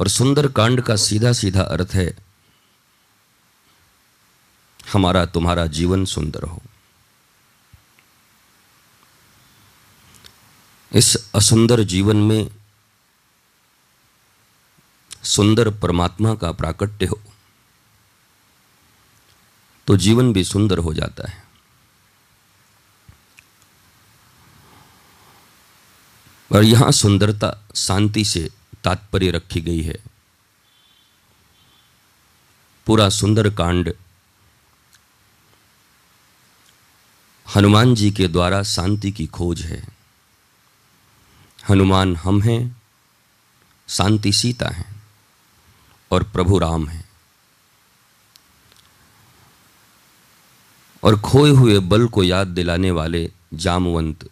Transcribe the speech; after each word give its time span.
और 0.00 0.08
सुंदर 0.08 0.46
कांड 0.48 0.80
का 0.80 0.96
सीधा 0.96 1.32
सीधा 1.32 1.62
अर्थ 1.62 1.94
है, 1.94 2.10
हमारा 4.92 5.24
तुम्हारा 5.26 5.66
जीवन 5.68 6.04
सुंदर 6.04 6.42
हो। 6.42 6.60
इस 10.92 11.16
असुंदर 11.34 11.82
जीवन 11.84 12.16
में 12.22 12.50
सुंदर 15.24 15.70
परमात्मा 15.70 16.34
का 16.34 16.50
प्राकट्य 16.52 17.06
हो 17.06 17.20
तो 19.86 19.96
जीवन 19.96 20.32
भी 20.32 20.44
सुंदर 20.44 20.78
हो 20.78 20.94
जाता 20.94 21.28
है। 21.28 21.42
और 26.50 26.64
यहाँ 26.64 26.90
सुंदरता 26.92 27.52
शांति 27.76 28.24
से 28.24 28.48
तात्पर्य 28.84 29.30
रखी 29.30 29.60
गई 29.60 29.82
है। 29.82 29.98
पूरा 32.86 33.08
सुंदर 33.08 33.54
कांड 33.54 33.94
हनुमान 37.56 37.94
जी 37.94 38.10
के 38.10 38.28
द्वारा 38.28 38.62
शांति 38.62 39.12
की 39.12 39.26
खोज 39.26 39.62
है। 39.62 39.88
हनुमान 41.68 42.16
हम 42.16 42.42
हैं, 42.42 42.82
शांति 43.88 44.32
सीता 44.32 44.68
है 44.68 44.84
और 46.10 46.22
प्रभु 46.22 46.58
राम 46.58 46.88
है। 46.88 47.08
और 51.02 51.20
खोए 51.20 51.50
हुए 51.50 51.78
बल 51.78 52.06
को 52.06 52.22
याद 52.22 52.46
दिलाने 52.46 52.90
वाले 52.90 53.32
जामवंत 53.54 54.30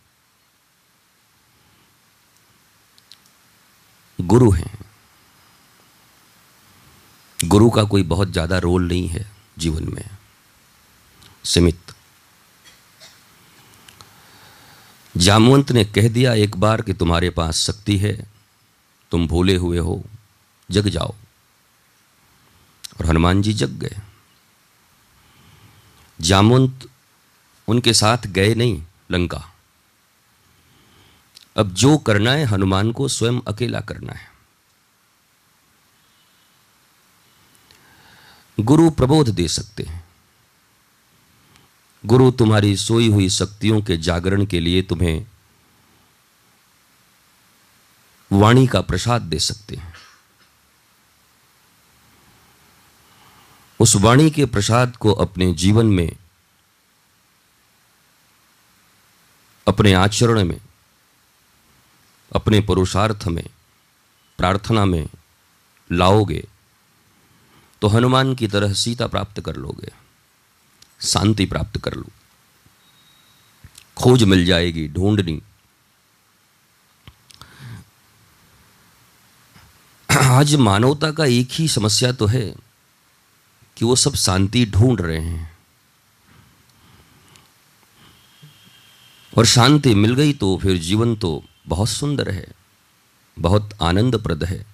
गुरु 4.21 4.51
हैं। 4.51 4.79
गुरु 7.45 7.71
का 7.71 7.85
कोई 7.85 8.03
बहुत 8.03 8.29
ज़्यादा 8.29 8.59
रोल 8.59 8.89
नहीं 8.89 9.09
है 9.09 9.33
जीवन 9.59 9.93
में। 9.93 10.11
सीमित। 11.45 11.81
जामवंत 15.17 15.73
ने 15.73 15.85
कह 15.85 16.09
दिया 16.09 16.35
एक 16.35 16.57
बार 16.57 16.83
कि 16.83 16.93
तुम्हारे 16.93 17.31
पास 17.31 17.57
शक्ति 17.57 17.99
है, 17.99 18.27
तुम 19.11 19.27
भूले 19.29 19.57
हुए 19.57 19.79
हो, 19.79 20.05
जग 20.71 20.89
जाओ। 20.89 21.15
और 23.01 23.07
हनुमान 23.07 23.43
जी 23.43 23.53
जग 23.53 23.71
गए। 23.71 23.97
जामवंत 26.21 26.89
उनके 27.69 27.95
साथ 27.95 28.27
गए 28.27 28.55
नहीं, 28.55 28.83
लंका। 29.11 29.53
अब 31.59 31.75
जो 31.75 31.99
करना 31.99 32.33
है, 32.33 32.45
हनुमान 32.45 32.93
को 32.93 33.09
स्वयं 33.09 33.41
अकेला 33.49 33.81
करना 33.81 34.13
है। 34.13 34.31
गुरु 38.61 38.91
प्रबोध 38.91 39.29
दे 39.29 39.49
सकते 39.49 39.83
हैं। 39.83 40.09
गुरु 42.07 42.31
तुम्हारी 42.31 42.77
सोई 42.77 43.09
हुई 43.09 43.29
शक्तियों 43.29 43.83
के 43.83 43.97
जागरण 43.97 44.47
के 44.47 44.61
लिए 44.61 44.83
तुम्हें 44.83 45.27
वाणी 48.33 48.67
का 48.67 48.81
प्रसाद 48.81 49.23
दे 49.23 49.39
सकते 49.39 49.77
हैं। 49.77 49.95
उस 53.81 53.97
वाणी 53.97 54.31
के 54.31 54.47
प्रसाद 54.47 54.97
को 54.97 55.13
अपने 55.13 55.53
जीवन 55.53 55.87
में, 55.87 56.17
अपने 59.69 59.93
आचरण 59.93 60.45
में 60.45 60.61
अपने 62.33 62.61
पुरुषार्थ 62.61 63.27
में, 63.27 63.47
प्रार्थना 64.39 64.85
में 64.85 65.09
लाओगे 65.91 66.47
तो 67.83 67.89
हनुमान 67.89 68.35
की 68.35 68.49
तरह 68.49 68.73
सीता 68.73 69.07
प्राप्त 69.07 69.41
कर 69.41 69.57
लोगे, 69.57 69.93
शांति 71.01 71.47
प्राप्त 71.47 71.79
कर 71.79 71.95
लो। 71.95 72.07
खोज 73.97 74.23
मिल 74.23 74.45
जाएगी 74.45 74.87
ढूंढनी। 74.89 75.41
आज 80.09 80.55
मानवता 80.55 81.11
का 81.11 81.25
एक 81.25 81.49
ही 81.53 81.69
समस्या 81.69 82.13
तो 82.13 82.27
है 82.27 82.55
कि 83.77 83.85
वो 83.85 83.97
सब 83.97 84.15
शांति 84.15 84.65
ढूंढ 84.67 85.01
रहे 85.01 85.21
हैं। 85.21 85.59
और 89.33 89.47
शांति 89.47 89.95
मिल 89.95 90.15
गई 90.15 90.33
तो 90.33 90.57
फिर 90.63 90.79
जीवन 90.79 91.15
तो 91.17 91.43
बहुत 91.69 91.89
सुंदर 91.89 92.31
है, 92.31 92.47
बहुत 93.39 93.71
आनंदप्रद 93.83 94.45
है। 94.45 94.67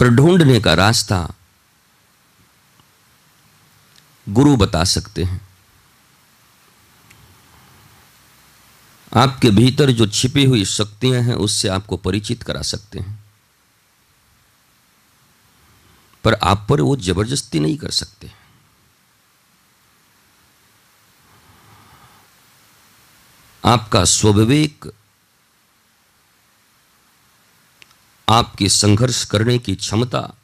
पर 0.00 0.08
ढूँढने 0.08 0.60
का 0.60 0.74
रास्ता 0.74 1.34
गुरु 4.28 4.56
बता 4.56 4.84
सकते 4.84 5.24
हैं। 5.24 5.48
आपके 9.16 9.50
भीतर 9.50 9.90
जो 9.90 10.06
छिपी 10.06 10.44
हुई 10.44 10.64
शक्तियाँ 10.64 11.22
हैं, 11.22 11.34
उससे 11.34 11.68
आपको 11.68 11.96
परिचित 11.96 12.42
करा 12.42 12.62
सकते 12.62 12.98
हैं। 12.98 13.18
पर 16.24 16.34
आप 16.34 16.66
पर 16.70 16.80
वो 16.80 16.96
ज़बरदस्ती 16.96 17.60
नहीं 17.60 17.76
कर 17.76 17.90
सकते। 17.90 18.37
आपका 23.68 24.04
स्वविवेक 24.04 24.84
आपकी 28.28 28.68
संघर्ष 28.68 29.24
करने 29.24 29.58
की 29.58 29.74
क्षमता, 29.76 30.34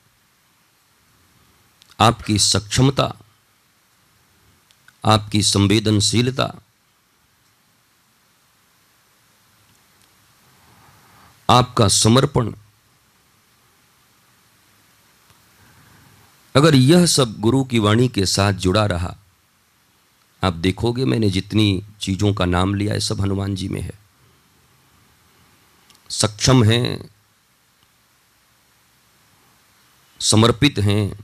आपकी 2.01 2.39
सक्षमता, 2.39 3.17
आपकी 5.05 5.43
संवेदनशीलता, 5.43 6.53
आपका 11.51 11.89
समर्पण। 11.89 12.55
अगर 16.55 16.75
यह 16.75 17.07
सब 17.07 17.41
गुरु 17.41 17.65
की 17.65 17.79
वाणी 17.79 18.09
के 18.09 18.27
साथ 18.27 18.53
जुड़ा 18.53 18.87
रहा 18.87 19.17
आप 20.45 20.53
देखोगे 20.53 21.05
मैंने 21.05 21.31
जितनी 21.31 21.83
चीज़ों 22.01 22.35
का 22.35 22.45
नाम 22.45 22.75
लिया 22.75 22.95
है, 22.95 23.01
सब 23.01 23.21
हनुमान 23.21 23.55
जी 23.55 23.69
में 23.69 23.81
है। 23.81 23.93
सक्षम 26.11 26.65
हैं, 26.65 27.11
समर्पित 30.21 30.79
हैं, 30.79 31.19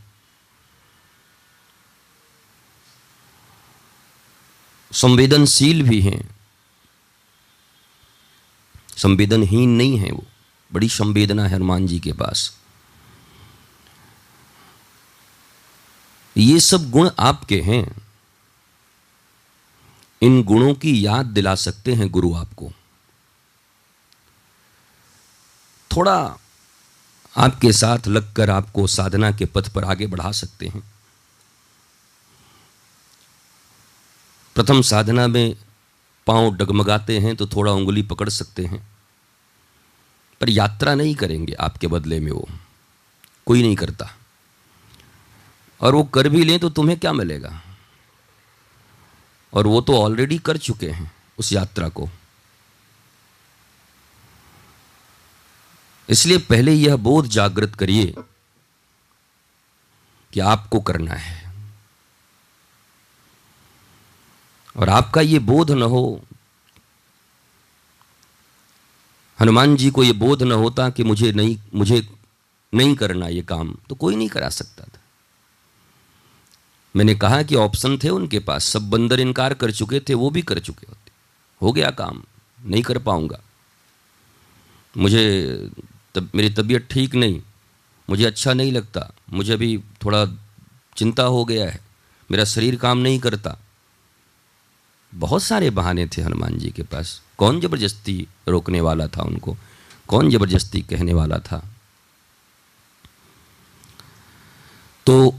संवेदनशील 4.92 5.82
भी 5.88 6.00
हैं। 6.00 6.36
संवेदनहीन 8.96 9.70
नहीं 9.70 9.98
है 9.98 10.10
वो, 10.10 10.24
बड़ी 10.72 10.88
संवेदना 10.88 11.46
है 11.46 11.54
हनुमान 11.54 11.86
जी 11.86 12.00
के 12.00 12.12
पास। 12.12 12.58
ये 16.36 16.60
सब 16.60 16.90
गुण 16.90 17.10
आपके 17.18 17.60
हैं। 17.60 17.99
इन 20.22 20.42
गुणों 20.42 20.74
की 20.74 21.06
याद 21.06 21.26
दिला 21.26 21.54
सकते 21.54 21.94
हैं 21.94 22.08
गुरु 22.10 22.34
आपको। 22.34 22.70
थोड़ा 25.90 26.16
आपके 27.36 27.72
साथ 27.72 28.08
लगकर 28.08 28.50
आपको 28.50 28.86
साधना 28.86 29.30
के 29.30 29.44
पथ 29.44 29.68
पर 29.68 29.84
आगे 29.84 30.06
बढ़ा 30.06 30.32
सकते 30.32 30.68
हैं। 30.68 30.82
प्रथम 34.56 34.82
साधना 34.82 35.26
में 35.26 35.56
पाँव 36.26 36.54
डगमगाते 36.56 37.18
हैं 37.18 37.34
तो 37.36 37.46
थोड़ा 37.46 37.72
उंगली 37.72 38.02
पकड़ 38.02 38.28
सकते 38.28 38.64
हैं, 38.64 38.86
पर 40.40 40.50
यात्रा 40.50 40.94
नहीं 40.94 41.14
करेंगे 41.14 41.52
आपके 41.52 41.86
बदले 41.86 42.20
में 42.20 42.30
वो। 42.32 42.48
कोई 43.46 43.62
नहीं 43.62 43.76
करता। 43.76 44.10
और 45.80 45.94
वो 45.94 46.02
कर 46.04 46.28
भी 46.28 46.44
लें 46.44 46.58
तो 46.60 46.70
तुम्हें 46.70 46.98
क्या 46.98 47.12
मिलेगा? 47.12 47.60
और 49.52 49.66
वो 49.66 49.80
तो 49.80 49.96
ऑलरेडी 49.98 50.38
कर 50.38 50.56
चुके 50.58 50.90
हैं 50.90 51.10
उस 51.38 51.52
यात्रा 51.52 51.88
को। 51.88 52.08
इसलिए 56.08 56.38
पहले 56.40 56.72
यह 56.72 56.96
बोध 56.96 57.26
जागृत 57.28 57.74
करिए 57.74 58.14
कि 60.32 60.40
आपको 60.40 60.80
करना 60.80 61.14
है। 61.14 61.38
और 64.76 64.88
आपका 64.88 65.20
ये 65.20 65.38
बोध 65.38 65.70
न 65.70 65.82
हो, 65.82 66.20
हनुमान 69.38 69.76
जी 69.76 69.90
को 69.90 70.04
ये 70.04 70.12
बोध 70.12 70.42
न 70.42 70.52
होता 70.52 70.88
कि 70.90 71.04
मुझे 71.04 71.32
नहीं 71.32 71.58
मुझे 71.74 72.08
नहीं 72.72 72.94
करना 72.96 73.28
ये 73.28 73.42
काम 73.42 73.74
तो 73.88 73.94
कोई 73.94 74.16
नहीं 74.16 74.28
करा 74.28 74.48
सकता 74.48 74.84
था। 74.84 74.99
मैंने 76.96 77.14
कहा 77.14 77.42
कि 77.42 77.54
ऑप्शन 77.54 77.98
थे 77.98 78.08
उनके 78.08 78.38
पास, 78.38 78.64
सब 78.64 78.90
बंदर 78.90 79.20
इनकार 79.20 79.54
कर 79.54 79.70
चुके 79.70 80.00
थे, 80.00 80.14
वो 80.14 80.30
भी 80.30 80.42
कर 80.42 80.58
चुके 80.58 80.86
होते। 80.88 81.10
हो 81.62 81.72
गया 81.72 81.90
काम, 81.90 82.22
नहीं 82.66 82.82
कर 82.82 82.98
पाऊँगा। 82.98 83.40
मुझे 84.96 85.24
तब, 86.14 86.30
मेरी 86.34 86.50
तबीयत 86.50 86.88
ठीक 86.90 87.14
नहीं, 87.14 87.42
मुझे 88.10 88.24
अच्छा 88.24 88.52
नहीं 88.52 88.72
लगता, 88.72 89.12
मुझे 89.32 89.52
अभी 89.52 89.78
थोड़ा 90.04 90.26
चिंता 90.96 91.22
हो 91.22 91.44
गया 91.44 91.70
है, 91.70 91.80
मेरा 92.30 92.44
शरीर 92.44 92.76
काम 92.76 92.98
नहीं 92.98 93.18
करता। 93.18 93.56
बहुत 95.14 95.42
सारे 95.42 95.70
बहाने 95.70 96.06
थे 96.06 96.22
हनुमान 96.22 96.58
जी 96.58 96.70
के 96.70 96.82
पास। 96.82 97.22
कौन 97.38 97.60
ज़बरदस्ती 97.60 98.26
रोकने 98.48 98.80
वाला 98.80 99.06
था 99.06 99.22
उनको? 99.22 99.56
कौन 100.08 100.30
ज़बरदस्ती 100.30 100.80
कहने 100.82 101.14
वाला 101.14 101.38
था? 101.38 101.74
तो 105.06 105.34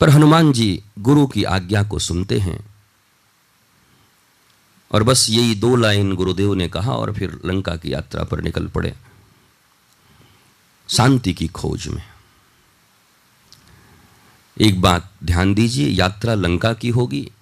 पर 0.00 0.10
हनुमान 0.10 0.52
जी 0.52 0.82
गुरु 0.98 1.26
की 1.26 1.44
आज्ञा 1.44 1.82
को 1.82 1.98
सुनते 1.98 2.38
हैं। 2.38 2.74
और 4.92 5.02
बस 5.02 5.26
यही 5.30 5.54
दो 5.54 5.76
लाइन 5.76 6.14
गुरुदेव 6.14 6.54
ने 6.54 6.68
कहा 6.68 6.92
और 6.92 7.14
फिर 7.14 7.40
लंका 7.44 7.76
की 7.76 7.92
यात्रा 7.92 8.24
पर 8.24 8.42
निकल 8.42 8.66
पड़े। 8.66 8.94
शांति 10.88 11.34
की 11.34 11.48
खोज 11.48 11.88
में। 11.88 12.02
एक 14.60 14.80
बात 14.80 15.12
ध्यान 15.24 15.54
दीजिए, 15.54 15.88
यात्रा 15.88 16.34
लंका 16.34 16.72
की 16.72 16.88
होगी, 16.88 17.32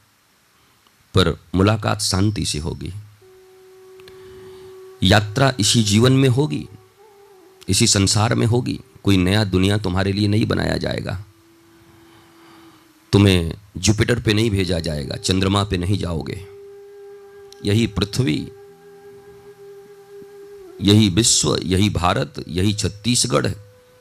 पर 1.15 1.41
मुलाकात 1.55 2.01
शांति 2.01 2.45
से 2.45 2.59
होगी। 2.59 2.95
यात्रा 5.03 5.55
इसी 5.61 5.83
जीवन 5.83 6.13
में 6.13 6.29
होगी, 6.29 6.69
इसी 7.69 7.87
संसार 7.87 8.35
में 8.35 8.47
होगी, 8.47 8.81
कोई 9.05 9.17
नया 9.17 9.45
दुनिया 9.45 9.79
तुम्हारे 9.79 10.13
लिए 10.13 10.29
नहीं 10.29 10.47
बनाया 10.47 10.77
जाएगा। 10.77 11.25
तुम्हें 13.13 13.55
जुपिटर 13.77 14.21
पे 14.21 14.35
नहीं 14.35 14.51
भेजा 14.51 14.79
जाएगा, 14.79 15.17
चंद्रमा 15.17 15.65
पे 15.65 15.77
नहीं 15.77 15.99
जाओगे। 15.99 16.47
यही 17.65 17.87
पृथ्वी, 17.87 18.49
यही 20.81 21.09
विश्व, 21.09 21.59
यही 21.63 21.91
भारत, 21.91 22.45
यही 22.49 22.73
छत्तीसगढ़, 22.73 23.47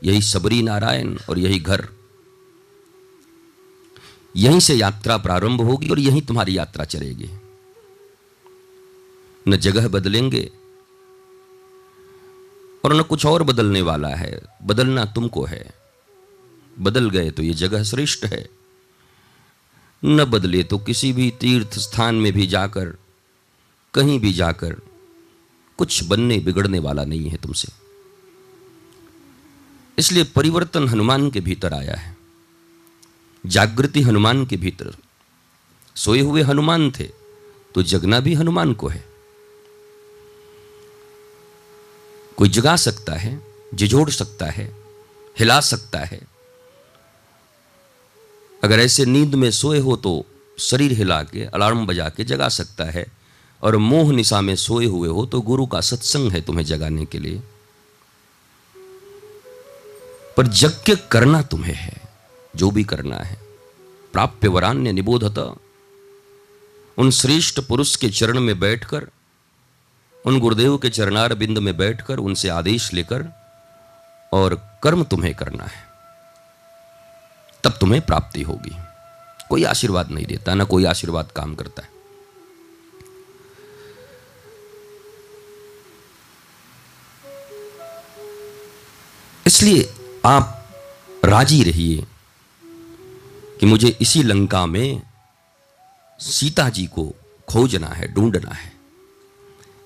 यही 0.04 0.22
सबरी 0.22 0.62
नारायण 0.62 1.18
और 1.30 1.40
यही 1.40 1.60
घर। 1.60 1.88
यहीं 4.36 4.60
से 4.60 4.76
यात्रा 4.76 5.18
प्रारंभ 5.18 5.62
होगी 5.62 5.90
और 5.90 6.00
यहीं 6.00 6.22
तुम्हारी 6.22 6.58
यात्रा 6.58 6.86
चलेगी। 6.86 7.30
न 9.48 9.58
जगह 9.58 9.88
बदलेंगे 9.88 10.52
और 12.86 12.94
न 12.94 13.04
कुछ 13.04 13.26
और 13.26 13.44
बदलने 13.44 13.82
वाला 13.82 14.10
है, 14.10 14.42
बदलना 14.64 15.06
तुमको 15.06 15.46
है। 15.46 15.74
बदल 16.80 17.10
गए 17.10 17.32
तो 17.32 17.44
ये 17.44 17.54
जगह 17.54 17.84
श्रेष्ठ 17.84 18.26
है। 18.26 18.55
न 20.04 20.26
बदले 20.26 20.64
तो 20.64 20.78
किसी 20.78 21.12
भी 21.14 21.30
तीर्थ 21.32 21.78
स्थान 21.80 22.16
में 22.16 22.32
भी 22.34 22.48
जाकर, 22.48 22.86
कहीं 23.94 24.20
भी 24.20 24.34
जाकर, 24.34 24.76
कुछ 25.78 26.04
बनने 26.04 26.38
बिगड़ने 26.38 26.80
वाला 26.80 27.06
नहीं 27.06 27.30
है 27.30 27.38
तुमसे। 27.38 27.68
इसलिए 29.98 30.24
परिवर्तन 30.24 30.88
हनुमान 30.88 31.30
के 31.32 31.40
भीतर 31.40 31.74
आया 31.74 31.96
है। 31.96 32.16
जागृति 33.46 34.02
हनुमान 34.02 34.46
के 34.46 34.58
भीतर। 34.58 34.94
सोए 35.96 36.20
हुए 36.20 36.42
हनुमान 36.42 36.92
थे 36.92 37.10
तो 37.76 37.84
जगना 37.84 38.20
भी 38.20 38.34
हनुमान 38.34 38.74
को 38.74 38.88
है। 38.88 39.04
कोई 42.38 42.50
जगा 42.50 42.76
सकता 42.76 43.14
है, 43.14 43.40
झिझोड़ 43.76 44.10
सकता 44.10 44.46
है, 44.46 44.66
हिला 45.40 45.60
सकता 45.60 46.00
है 46.00 46.35
अगर 48.66 48.80
ऐसे 48.80 49.06
नींद 49.06 49.36
में 49.36 49.52
सोए 49.52 49.80
हो 49.80 49.96
तो 49.96 50.26
शरीर 50.60 50.92
हिला 50.92 51.24
के, 51.24 51.46
अलार्म 51.46 51.88
बजा 51.88 52.10
के 52.10 52.24
जगा 52.24 52.50
सकता 52.50 52.84
है। 52.84 53.06
और 53.64 53.78
मोह 53.78 54.14
निशा 54.14 54.42
में 54.42 54.56
सोए 54.56 54.86
हुए 54.86 55.10
हो 55.10 55.26
तो 55.26 55.42
गुरु 55.42 55.66
का 55.66 55.82
सत्संग 55.82 56.32
है 56.32 56.42
तुम्हें 56.42 56.66
जगाने 56.66 57.06
के 57.06 57.20
लिए। 57.20 57.42
पर 60.38 60.48
यज्ञ 60.48 60.96
करना 61.12 61.42
तुम्हें 61.42 61.76
है, 61.76 62.02
जो 62.56 62.72
भी 62.72 62.84
करना 62.84 63.16
है। 63.16 63.38
प्राप्य 64.14 64.48
वरान्य 64.48 64.92
निबोधत। 64.92 65.56
उन 66.98 67.12
श्रेष्ठ 67.12 67.60
पुरुष 67.60 67.96
के 67.96 68.10
चरण 68.10 68.40
में 68.40 68.60
बैठकर, 68.60 69.08
उन 70.26 70.40
गुरुदेव 70.40 70.78
के 70.78 70.90
चरणार 70.90 71.34
बिंद 71.34 71.58
में 71.58 71.78
बैठकर, 71.78 72.18
उनसे 72.18 72.50
आदेश 72.50 72.94
लेकर 72.94 73.26
और 74.34 74.80
कर्म 74.84 75.04
तुम्हें 75.04 75.36
करना 75.36 75.64
है। 75.64 75.95
तब 77.66 77.78
तुम्हें 77.80 78.02
प्राप्ति 78.02 78.42
होगी। 78.42 78.76
कोई 79.50 79.64
आशीर्वाद 79.64 80.12
नहीं 80.12 80.26
देता, 80.26 80.54
ना 80.54 80.64
कोई 80.64 80.86
आशीर्वाद 80.86 81.32
काम 81.36 81.56
करता 81.56 81.82
है। 81.82 81.90
इसलिए 89.48 89.94
आप 90.26 90.52
राज़ी 91.26 91.64
रहिए 91.64 92.06
कि 93.60 93.66
मुझे 93.66 93.98
इसी 94.02 94.24
लंका 94.24 94.66
में 94.66 95.02
सीता 96.20 96.70
जी 96.70 96.86
को 96.86 97.14
खोजना 97.50 97.88
है, 97.88 98.14
ढूंढना 98.14 98.54
है। 98.54 98.72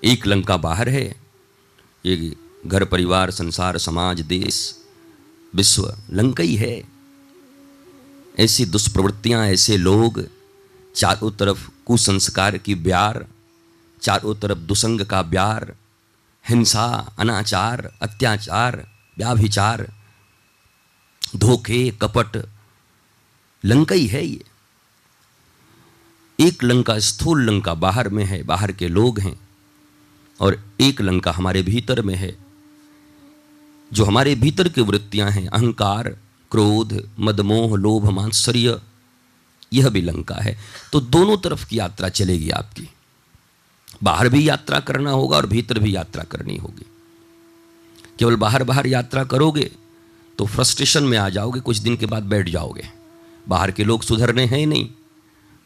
एक 0.03 0.27
लंका 0.27 0.57
बाहर 0.57 0.89
है 0.89 1.05
ये 2.05 2.35
घर, 2.65 2.85
परिवार, 2.85 3.31
संसार, 3.31 3.77
समाज, 3.77 4.21
देश, 4.21 4.75
विश्व 5.55 5.93
लंका 6.11 6.43
ही 6.43 6.55
है। 6.55 6.98
ऐसी 8.39 8.65
दुष्प्रवृत्तियाँ, 8.65 9.47
ऐसे 9.47 9.77
लोग, 9.77 10.23
चारों 10.95 11.31
तरफ़ 11.31 11.69
कुसंस्कार 11.85 12.57
की 12.57 12.75
ब्यार, 12.75 13.27
चारों 14.01 14.35
तरफ़ 14.35 14.57
दुसंग 14.57 15.01
का 15.01 15.21
ब्यार, 15.21 15.75
हिंसा, 16.49 17.15
अनाचार, 17.19 17.91
अत्याचार, 18.01 18.87
व्याभिचार, 19.17 19.93
धोखे, 21.35 21.97
कपट 22.01 22.49
लंका 23.65 23.95
ही 23.95 24.07
है 24.07 24.25
ये। 24.25 24.43
एक 26.39 26.63
लंका 26.63 26.99
स्थूल 26.99 27.45
लंका 27.45 27.73
बाहर 27.73 28.09
में 28.09 28.25
है, 28.25 28.43
बाहर 28.43 28.71
के 28.71 28.87
लोग 28.87 29.19
हैं, 29.19 29.39
और 30.39 30.63
एक 30.81 31.01
लंका 31.01 31.31
हमारे 31.31 31.61
भीतर 31.61 32.01
में 32.01 32.15
है, 32.15 32.37
जो 33.93 34.05
हमारे 34.05 34.35
भीतर 34.35 34.69
की 34.69 34.81
वृत्तियाँ 34.81 35.31
हैं, 35.31 35.47
अहंकार 35.47 36.17
क्रोध, 36.51 37.09
मदमोह, 37.19 37.77
लोभ, 37.77 38.09
मांसर्य, 38.09 38.79
यह 39.73 39.89
भी 39.89 40.01
लंका 40.01 40.35
है। 40.35 40.57
तो 40.93 40.99
दोनों 40.99 41.37
तरफ़ 41.37 41.67
की 41.67 41.79
यात्रा 41.79 42.09
चलेगी 42.09 42.49
आपकी। 42.49 42.89
बाहर 44.03 44.29
भी 44.29 44.49
यात्रा 44.49 44.79
करना 44.79 45.11
होगा 45.11 45.37
और 45.37 45.45
भीतर 45.45 45.79
भी 45.79 45.95
यात्रा 45.95 46.23
करनी 46.23 46.57
होगी। 46.57 46.85
केवल 48.19 48.35
बाहर 48.35 48.63
बाहर 48.63 48.87
यात्रा 48.87 49.23
करोगे 49.23 49.71
तो 50.37 50.45
फ्रस्ट्रेशन 50.45 51.03
में 51.03 51.17
आ 51.17 51.29
जाओगे, 51.29 51.59
कुछ 51.59 51.77
दिन 51.77 51.97
के 51.97 52.05
बाद 52.05 52.23
बैठ 52.23 52.49
जाओगे। 52.49 52.89
बाहर 53.47 53.71
के 53.71 53.83
लोग 53.83 54.03
सुधरने 54.03 54.45
हैं 54.45 54.65
नहीं। 54.67 54.89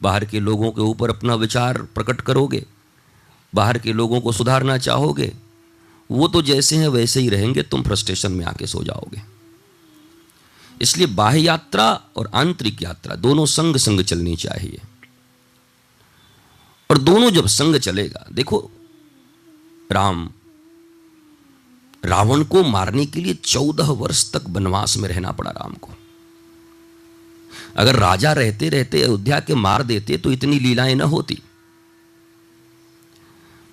बाहर 0.02 0.26
के 0.26 0.40
लोगों 0.40 0.72
के 0.72 0.82
ऊपर 0.82 1.10
अपना 1.10 1.36
विचार 1.36 1.82
प्रकट 1.82 2.22
करोगे। 2.22 2.66
बाहर 3.56 3.78
के 3.78 3.94
लोगों 3.94 4.22
को 4.22 4.32
सुधारना 4.32 4.78
चाहोगे। 4.78 5.32
वो 6.12 6.28
तो 6.28 6.42
जैसे 6.42 6.76
हैं 6.76 6.88
वैसे 6.88 7.20
ही 7.20 7.30
रहेंगे, 7.30 7.64
तुम 7.64 7.84
फ्रस्ट्रेशन 7.84 8.32
में 8.32 8.46
आके 8.46 8.68
सो 8.68 8.84
जाओगे। 8.84 9.33
इसलिए 10.84 11.08
बाह्य 11.08 11.40
यात्रा 11.40 12.02
और 12.16 12.32
आंतरिक 12.36 12.82
यात्रा 12.82 13.16
दोनों 13.16 13.46
संग 13.46 13.78
संग 13.78 14.02
चलनी 14.02 14.36
चाहिए। 14.36 14.82
और 16.92 16.98
दोनों 16.98 17.32
जब 17.32 17.48
संग 17.48 17.76
चलेगा, 17.76 18.26
देखो, 18.32 18.72
राम, 19.92 20.32
रावण 22.06 22.44
को 22.44 22.64
मारने 22.64 23.06
के 23.06 23.22
लिए 23.22 23.34
चौदह 23.34 23.84
वर्ष 23.84 24.32
तक 24.32 24.44
वनवास 24.48 24.98
में 24.98 25.10
रहना 25.10 25.32
पड़ा 25.32 25.52
राम 25.52 25.74
को। 25.74 25.92
अगर 27.78 27.96
राजा 27.96 28.34
रहते 28.34 28.70
रहते 28.70 29.02
अयोध्या 29.02 29.40
के 29.40 29.56
मार 29.56 29.84
देते 29.84 30.18
तो 30.18 30.32
इतनी 30.32 30.60
लीलाएँ 30.60 30.96
न 30.96 31.02
होती। 31.02 31.42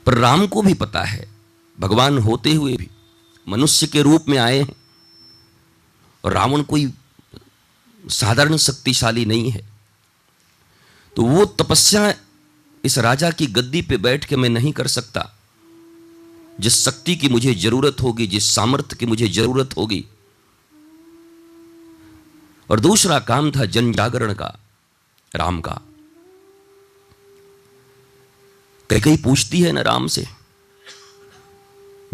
पर 0.07 0.19
राम 0.19 0.47
को 0.47 0.63
भी 0.63 0.75
पता 0.75 1.03
है, 1.03 1.29
भगवान 1.81 2.19
होते 2.19 2.55
हुए 2.55 2.77
भी 2.77 2.89
मनुष्य 3.49 3.87
के 3.87 4.03
रूप 4.03 4.25
में 4.29 4.39
आए 4.39 4.59
हैं। 4.59 4.77
और 6.25 6.33
रावण 6.33 6.63
कोई 6.63 6.93
साधारण 8.09 8.57
शक्तिशाली 8.57 9.25
नहीं 9.25 9.51
है। 9.51 9.69
तो 11.17 11.23
वो 11.23 11.45
तपस्या 11.45 12.15
इस 12.85 12.99
राजा 12.99 13.31
की 13.31 13.47
गद्दी 13.47 13.83
पे 13.83 13.97
बैठ 13.97 14.25
के 14.25 14.37
मैं 14.37 14.49
नहीं 14.49 14.73
कर 14.73 14.87
सकता। 14.87 15.37
जिस 16.61 16.85
शक्ति 16.85 17.17
की 17.17 17.29
मुझे 17.29 17.55
ज़रूरत 17.55 17.97
होगी, 18.03 18.27
जिस 18.27 18.55
सामर्थ्य 18.55 18.97
की 18.97 19.07
मुझे 19.07 19.29
ज़रूरत 19.29 19.77
होगी। 19.77 20.05
और 22.71 22.81
दूसरा 22.81 23.19
काम 23.19 23.51
था 23.51 23.65
जन 23.65 23.93
जागरण 23.93 24.35
का, 24.35 24.59
राम 25.35 25.61
का। 25.61 25.81
कई 28.91 29.01
कई 29.01 29.17
पूछती 29.17 29.61
है 29.61 29.73
ना 29.73 29.81
राम 29.81 30.07
से। 30.07 30.27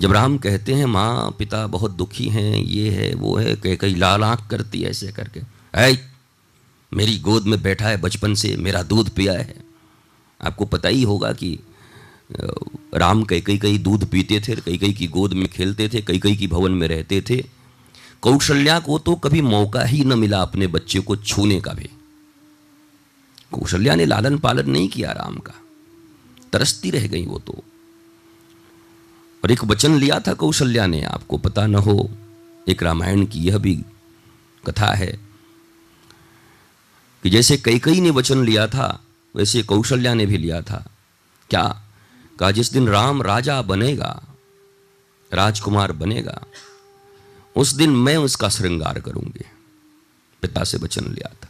जब 0.00 0.12
राम 0.12 0.38
कहते 0.38 0.75
हैं, 0.75 0.87
माँ, 0.87 1.37
पिता 1.38 1.66
बहुत 1.66 1.90
दुखी 1.90 2.28
हैं, 2.28 2.57
ये 2.57 2.90
है, 2.90 3.14
वो 3.14 3.37
है 3.37 3.57
कई 3.57 3.76
कई 3.76 3.95
लाल 3.95 4.25
आँख 4.25 4.50
करती 4.50 4.83
है 4.83 4.90
ऐसे 4.90 5.12
करके। 5.12 5.55
ऐ 5.76 5.97
मेरी 6.95 7.18
गोद 7.18 7.47
में 7.47 7.62
बैठा 7.62 7.88
है, 7.88 7.97
बचपन 7.97 8.35
से 8.35 8.56
मेरा 8.56 8.83
दूध 8.83 9.11
पिया 9.11 9.33
है। 9.33 9.64
आपको 10.40 10.64
पता 10.64 10.88
ही 10.88 11.02
होगा 11.02 11.33
कि 11.33 11.59
राम 12.95 13.25
कई 13.25 13.40
कई 13.40 13.59
कई 13.59 13.78
दूध 13.78 14.06
पीते 14.11 14.40
थे, 14.40 14.56
कई 14.56 14.78
कई 14.78 14.92
की 14.92 15.06
गोद 15.06 15.33
में 15.33 15.49
खेलते 15.49 15.88
थे, 15.88 16.02
कई 16.02 16.18
कई 16.18 16.37
की 16.37 16.47
भवन 16.47 16.73
में 16.73 16.88
रहते 16.88 17.21
थे। 17.30 17.45
कौशल्या 18.23 18.78
को 18.80 18.99
तो 18.99 19.14
कभी 19.14 19.40
मौका 19.40 19.85
ही 19.85 20.04
न 20.04 20.18
मिला 20.18 20.42
अपने 20.42 20.66
बच्चे 20.66 21.00
को 21.00 21.16
छूने 21.16 21.61
का 21.61 21.73
भी। 21.73 21.90
कौशल्या 23.52 23.95
ने 23.95 24.06
लालन 24.06 24.38
पालन 24.38 24.71
नहीं 24.71 24.88
किया 24.88 25.12
राम 25.12 25.37
का। 25.38 25.54
तरसती 26.52 26.90
रह 26.90 27.06
गई 27.06 27.26
वो 27.26 27.38
तो। 27.38 27.64
और 29.45 29.50
एक 29.50 29.64
वचन 29.64 29.97
लिया 29.97 30.21
था 30.21 30.33
कौशल्या 30.33 30.87
ने, 30.87 31.02
आपको 31.02 31.38
पता 31.38 31.66
न 31.66 31.75
हो, 31.75 32.11
एक 32.68 32.83
रामायण 32.83 33.26
की 33.26 33.38
यह 33.38 33.59
भी 33.59 33.76
कथा 34.66 34.95
है 34.95 35.25
कि 37.26 37.30
जैसे 37.30 37.56
कई 37.56 37.78
कई 37.78 38.00
ने 38.00 38.11
वचन 38.11 38.45
लिया 38.45 38.66
था, 38.66 39.04
वैसे 39.37 39.62
कौशल्या 39.62 40.14
ने 40.14 40.26
भी 40.26 40.38
लिया 40.38 40.62
था। 40.62 40.90
क्या? 41.50 41.83
कहा, 42.40 42.50
जिस 42.50 42.73
दिन 42.73 42.88
राम 42.88 43.23
राजा 43.23 43.62
बनेगा, 43.62 44.23
राजकुमार 45.33 45.92
बनेगा, 45.92 46.42
उस 47.56 47.73
दिन 47.73 47.90
मैं 47.90 48.16
उसका 48.16 48.49
श्रृंगार 48.49 49.00
करूँगी। 49.00 49.45
पिता 50.42 50.64
से 50.64 50.78
वचन 50.78 51.04
लिया 51.04 51.37
था। 51.45 51.49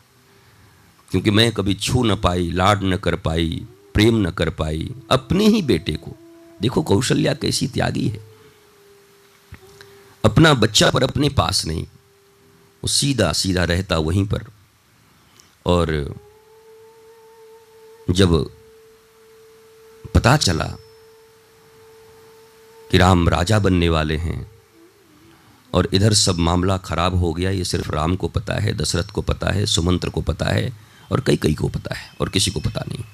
क्योंकि 1.10 1.30
मैं 1.30 1.52
कभी 1.52 1.74
छू 1.74 2.04
न 2.04 2.16
पाई, 2.16 2.50
लाड 2.50 2.82
न 2.82 2.96
कर 2.96 3.16
पाई, 3.16 3.66
प्रेम 3.94 4.28
न 4.28 4.30
कर 4.30 4.50
पाई, 4.50 4.90
अपने 5.10 5.46
ही 5.46 5.62
बेटे 5.62 5.92
को। 5.92 6.16
देखो, 6.62 6.82
कौशल्या 6.82 7.34
कैसी 7.34 7.66
त्यागी 7.66 8.08
है। 8.08 8.34
अपना 10.24 10.54
बच्चा 10.54 10.90
पर 10.90 11.02
अपने 11.02 11.28
पास 11.28 11.66
नहीं, 11.66 11.84
वो 12.84 12.88
सीधा 12.88 13.32
सीधा 13.32 13.64
रहता 13.64 13.98
वहीं 13.98 14.26
पर। 14.26 14.44
और 15.66 16.14
जब 18.10 18.32
पता 20.14 20.36
चला 20.36 20.64
कि 22.90 22.98
राम 22.98 23.28
राजा 23.28 23.58
बनने 23.58 23.88
वाले 23.88 24.16
हैं 24.16 24.50
और 25.74 25.88
इधर 25.92 26.12
सब 26.12 26.38
मामला 26.38 26.76
खराब 26.78 27.14
हो 27.14 27.32
गया, 27.34 27.50
ये 27.50 27.64
सिर्फ़ 27.64 27.90
राम 27.92 28.16
को 28.16 28.28
पता 28.28 28.54
है, 28.54 28.74
दशरथ 28.74 29.10
को 29.10 29.22
पता 29.22 29.50
है, 29.50 29.66
सुमंत्र 29.66 30.10
को 30.10 30.20
पता 30.20 30.46
है 30.46 30.72
और 31.12 31.20
कई 31.20 31.36
कई 31.36 31.54
को 31.54 31.68
पता 31.68 31.94
है 31.94 32.10
और 32.20 32.28
किसी 32.28 32.50
को 32.50 32.60
पता 32.60 32.84
नहीं। 32.88 33.04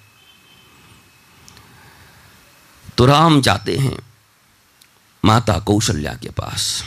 तो 2.98 3.06
राम 3.06 3.40
जाते 3.40 3.76
हैं 3.76 3.98
माता 5.24 5.58
कौशल्या 5.58 6.14
के 6.14 6.30
पास 6.30 6.82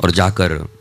और 0.00 0.10
जाकर 0.10 0.75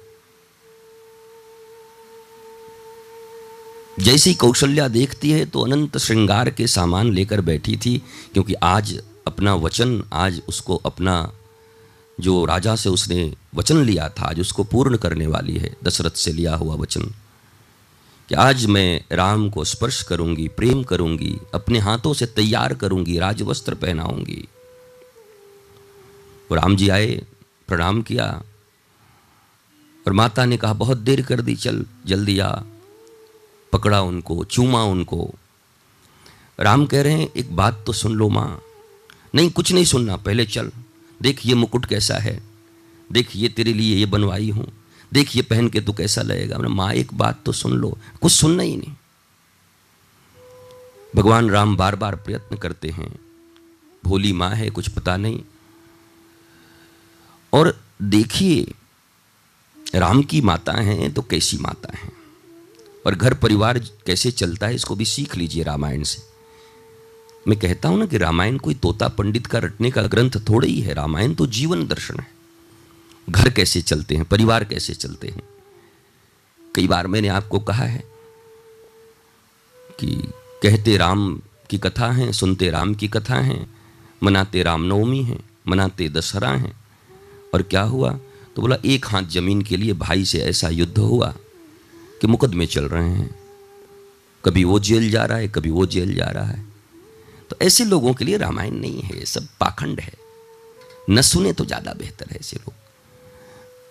जैसी 4.00 4.34
कौशल्या 4.34 4.88
देखती 4.88 5.32
है 5.32 5.46
तो 5.46 5.62
अनंत 5.62 5.98
श्रृंगार 5.98 6.50
के 6.50 6.68
सामान 6.68 7.14
लेकर 7.14 7.42
बैठी 7.42 7.78
थी, 7.78 7.98
क्योंकि 8.34 8.54
आज 8.54 9.02
अपना 9.28 9.56
वचन, 9.56 10.04
आज 10.14 10.42
उसको 10.48 10.76
अपना 10.76 11.34
जो 12.20 12.46
राजा 12.46 12.76
से 12.76 12.90
उसने 12.90 13.34
वचन 13.56 13.78
लिया 13.78 14.10
था, 14.10 14.26
आज 14.26 14.40
उसको 14.40 14.64
पूर्ण 14.64 14.98
करने 14.98 15.28
वाली 15.28 15.58
है, 15.58 15.76
दशरथ 15.84 16.12
से 16.12 16.34
लिया 16.34 16.56
हुआ 16.56 16.76
वचन। 16.76 17.02
कि 18.30 18.36
आज 18.36 18.66
मैं 18.66 19.06
राम 19.12 19.50
को 19.50 19.64
स्पर्श 19.64 20.04
करूँगी, 20.04 20.48
प्रेम 20.48 20.84
करूँगी, 20.84 21.38
अपने 21.54 21.80
हाथों 21.80 22.14
से 22.14 22.26
तैयार 22.26 22.74
करूँगी, 22.74 23.20
राजवस्त्र 23.20 23.76
पहनाऊँगी। 23.76 24.48
राम 26.52 26.76
जी 26.76 26.90
आए, 26.90 27.22
प्रणाम 27.68 28.02
किया, 28.02 28.44
और 30.08 30.14
माता 30.14 30.46
ने 30.46 30.58
कहा, 30.58 30.74
बहुत 30.74 30.98
देर 30.98 31.22
कर 31.22 31.42
दी, 31.42 31.56
चल, 31.56 31.86
जल्दी 32.06 32.40
आ। 32.40 32.62
पकड़ा 33.76 34.02
उनको, 34.02 34.44
चूमा 34.44 34.84
उनको। 34.84 35.36
राम 36.60 36.86
कह 36.86 37.02
रहे 37.02 37.14
हैं, 37.14 37.30
एक 37.38 37.56
बात 37.56 37.84
तो 37.88 37.94
सुन 37.94 38.14
लो 38.14 38.30
माँ। 38.30 38.62
नहीं, 39.36 39.50
कुछ 39.52 39.72
नहीं 39.72 39.86
सुनना, 39.86 40.16
पहले 40.18 40.46
चल। 40.46 40.72
देख 41.22 41.46
ये 41.46 41.54
मुकुट 41.54 41.86
कैसा 41.86 42.16
है। 42.16 42.44
देख 43.12 43.36
ये 43.36 43.50
तेरे 43.50 43.74
लिए 43.74 43.96
ये 43.96 44.06
बनवाई 44.06 44.50
हूँ। 44.50 44.74
देख 45.14 45.36
ये 45.36 45.42
पहन 45.42 45.70
के 45.70 45.82
तू 45.82 45.94
कैसा 45.94 46.22
लगेगा। 46.22 46.58
मैंने 46.58 46.76
माँ, 46.76 46.94
एक 46.94 47.14
बात 47.14 47.44
तो 47.46 47.52
सुन 47.52 47.72
लो। 47.72 47.98
कुछ 48.22 48.32
सुनना 48.32 48.64
ही 48.64 48.78
नहीं। 48.78 48.94
भगवान 51.16 51.50
राम 51.50 51.78
बार 51.78 51.96
बार 51.96 52.16
प्रयत्न 52.16 52.58
करते 52.58 52.90
हैं। 52.90 53.20
भोली 54.06 54.34
माँ 54.34 54.52
है, 54.52 54.70
कुछ 54.70 54.90
पता 54.90 55.18
नहीं। 55.18 55.42
और 57.54 57.84
देखिए, 58.02 58.74
राम 59.96 60.24
की 60.24 60.42
माता 60.42 60.74
हैं 60.74 61.14
तो 61.14 61.22
कैसी 61.22 61.58
माता 61.58 61.98
हैं? 61.98 62.15
और 63.06 63.16
घर 63.16 63.34
परिवार 63.34 63.80
कैसे 63.80 64.32
चलता 64.32 64.68
है, 64.68 64.76
इसको 64.76 64.96
भी 64.96 65.06
सीख 65.06 65.36
लीजिए 65.36 65.64
रामायण 65.64 66.04
से। 66.04 66.22
मैं 67.48 67.60
कहता 67.60 67.90
हूँ 67.90 68.00
ना 68.00 68.06
कि 68.06 68.18
रामायण 68.18 68.58
कोई 68.58 68.74
तोता 68.74 69.08
पंडित 69.08 69.48
का 69.48 69.60
रटने 69.60 69.92
का 69.92 70.02
ग्रंथ 70.02 70.32
थोड़ा 70.32 70.68
ही 70.68 70.82
है। 70.82 70.94
रामायण 70.94 71.34
तो 71.34 71.48
जीवन 71.48 71.88
दर्शन 71.88 72.20
है। 72.20 72.28
घर 73.30 73.50
कैसे 73.50 73.82
चलते 73.82 74.16
हैं, 74.16 74.26
परिवार 74.26 74.64
कैसे 74.64 74.94
चलते 74.94 75.28
हैं? 75.28 75.42
कई 76.76 76.88
बार 76.88 77.08
मैंने 77.08 77.28
आपको 77.28 77.60
कहा 77.60 77.84
है 77.84 78.04
कि 80.00 80.32
कहते 80.64 80.98
राम 80.98 81.42
की 81.70 81.78
कथा 81.78 82.12
है, 82.12 82.32
सुनते 82.32 82.70
राम 82.70 82.96
की 82.96 83.08
कथा 83.08 83.36
है, 83.36 83.68
मनाते 84.24 84.64
रामनवमी 84.64 85.24
है, 85.24 85.40
मनाते 85.68 86.10
दशहरा 86.10 86.50
है। 86.50 86.74
और 87.54 87.62
क्या 87.62 87.82
हुआ? 87.82 88.20
तो 88.56 88.62
बोला, 88.62 88.78
एक 88.86 89.06
हाथ 89.06 89.24
ज़मीन 89.24 89.62
के 89.62 89.78
लिए 89.78 89.94
भाई 89.94 90.26
से 90.26 90.40
ऐसा 90.40 90.70
युद्ध 90.70 90.98
हुआ। 90.98 91.36
कि 92.26 92.32
मुकदमे 92.32 92.66
चल 92.66 92.86
रहे 92.86 93.10
हैं। 93.10 93.36
कभी 94.46 94.64
वो 94.64 94.80
जेल 94.80 95.12
जा 95.12 95.26
रहा 95.26 95.38
है, 95.38 95.48
कभी 95.48 95.70
वो 95.70 95.86
जेल 95.86 96.16
जा 96.16 96.26
रहा 96.26 96.46
है। 96.46 96.66
तो 97.50 97.58
ऐसे 97.62 97.86
लोगों 97.86 98.14
के 98.14 98.26
लिए 98.26 98.38
रामायण 98.38 98.74
नहीं 98.74 99.02
है, 99.02 99.20
ये 99.20 99.26
सब 99.26 99.48
पाखंड 99.60 100.00
है। 100.00 100.14
न 101.10 101.22
सुने 101.22 101.54
तो 101.54 101.66
ज़्यादा 101.66 101.94
बेहतर 101.94 102.26
है 102.32 102.38
ऐसे 102.40 102.58
लोग। 102.58 102.74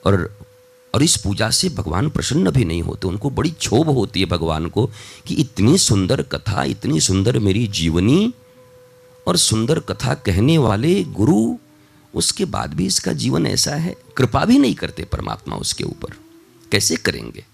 और 0.06 0.38
और 0.94 1.02
इस 1.02 1.16
पूजा 1.16 1.50
से 1.50 1.68
भगवान 1.68 2.10
प्रसन्न 2.10 2.50
भी 2.50 2.64
नहीं 2.64 2.82
होते, 2.82 3.08
उनको 3.08 3.30
बड़ी 3.30 3.50
क्षोभ 3.50 3.88
होती 3.88 4.20
है 4.20 4.26
भगवान 4.26 4.66
को 4.66 4.90
कि 5.26 5.34
इतनी 5.34 5.78
सुंदर 5.78 6.22
कथा, 6.22 6.64
इतनी 6.64 7.00
सुंदर 7.00 7.38
मेरी 7.38 7.66
जीवनी 7.66 8.34
और 9.28 9.36
सुंदर 9.36 9.80
कथा 9.80 10.14
कहने 10.14 10.58
वाले 10.58 11.02
गुरु, 11.04 11.56
उसके 12.14 12.44
बाद 12.44 12.74
भी 12.74 12.86
इसका 12.86 13.12
जीवन 13.12 13.46
ऐसा 13.46 13.74
है। 13.74 13.96
कृपा 14.16 14.44
भी 14.44 14.58
नहीं 14.58 14.74
करते 14.74 15.04
परमात्मा 15.04 15.56
उसके 15.56 15.84
ऊपर। 15.84 16.14
कैसे 16.72 16.96
करेंगे? 16.96 17.53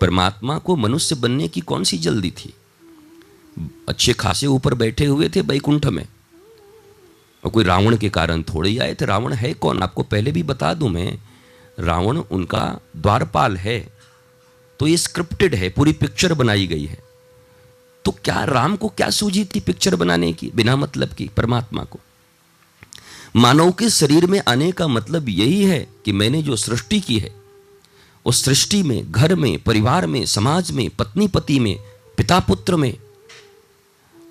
परमात्मा 0.00 0.58
को 0.58 0.76
मनुष्य 0.76 1.14
बनने 1.14 1.48
की 1.48 1.60
कौन 1.60 1.84
सी 1.84 1.98
जल्दी 1.98 2.30
थी? 2.30 2.54
अच्छे 3.88 4.12
खासे 4.12 4.46
ऊपर 4.46 4.74
बैठे 4.74 5.06
हुए 5.06 5.28
थे 5.28 5.42
बैकुंठ 5.42 5.86
में। 5.86 6.08
और 7.44 7.50
कोई 7.50 7.64
रावण 7.64 7.96
के 7.96 8.08
कारण 8.08 8.42
थोड़े 8.42 8.70
ही 8.70 8.78
आए 8.78 8.94
थे। 8.94 9.04
रावण 9.04 9.32
है 9.32 9.54
कौन? 9.54 9.82
आपको 9.82 10.02
पहले 10.02 10.32
भी 10.32 10.42
बता 10.42 10.74
दूँ 10.74 10.88
मैं। 10.88 11.18
रावण 11.80 12.16
उनका 12.18 12.80
द्वारपाल 12.96 13.56
है। 13.56 13.92
तो 14.78 14.86
ये 14.86 14.96
स्क्रिप्टेड 14.96 15.54
है, 15.54 15.68
पूरी 15.68 15.92
पिक्चर 15.92 16.34
बनाई 16.34 16.66
गई 16.66 16.84
है। 16.84 16.98
तो 18.04 18.10
क्या 18.10 18.44
राम 18.44 18.76
को 18.76 18.88
क्या 18.88 19.10
सूझी 19.10 19.44
थी 19.44 19.60
पिक्चर 19.60 19.96
बनाने 19.96 20.32
की? 20.32 20.50
बिना 20.54 20.76
मतलब 20.76 21.08
की, 21.08 21.30
परमात्मा 21.36 21.84
को। 21.84 22.00
मानव 23.36 23.72
के 23.72 23.90
शरीर 23.90 24.26
में 24.26 24.42
आने 24.48 24.72
का 24.72 24.88
मतलब 24.88 25.28
यही 25.28 25.64
है 25.64 25.88
कि 26.04 26.12
मैंने 26.12 26.42
जो 26.42 26.56
सृष्टि 26.56 27.00
की 27.00 27.18
है 27.18 27.47
उस 28.28 28.44
सृष्टि 28.44 28.82
में, 28.82 29.12
घर 29.12 29.34
में, 29.34 29.58
परिवार 29.58 30.06
में, 30.06 30.26
समाज 30.26 30.70
में 30.70 30.90
पत्नी 30.90 31.28
पति 31.28 31.60
में 31.60 31.78
पिता 32.16 32.40
पुत्र 32.40 32.76
में 32.76 32.98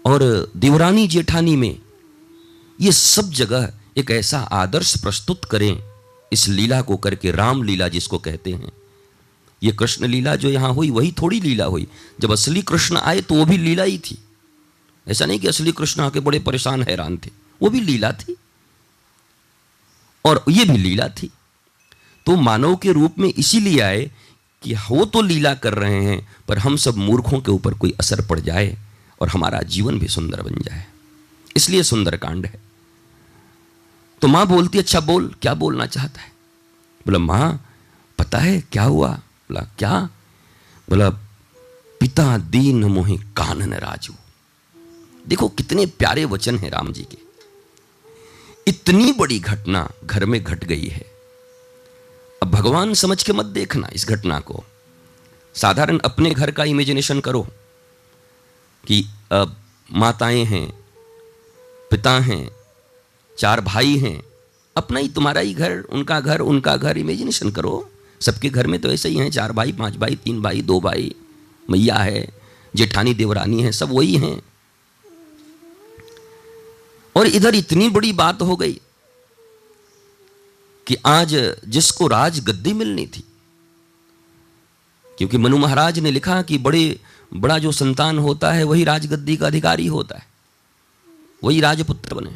और 0.05 0.51
दिवरानी 0.57 1.07
जेठानी 1.07 1.55
में, 1.55 1.79
ये 2.81 2.91
सब 2.91 3.31
जगह 3.31 3.73
एक 3.97 4.11
ऐसा 4.11 4.39
आदर्श 4.39 4.97
प्रस्तुत 4.97 5.45
करें, 5.45 5.83
इस 6.33 6.47
लीला 6.47 6.81
को 6.81 6.97
करके 6.97 7.31
राम 7.31 7.63
लीला 7.63 7.87
जिसको 7.87 8.17
कहते 8.17 8.51
हैं। 8.51 8.71
ये 9.63 9.71
कृष्ण 9.71 10.07
लीला 10.07 10.35
जो 10.35 10.49
यहाँ 10.49 10.73
हुई, 10.73 10.89
वही 10.89 11.11
थोड़ी 11.11 11.41
लीला 11.41 11.65
हुई। 11.65 11.87
जब 12.19 12.31
असली 12.31 12.61
कृष्ण 12.61 12.97
आए 12.97 13.21
तो 13.21 13.35
वो 13.35 13.45
भी 13.45 13.57
लीला 13.57 13.83
ही 13.83 13.97
थी। 13.97 14.17
ऐसा 15.07 15.25
नहीं 15.25 15.39
कि 15.39 15.47
असली 15.47 15.71
कृष्ण 15.71 16.01
आके 16.01 16.19
बड़े 16.19 16.39
परेशान, 16.39 16.83
हैरान 16.83 17.17
थे। 17.17 17.29
वो 17.61 17.69
भी 17.69 17.81
लीला 17.81 18.11
थी। 18.11 18.35
और 20.25 20.45
ये 20.49 20.65
भी 20.65 20.77
लीला 20.77 21.07
थी। 21.07 21.31
तो 22.27 22.35
मानव 22.35 22.75
के 22.75 22.91
रूप 22.91 23.19
में 23.19 23.33
इसीलिए 23.37 23.79
आए 23.79 24.11
कि 24.63 24.73
वो 24.73 25.05
तो 25.05 25.21
लीला 25.21 25.53
कर 25.53 25.73
रहे 25.73 26.03
हैं, 26.03 26.27
पर 26.47 26.57
हम 26.57 26.75
सब 26.75 26.95
मूर्खों 26.95 27.39
के 27.39 27.51
ऊपर 27.51 27.73
कोई 27.73 27.95
असर 27.99 28.25
पड़ 28.25 28.39
जाए 28.39 28.77
और 29.21 29.29
हमारा 29.29 29.61
जीवन 29.61 29.99
भी 29.99 30.07
सुंदर 30.07 30.41
बन 30.41 30.61
जाए। 30.61 30.85
इसलिए 31.55 31.83
सुंदर 31.83 32.17
कांड 32.17 32.45
है। 32.45 32.61
तो 34.21 34.27
माँ 34.27 34.47
बोलती 34.47 34.77
अच्छा 34.77 34.99
बोल, 34.99 35.35
क्या 35.41 35.53
बोलना 35.53 35.85
चाहता 35.85 36.21
है? 36.21 36.31
बोला, 37.05 37.19
माँ, 37.19 37.75
पता 38.17 38.37
है 38.37 38.61
क्या 38.61 38.83
हुआ? 38.83 39.09
बोला, 39.09 39.61
क्या? 39.61 40.09
बोला, 40.89 41.09
पिता 41.99 42.37
दीन 42.37 42.83
मोहे 42.83 43.17
कानन 43.17 43.73
राजू। 43.73 44.13
देखो 45.27 45.49
कितने 45.49 45.85
प्यारे 45.85 46.25
वचन 46.25 46.57
हैं 46.57 46.69
राम 46.69 46.93
जी 46.93 47.03
के। 47.03 47.17
इतनी 48.67 49.11
बड़ी 49.11 49.39
घटना 49.39 49.89
घर 50.05 50.25
में 50.25 50.43
घट 50.43 50.65
गई 50.65 50.87
है। 50.87 51.16
अब 52.47 52.51
भगवान 52.51 52.93
समझ 52.93 53.23
के 53.23 53.33
मत 53.33 53.45
देखना 53.45 53.89
इस 53.93 54.07
घटना 54.07 54.39
को। 54.39 54.63
साधारण 55.53 55.99
अपने 55.99 56.31
घर 56.31 56.51
का 56.51 56.63
इमेजिनेशन 56.63 57.19
करो 57.19 57.47
कि 58.87 59.05
अब 59.31 59.55
माताएँ 59.93 60.43
हैं, 60.43 60.73
पिता 61.91 62.11
हैं, 62.11 62.51
चार 63.37 63.61
भाई 63.61 63.97
हैं, 63.97 64.23
अपना 64.77 64.99
ही 64.99 65.09
तुम्हारा 65.09 65.41
ही 65.41 65.53
घर, 65.53 65.79
उनका 65.79 66.19
घर 66.19 66.39
उनका 66.39 66.77
घर 66.77 66.97
इमेजिनेशन 66.97 67.51
करो। 67.51 67.89
सबके 68.21 68.49
घर 68.49 68.67
में 68.67 68.81
तो 68.81 68.91
ऐसे 68.91 69.09
ही 69.09 69.15
हैं, 69.15 69.31
चार 69.31 69.51
भाई, 69.51 69.71
पाँच 69.71 69.95
भाई, 69.95 70.15
तीन 70.15 70.41
भाई, 70.41 70.61
दो 70.61 70.79
भाई, 70.79 71.15
मैया 71.69 71.95
है, 71.95 72.27
जेठानी, 72.75 73.13
देवरानी 73.13 73.63
है, 73.63 73.71
सब 73.71 73.89
वही 73.91 74.15
हैं। 74.15 74.41
और 77.15 77.27
इधर 77.27 77.55
इतनी 77.55 77.89
बड़ी 77.89 78.13
बात 78.13 78.41
हो 78.41 78.55
गई 78.55 78.81
कि 80.87 80.95
आज 81.05 81.33
जिसको 81.67 82.07
राज 82.07 82.39
गद्दी 82.39 82.73
मिलनी 82.73 83.05
थी, 83.07 83.23
क्योंकि 85.05 85.37
मनु 85.37 85.57
महाराज 85.57 85.99
ने 85.99 86.11
लिखा 86.11 86.41
कि 86.41 86.57
बड़े, 86.57 86.99
बड़ा 87.31 87.57
जो 87.57 87.71
संतान 87.71 88.19
होता 88.19 88.51
है, 88.51 88.63
वही 88.63 88.83
राजगद्दी 88.83 89.37
का 89.37 89.47
अधिकारी 89.47 89.87
होता 89.87 90.17
है, 90.17 90.25
वही 91.43 91.59
राजपुत्र 91.61 92.15
बने 92.15 92.35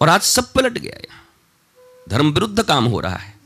और 0.00 0.08
आज 0.08 0.20
सब 0.22 0.52
पलट 0.52 0.78
गया 0.78 0.98
यहाँ 0.98 1.24
धर्म 2.08 2.30
विरुद्ध 2.30 2.62
काम 2.62 2.84
हो 2.84 3.00
रहा 3.00 3.16
है। 3.16 3.36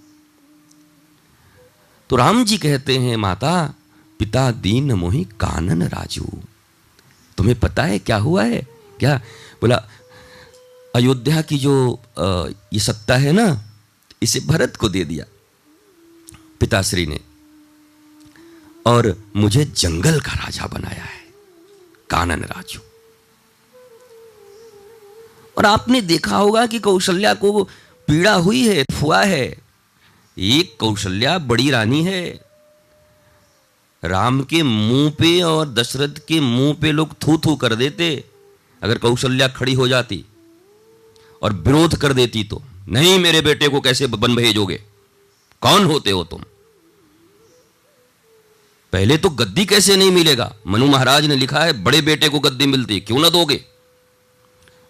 तो 2.10 2.16
राम 2.16 2.44
जी 2.44 2.58
कहते 2.58 2.98
हैं, 2.98 3.16
माता, 3.16 3.74
पिता 4.20 4.50
दीन 4.50 4.92
मोहि 4.92 5.24
कानन 5.40 5.82
राजू, 5.88 6.26
तुम्हें 7.38 7.58
पता 7.60 7.82
है 7.82 7.98
क्या 7.98 8.16
हुआ 8.18 8.44
है? 8.44 8.66
क्या? 9.00 9.16
बोला 9.60 9.82
अयोध्या 10.94 11.40
की 11.42 11.58
जो 11.58 11.74
ये 12.18 12.78
सत्ता 12.78 13.16
है 13.16 13.32
ना, 13.32 13.46
इसे 14.22 14.40
भरत 14.40 14.76
को 14.76 14.88
दे 14.88 15.04
दिया, 15.04 15.24
पिताश्री 16.60 17.06
ने। 17.06 17.20
और 18.86 19.14
मुझे 19.36 19.64
जंगल 19.64 20.20
का 20.20 20.32
राजा 20.34 20.66
बनाया 20.66 21.04
है, 21.04 21.20
कानन 22.10 22.42
राजू। 22.44 22.80
और 25.56 25.66
आपने 25.66 26.00
देखा 26.02 26.36
होगा 26.36 26.64
कि 26.66 26.78
कौशल्या 26.78 27.32
को 27.34 27.62
पीड़ा 28.08 28.32
हुई 28.34 28.66
है, 28.68 28.84
फुआ 28.92 29.22
है। 29.24 29.46
एक 30.36 30.76
कौशल्या 30.80 31.36
बड़ी 31.40 31.70
रानी 31.70 32.02
है। 32.04 32.24
राम 34.02 34.42
के 34.42 34.62
मुँह 34.62 35.10
पे 35.10 35.40
और 35.42 35.72
दशरथ 35.74 36.18
के 36.28 36.40
मुँह 36.40 36.74
पे 36.74 36.92
लोग 36.92 37.14
थू 37.22 37.36
थू 37.38 37.54
कर 37.56 37.74
देते, 37.74 38.12
अगर 38.82 38.98
कौशल्या 38.98 39.48
खड़ी 39.48 39.74
हो 39.74 39.88
जाती। 39.88 40.24
और 41.42 41.52
विरोध 41.52 41.96
कर 41.96 42.12
देती 42.12 42.44
तो। 42.44 42.62
नहीं, 42.88 43.18
मेरे 43.18 43.40
बेटे 43.40 43.68
को 43.68 43.80
कैसे 43.80 44.06
बन 44.06 44.36
भेजोगे? 44.36 44.82
कौन 45.60 45.84
होते 45.84 46.10
हो 46.10 46.24
तुम? 46.24 46.44
पहले 48.92 49.18
तो 49.18 49.30
गद्दी 49.30 49.64
कैसे 49.64 49.96
नहीं 49.96 50.10
मिलेगा? 50.10 50.56
मनु 50.66 50.86
महाराज 50.86 51.24
ने 51.24 51.36
लिखा 51.36 51.64
है, 51.64 51.72
बड़े 51.72 52.02
बेटे 52.02 52.28
को 52.28 52.40
गद्दी 52.40 52.66
मिलती, 52.66 53.00
क्यों 53.00 53.18
ना 53.18 53.28
दोगे? 53.28 53.64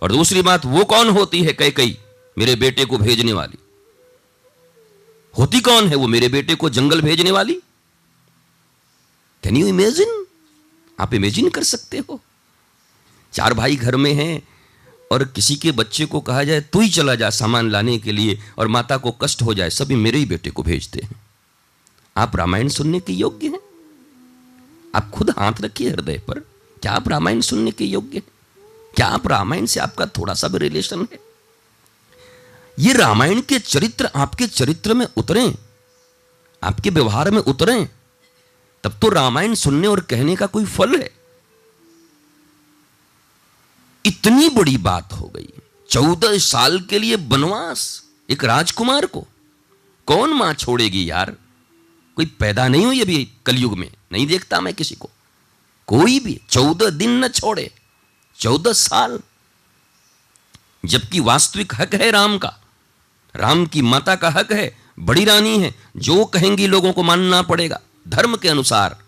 और 0.03 0.13
दूसरी 0.13 0.43
बात, 0.43 0.65
वो 0.65 0.85
कौन 0.85 1.09
होती 1.09 1.43
है 1.43 1.53
कई 1.53 1.71
कई 1.71 1.99
मेरे 2.39 2.55
बेटे 2.55 2.85
को 2.85 2.99
भेजने 2.99 3.33
वाली? 3.33 3.59
होती 5.39 5.61
कौन 5.61 5.89
है 5.89 5.95
वो 5.95 6.07
मेरे 6.07 6.29
बेटे 6.29 6.55
को 6.55 6.71
जंगल 6.71 7.01
भेजने 7.01 7.31
वाली? 7.31 7.55
कैन 9.43 9.57
यू 9.57 9.67
इमेजिन 9.67 10.27
आप 11.01 11.15
इमेजिन 11.15 11.49
कर 11.49 11.63
सकते 11.63 11.99
हो। 11.99 12.21
चार 13.33 13.55
भाई 13.55 13.77
घर 13.77 13.97
में 13.97 14.15
हैं 14.15 14.49
और 15.13 15.25
किसी 15.25 15.57
के 15.57 15.73
बच्चे 15.73 16.07
को 16.07 16.21
कहा 16.21 16.45
जाए, 16.45 16.61
तू 16.61 16.81
ही 16.81 16.89
चला 16.89 17.15
जा 17.15 17.31
सामान 17.31 17.71
लाने 17.71 17.99
के 17.99 18.13
लिए 18.13 18.39
और 18.59 18.69
माता 18.69 18.97
को 18.97 19.11
कष्ट 19.11 19.43
हो 19.43 19.55
जाए, 19.55 19.71
सभी 19.71 19.95
मेरे 19.95 20.19
ही 20.19 20.27
बेटे 20.27 20.51
को 20.51 20.63
भेजते 20.63 21.01
हैं। 21.05 21.23
आप 22.17 22.37
रामायण 22.37 22.69
सुनने 22.69 23.01
के 23.01 23.13
योग्य 23.13 23.47
हैं। 23.47 23.61
आप 24.95 25.11
खुद 25.11 25.31
हाथ 25.31 25.53
रखिए 25.61 25.91
हृदय 25.91 26.19
पर। 26.19 26.41
क्या 26.83 26.93
आप 26.93 27.09
रामायण 27.09 27.41
सुनने 27.41 27.71
के 27.71 27.85
योग्य 27.85 28.19
हैं? 28.19 28.23
क्या 28.97 29.07
आप 29.07 29.27
रामायण 29.27 29.67
से 29.67 29.81
आपका 29.81 30.07
थोड़ा 30.07 30.35
सा 30.35 30.49
भी 30.49 30.59
रिलेशन 30.59 31.09
है? 31.13 31.19
ये 32.79 32.93
रामायण 32.93 33.41
के 33.41 33.59
चरित्र 33.59 34.11
आपके 34.17 34.47
चरित्र 34.47 34.95
में 34.95 35.07
उतरे। 35.17 35.55
आपके 36.63 36.91
व्यवहार 36.91 37.31
में 37.31 37.39
उतरे। 37.39 37.89
तब 38.85 38.93
तो 39.03 39.09
रामायण 39.09 39.55
सुनने 39.55 39.87
और 39.87 40.01
कहने 40.01 40.37
का 40.37 40.47
कोई 40.47 40.65
फल 40.65 40.97
है। 40.97 41.22
इतनी 44.07 44.49
बड़ी 44.49 44.77
बात 44.77 45.13
हो 45.13 45.33
गई। 45.37 45.49
चौदह 45.91 46.39
साल 46.39 46.81
के 46.81 46.99
लिए 46.99 47.17
बनवास, 47.17 48.03
एक 48.31 48.45
राजकुमार 48.45 49.07
को। 49.07 49.27
कौन 50.07 50.31
माँ 50.31 50.55
छोड़ेगी 50.55 51.11
यार? 51.11 51.37
कोई 52.17 52.27
पैदा 52.27 52.69
नहीं 52.69 52.87
हुई 52.87 53.01
अभी 53.01 53.33
कलयुग 53.47 53.79
में, 53.79 53.93
नहीं 54.13 54.27
देखता 54.27 54.61
मैं 54.61 54.75
किसी 54.75 54.95
को। 54.95 55.11
कोई 55.87 56.21
भी 56.21 56.41
चौदह 56.51 56.91
दिन 56.91 57.25
न 57.25 57.29
छोड़े, 57.29 57.71
चौदह 58.39 58.73
साल। 58.73 59.21
जबकि 60.85 61.21
वास्तविक 61.21 61.75
हक 61.75 61.95
है 61.95 62.11
राम 62.11 62.39
का। 62.39 62.59
राम 63.37 63.67
की 63.67 63.83
माता 63.83 64.17
का 64.17 64.31
हक 64.31 64.53
है, 64.53 64.79
बड़ी 64.99 65.25
रानी 65.25 65.59
है, 65.59 65.75
जो 65.97 66.25
कहेंगी 66.25 66.67
लोगों 66.67 66.93
को 66.93 67.03
मानना 67.03 67.43
पड़ेगा, 67.43 67.81
धर्म 68.09 68.37
के 68.37 68.49
अनुसार। 68.49 68.99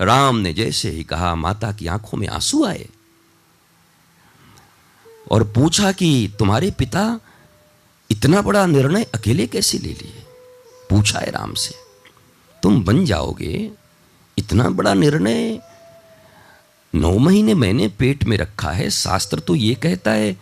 राम 0.00 0.36
ने 0.36 0.54
जैसे 0.54 0.90
ही 0.90 1.04
कहा, 1.04 1.34
माता 1.34 1.72
की 1.72 1.86
आँखों 1.86 2.18
में 2.18 2.28
आँसू 2.28 2.64
आए। 2.64 2.88
और 5.30 5.44
पूछा 5.44 5.92
कि 5.92 6.32
तुम्हारे 6.38 6.70
पिता 6.70 7.20
इतना 8.10 8.42
बड़ा 8.42 8.66
निर्णय 8.66 9.02
अकेले 9.02 9.46
कैसे 9.46 9.78
ले 9.78 9.88
लिए? 9.88 10.26
पूछा 10.90 11.18
है 11.18 11.30
राम 11.30 11.54
से। 11.54 11.74
तुम 12.62 12.84
बन 12.84 13.04
जाओगे। 13.04 13.70
इतना 14.38 14.70
बड़ा 14.70 14.94
निर्णय 14.94 15.60
नौ 16.94 17.18
महीने 17.18 17.54
मैंने 17.54 17.88
पेट 17.88 18.24
में 18.24 18.36
रखा 18.36 18.70
है। 18.70 18.90
शास्त्र 18.90 19.40
तो 19.40 19.54
ये 19.54 19.74
कहता 19.74 20.10
है 20.10 20.32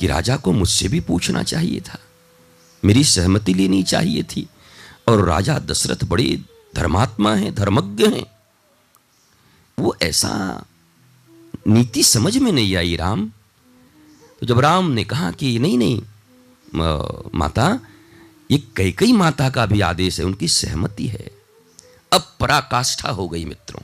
कि 0.00 0.06
राजा 0.06 0.36
को 0.36 0.52
मुझसे 0.52 0.88
भी 0.88 1.00
पूछना 1.00 1.42
चाहिए 1.42 1.80
था। 1.80 1.98
मेरी 2.84 3.04
सहमति 3.04 3.54
लेनी 3.54 3.82
चाहिए 3.82 4.22
थी। 4.22 4.48
और 5.08 5.24
राजा 5.24 5.58
दशरथ 5.58 6.04
बड़े 6.04 6.40
धर्मात्मा 6.74 7.34
हैं, 7.34 7.54
धर्मज्ञ 7.54 8.06
हैं। 8.06 8.26
वो 9.78 9.96
ऐसा 10.02 10.64
नीति 11.68 12.02
समझ 12.02 12.38
में 12.38 12.52
नहीं 12.52 12.76
आई 12.76 12.96
राम। 12.96 13.32
तो 14.40 14.46
जब 14.46 14.60
राम 14.60 14.90
ने 14.90 15.04
कहा 15.04 15.30
कि 15.30 15.58
नहीं 15.58 15.78
नहीं 15.78 16.02
माता, 17.34 17.80
ये 18.50 18.58
कई 18.76 18.92
कई 18.92 19.12
माता 19.12 19.48
का 19.50 19.66
भी 19.66 19.80
आदेश 19.80 20.18
है, 20.20 20.26
उनकी 20.26 20.48
सहमति 20.48 21.06
है। 21.06 21.30
अब 22.12 22.36
पराकाष्ठा 22.40 23.10
हो 23.10 23.28
गई 23.28 23.44
मित्रों। 23.44 23.80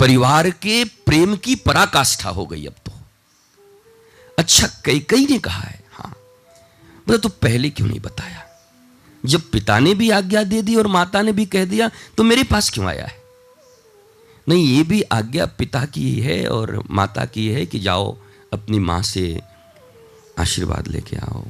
परिवार 0.00 0.50
के 0.50 0.84
प्रेम 0.84 1.36
की 1.36 1.54
पराकाष्ठा 1.56 2.30
हो 2.30 2.46
गई 2.46 2.66
अब 2.66 2.74
तो। 2.86 2.92
अच्छा 4.38 4.66
कई 4.84 5.00
कई 5.00 5.26
ने 5.30 5.38
कहा 5.38 5.62
है 5.62 5.84
हाँ। 5.92 6.14
बोला 7.06 7.18
तो 7.18 7.28
पहले 7.28 7.70
क्यों 7.70 7.88
नहीं 7.88 8.00
बताया? 8.00 8.44
जब 9.26 9.50
पिता 9.50 9.78
ने 9.78 9.94
भी 9.94 10.10
आज्ञा 10.10 10.42
दे 10.42 10.62
दी 10.62 10.74
और 10.76 10.86
माता 10.86 11.22
ने 11.22 11.32
भी 11.32 11.46
कह 11.46 11.64
दिया 11.64 11.90
तो 12.16 12.22
मेरे 12.22 12.42
पास 12.42 12.70
क्यों 12.70 12.86
आया 12.86 13.06
है? 13.06 13.22
नहीं, 14.48 14.66
ये 14.66 14.82
भी 14.82 15.02
आज्ञा 15.02 15.46
पिता 15.46 15.84
की 15.86 16.20
है 16.20 16.46
और 16.48 16.82
माता 16.90 17.24
की 17.24 17.48
है 17.48 17.66
कि 17.66 17.78
जाओ 17.78 18.16
अपनी 18.52 18.78
माँ 18.78 19.02
से 19.02 19.40
आशीर्वाद 20.38 20.88
लेके 20.88 21.16
आओ। 21.16 21.44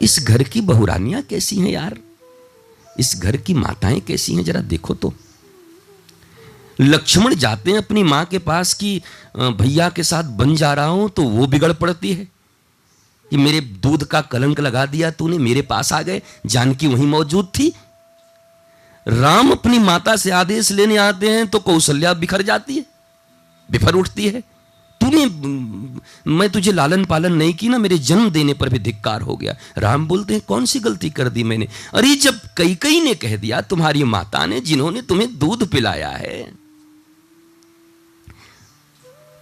इस 0.00 0.18
घर 0.20 0.42
की 0.42 0.60
बहुरानियाँ 0.60 1.22
कैसी 1.22 1.58
हैं 1.58 1.70
यार? 1.70 1.96
इस 2.96 3.14
घर 3.18 3.36
की 3.36 3.54
माताएँ 3.54 4.00
कैसी 4.00 4.34
हैं? 4.34 4.44
जरा 4.44 4.60
देखो 4.62 4.94
तो। 4.94 5.12
लक्ष्मण 6.78 7.34
जाते 7.34 7.70
हैं 7.70 7.78
अपनी 7.78 8.02
माँ 8.02 8.24
के 8.24 8.38
पास 8.38 8.72
कि 8.74 9.00
भैया 9.36 9.88
के 9.88 10.02
साथ 10.02 10.24
बन 10.38 10.54
जा 10.56 10.72
रहा 10.74 10.86
हूँ 10.86 11.08
तो 11.10 11.22
वो 11.24 11.46
बिगड़ 11.46 11.72
पड़ती 11.72 12.12
है। 12.12 12.28
कि 13.30 13.36
मेरे 13.36 13.60
दूध 13.60 14.04
का 14.04 14.20
कलंक 14.22 14.60
लगा 14.60 14.84
दिया 14.86 15.10
तूने, 15.10 15.38
मेरे 15.38 15.62
पास 15.62 15.92
आ 15.92 16.00
गए, 16.02 16.20
जानकी 16.46 16.86
वहीं 16.86 17.06
मौजूद 17.06 17.46
थी। 17.48 17.72
राम 19.06 19.50
अपनी 19.50 19.78
माता 19.78 20.16
से 20.16 20.30
आदेश 20.32 20.70
लेने 20.72 20.96
आते 20.96 21.30
हैं 21.30 21.46
तो 21.48 21.58
कौशल्या 21.60 22.12
बिखर 22.14 22.42
जाती 22.42 22.76
है, 22.76 22.84
बिफर 23.68 23.94
उठती 23.94 24.28
है। 24.28 24.42
तूने, 25.06 25.26
मैं 26.26 26.50
तुझे 26.50 26.72
लालन 26.72 27.04
पालन 27.04 27.32
नहीं 27.32 27.54
की 27.54 27.68
ना, 27.68 27.78
मेरे 27.78 27.98
जन्म 27.98 28.30
देने 28.30 28.54
पर 28.54 28.68
भी 28.68 28.78
धिक्कार 28.78 29.22
हो 29.22 29.36
गया। 29.36 29.56
राम 29.78 30.06
बोलते 30.08 30.34
हैं, 30.34 30.42
कौन 30.48 30.64
सी 30.64 30.80
गलती 30.80 31.10
कर 31.10 31.28
दी 31.28 31.44
मैंने? 31.44 31.68
अरे 31.94 32.14
जब 32.14 32.40
कई 32.56 32.74
कई 32.74 33.00
ने 33.00 33.14
कह 33.14 33.36
दिया, 33.36 33.60
तुम्हारी 33.60 34.04
माता 34.04 34.46
ने, 34.46 34.60
जिन्होंने 34.60 35.02
तुम्हें 35.02 35.38
दूध 35.38 35.68
पिलाया 35.68 36.10
है। 36.10 36.42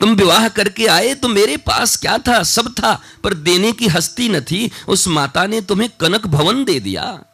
तुम 0.00 0.14
विवाह 0.14 0.48
करके 0.48 0.86
आए 0.86 1.14
तो 1.14 1.28
मेरे 1.28 1.56
पास 1.56 1.96
क्या 1.96 2.18
था? 2.18 2.42
सब 2.42 2.72
था, 2.72 3.00
पर 3.24 3.34
देने 3.34 3.72
की 3.72 3.86
हस्ती 3.86 4.28
न 4.28 4.40
थी। 4.40 4.70
उस 4.88 5.08
माता 5.08 5.46
ने 5.46 5.60
तुम्हें 5.60 5.90
कनक 6.00 6.26
भवन 6.26 6.64
दे 6.64 6.80
दिया। 6.80 7.24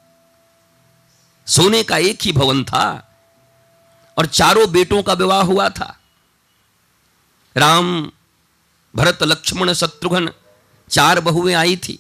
सोने 1.47 1.83
का 1.83 1.97
एक 1.99 2.19
ही 2.23 2.33
भवन 2.33 2.65
था, 2.65 2.87
और 4.19 4.27
चारों 4.27 4.71
बेटों 4.73 5.03
का 5.03 5.13
विवाह 5.13 5.43
हुआ 5.43 5.69
था। 5.69 5.97
राम 7.57 8.11
भरत 8.97 9.19
लक्ष्मण 9.23 9.73
शत्रुघ्न, 9.73 10.31
चार 10.91 11.21
बहुएँ 11.21 11.55
आई 11.55 11.77
थी। 11.77 11.99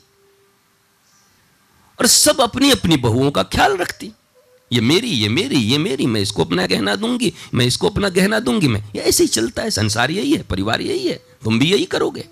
और 2.00 2.06
सब 2.06 2.40
अपनी 2.40 2.70
अपनी 2.70 2.96
बहुओं 2.96 3.30
का 3.30 3.42
ख्याल 3.42 3.76
रखती। 3.76 4.12
ये 4.72 4.80
मेरी 4.80 5.08
ये 5.08 5.28
मेरी 5.28 5.56
ये 5.56 5.78
मेरी, 5.78 6.06
मैं 6.06 6.20
इसको 6.20 6.44
अपना 6.44 6.66
गहना 6.66 6.96
दूँगी, 6.96 7.32
मैं 7.54 7.66
इसको 7.66 7.88
अपना 7.88 8.08
गहना 8.08 8.40
दूँगी, 8.40 8.68
मैं, 8.68 8.80
ये 8.80 9.02
ऐसे 9.02 9.22
ही 9.22 9.28
चलता 9.28 9.62
है, 9.62 9.70
संसार 9.70 10.10
यही 10.10 10.32
है, 10.32 10.42
परिवार 10.42 10.80
यही 10.80 11.06
है, 11.06 11.26
तुम 11.44 11.58
भी 11.58 11.72
यही 11.72 11.84
करोगे। 11.84 12.28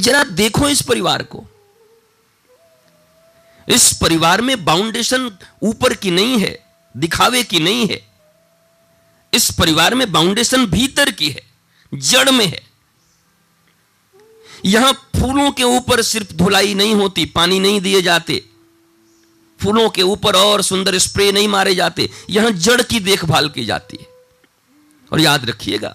जरा 0.00 0.24
देखो 0.24 0.68
इस 0.68 0.82
परिवार 0.82 1.22
को। 1.22 1.44
इस 3.68 3.98
परिवार 4.02 4.40
में 4.40 4.64
बाउंडेशन 4.64 5.38
ऊपर 5.62 5.94
की 5.94 6.10
नहीं 6.10 6.38
है, 6.38 6.64
दिखावे 6.96 7.42
की 7.42 7.60
नहीं 7.60 7.88
है। 7.88 8.08
इस 9.34 9.50
परिवार 9.50 9.94
में 9.94 10.12
बाउंडेशन 10.12 10.66
भीतर 10.66 11.10
की 11.10 11.30
है, 11.30 11.42
जड़ 11.94 12.30
में 12.30 12.46
है। 12.46 12.69
यहाँ 14.64 14.92
फूलों 15.16 15.50
के 15.50 15.62
ऊपर 15.64 16.02
सिर्फ़ 16.02 16.32
धुलाई 16.34 16.74
नहीं 16.74 16.94
होती, 16.94 17.24
पानी 17.26 17.58
नहीं 17.60 17.80
दिए 17.80 18.02
जाते। 18.02 18.42
फूलों 19.60 19.88
के 19.90 20.02
ऊपर 20.04 20.36
और 20.36 20.62
सुंदर 20.62 20.98
स्प्रे 20.98 21.30
नहीं 21.32 21.48
मारे 21.48 21.74
जाते, 21.74 22.08
यहाँ 22.30 22.50
जड़ 22.50 22.82
की 22.82 23.00
देखभाल 23.00 23.48
की 23.48 23.64
जाती 23.64 23.98
है। 24.00 24.06
और 25.12 25.20
याद 25.20 25.44
रखिएगा, 25.44 25.94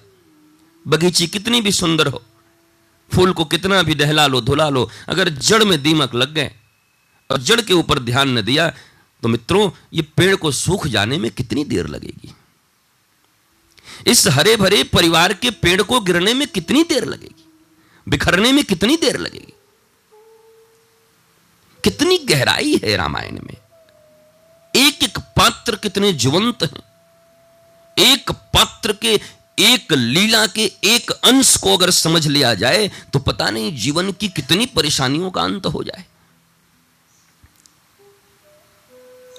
बगीची 0.86 1.28
कितनी 1.28 1.62
भी 1.62 1.72
सुंदर 1.72 2.08
हो, 2.08 2.22
फूल 3.12 3.32
को 3.34 3.46
कितना 3.46 3.82
भी 3.84 3.96
दहला 3.96 4.26
लो, 4.28 4.42
धुला 4.42 4.70
लो, 4.70 4.90
अगर 5.10 5.30
जड़ 5.30 5.64
में 5.64 5.82
दीमक 5.84 6.16
लग 6.16 6.34
गए 6.34 6.52
और 7.30 7.38
जड़ 7.40 7.62
के 7.62 7.74
ऊपर 7.74 8.00
ध्यान 8.02 8.38
न 8.38 8.42
दिया 8.42 8.70
तो 9.24 9.28
मित्रों, 9.28 9.70
ये 9.94 10.02
पेड़ 10.18 10.36
को 10.36 10.52
सूख 10.52 10.88
जाने 10.88 11.18
में 11.18 11.30
कितनी 11.32 11.64
देर 11.66 11.88
लगेगी? 11.88 12.34
इस 14.08 14.28
हरे 14.28 14.56
भरे 14.58 14.84
परिवार 14.86 15.34
के 15.34 15.52
पेड़ 15.52 15.82
को 15.82 16.00
गिरने 16.02 16.34
में 16.34 16.48
कितनी 16.48 16.84
देर 16.84 17.06
लगेगी? 17.06 17.45
बिखरने 18.10 18.52
में 18.52 18.64
कितनी 18.64 18.98
देर 18.98 19.18
लगेगी? 19.18 19.54
कितनी 21.84 22.18
गहराई 22.18 22.82
है 22.84 22.96
रामायण 22.96 23.40
में? 23.44 23.58
एक 24.76 25.04
एक 25.04 25.20
पात्र 25.20 25.76
कितने 25.76 26.14
जीवंत 26.14 26.64
हैं? 26.64 26.84
एक 27.98 28.32
पात्र 28.32 28.94
के 28.94 29.20
एक 29.60 29.94
लीला 29.94 30.48
के 30.48 30.72
एक 30.84 31.12
अंश 31.12 31.58
को 31.58 31.78
अगर 31.78 31.92
समझ 31.92 32.28
लिया 32.28 32.54
जाए 32.54 32.92
तो 33.14 33.20
पता 33.20 33.50
नहीं 33.50 33.78
जीवन 33.78 34.12
की 34.12 34.28
कितनी 34.30 34.66
परेशानियों 34.66 35.32
का 35.32 35.42
अंत 35.42 35.66
हो 35.66 35.84
जाए। 35.84 36.06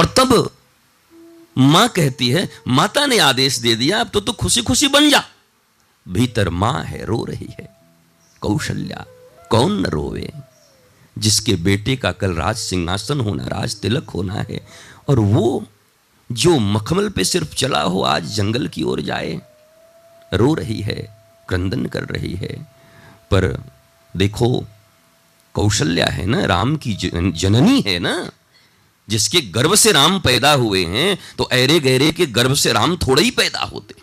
और 0.01 0.15
तब 0.19 0.57
माँ 1.59 1.89
कहती 1.89 2.29
है, 2.29 2.49
माता 2.69 3.07
ने 3.07 3.19
आदेश 3.19 3.59
दे 3.59 3.75
दिया, 3.75 4.01
अब 4.01 4.09
तो 4.09 4.21
तू 4.21 4.33
तो 4.33 4.33
खुशी 4.33 4.63
खुशी 4.63 4.89
बन 4.89 5.11
जा। 5.11 5.25
भीतर 6.09 6.49
माँ 6.49 6.85
है, 6.85 7.05
रो 7.05 7.25
रही 7.25 7.49
है। 7.61 7.76
कौशल्या, 8.47 9.05
कौन 9.51 9.81
न 9.81 9.87
रोवे? 9.87 10.33
जिसके 11.19 11.55
बेटे 11.55 11.97
का 11.97 12.13
कल 12.13 12.35
राज 12.35 12.57
सिंहासन 12.57 13.21
होना, 13.21 13.45
राज 13.45 13.77
तिलक 13.77 14.11
होना 14.11 14.35
है, 14.35 14.67
और 15.09 15.19
वो 15.19 15.67
जो 16.33 16.59
मखमल 16.59 17.09
पे 17.09 17.25
सिर्फ़ 17.25 17.55
चला 17.55 17.83
हो, 17.83 18.03
आज 18.03 18.25
जंगल 18.25 18.69
की 18.69 18.83
ओर 18.83 19.01
जाए। 19.01 19.41
रो 20.35 20.55
रही 20.55 20.81
है, 20.81 21.17
क्रंदन 21.49 21.87
कर 21.87 22.03
रही 22.03 22.33
है। 22.35 22.67
पर 23.31 23.65
देखो, 24.17 24.65
कौशल्या 25.55 26.07
है 26.07 26.27
ना, 26.27 26.45
राम 26.45 26.77
की 26.77 26.95
जननी 27.33 27.85
है 27.87 27.99
ना। 27.99 28.31
जिसके 29.09 29.41
गर्भ 29.41 29.75
से 29.75 29.93
राम 29.93 30.21
पैदा 30.21 30.53
हुए 30.53 30.85
हैं 30.85 31.19
तो 31.39 31.45
अरे 31.45 31.81
गहरे 31.81 32.13
के 32.13 32.27
गर्भ 32.27 32.55
से 32.55 32.73
राम 32.73 32.97
थोड़े 32.97 33.23
ही 33.23 33.31
पैदा 33.31 33.61
होते। 33.61 33.95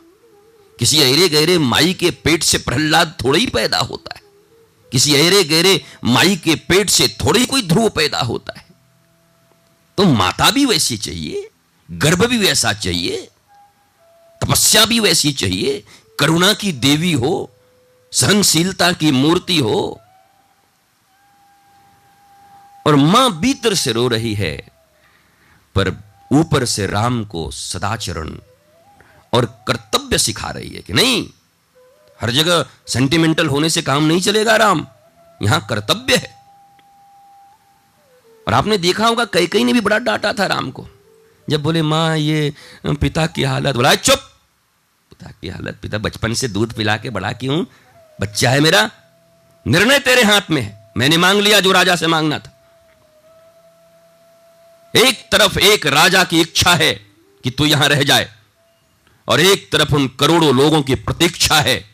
किसी 0.79 1.01
अरे 1.01 1.29
गहरे 1.29 1.57
माई 1.57 1.93
के 1.93 2.11
पेट 2.11 2.43
से 2.43 2.57
प्रहलाद 2.57 3.13
थोड़ा 3.23 3.39
ही 3.39 3.47
पैदा 3.47 3.79
होता 3.79 4.13
है। 4.15 4.22
किसी 4.93 5.15
अरे 5.15 5.43
गहरे 5.43 5.85
माई 6.03 6.35
के 6.35 6.55
पेट 6.55 6.89
से 6.89 7.07
थोड़ी 7.07 7.45
कोई 7.45 7.61
ध्रुव 7.61 7.89
पैदा 7.89 8.19
होता 8.19 8.53
है। 8.59 8.65
तो 9.97 10.03
माता 10.03 10.51
भी 10.51 10.65
वैसी 10.65 10.97
चाहिए, 10.97 11.49
गर्भ 11.91 12.25
भी 12.25 12.37
वैसा 12.37 12.73
चाहिए, 12.73 13.29
तपस्या 14.41 14.85
भी 14.85 14.99
वैसी 14.99 15.31
चाहिए, 15.31 15.83
करुणा 16.19 16.53
की 16.53 16.71
देवी 16.71 17.13
हो, 17.13 17.51
सहनशीलता 18.11 18.91
की 18.91 19.11
मूर्ति 19.11 19.57
हो। 19.57 19.99
और 22.87 22.95
माँ 22.95 23.39
भीतर 23.39 23.73
से 23.73 23.91
रो 23.91 24.07
रही 24.07 24.33
है, 24.33 24.55
पर 25.75 25.95
ऊपर 26.31 26.65
से 26.65 26.87
राम 26.87 27.23
को 27.25 27.51
सदाचरण 27.51 28.37
और 29.33 29.45
कर्तव्य 29.67 30.17
सिखा 30.17 30.49
रही 30.49 30.69
है 30.69 30.81
कि 30.81 30.93
नहीं 30.93 31.29
हर 32.21 32.31
जगह 32.31 32.65
सेंटिमेंटल 32.87 33.47
होने 33.47 33.69
से 33.69 33.81
काम 33.81 34.03
नहीं 34.03 34.21
चलेगा 34.21 34.55
राम। 34.55 34.87
यहाँ 35.43 35.67
कर्तव्य 35.69 36.15
है। 36.15 36.43
और 38.47 38.53
आपने 38.53 38.77
देखा 38.77 39.07
होगा 39.07 39.25
कई 39.25 39.47
कई 39.47 39.63
ने 39.63 39.73
भी 39.73 39.81
बड़ा 39.81 39.99
डांटा 39.99 40.33
था 40.33 40.45
राम 40.45 40.71
को। 40.71 40.87
जब 41.49 41.63
बोले, 41.63 41.81
माँ, 41.81 42.17
ये 42.17 42.53
पिता 42.85 43.27
की 43.27 43.43
हालत 43.43 43.75
बोला 43.75 43.95
चुप। 43.95 44.19
पिता 45.09 45.31
की 45.41 45.49
हालत, 45.49 45.79
पिता 45.81 45.97
बचपन 45.97 46.33
से 46.33 46.47
दूध 46.47 46.73
पिला 46.73 46.97
के 46.97 47.09
बड़ा 47.09 47.31
क्यों? 47.31 47.65
बच्चा 48.21 48.49
है 48.49 48.59
मेरा। 48.59 48.91
निर्णय 49.67 49.99
तेरे 49.99 50.23
हाथ 50.23 50.41
में 50.51 50.61
है। 50.61 50.91
मैंने 50.97 51.17
मांग 51.17 51.41
लिया 51.41 51.59
जो 51.59 51.71
राजा 51.71 51.95
से 51.95 52.07
मांगना 52.07 52.39
था। 52.39 52.49
एक 54.95 55.29
तरफ़ 55.31 55.59
एक 55.59 55.85
राजा 55.85 56.23
की 56.23 56.41
इच्छा 56.41 56.75
है 56.75 56.93
कि 57.43 57.49
तू 57.49 57.65
यहाँ 57.65 57.87
रह 57.87 58.03
जाए। 58.03 58.31
और 59.27 59.41
एक 59.41 59.71
तरफ़ 59.71 59.95
उन 59.95 60.07
करोड़ों 60.07 60.55
लोगों 60.55 60.83
की 60.83 60.95
प्रतीक्षा 60.95 61.55
है 61.55 61.92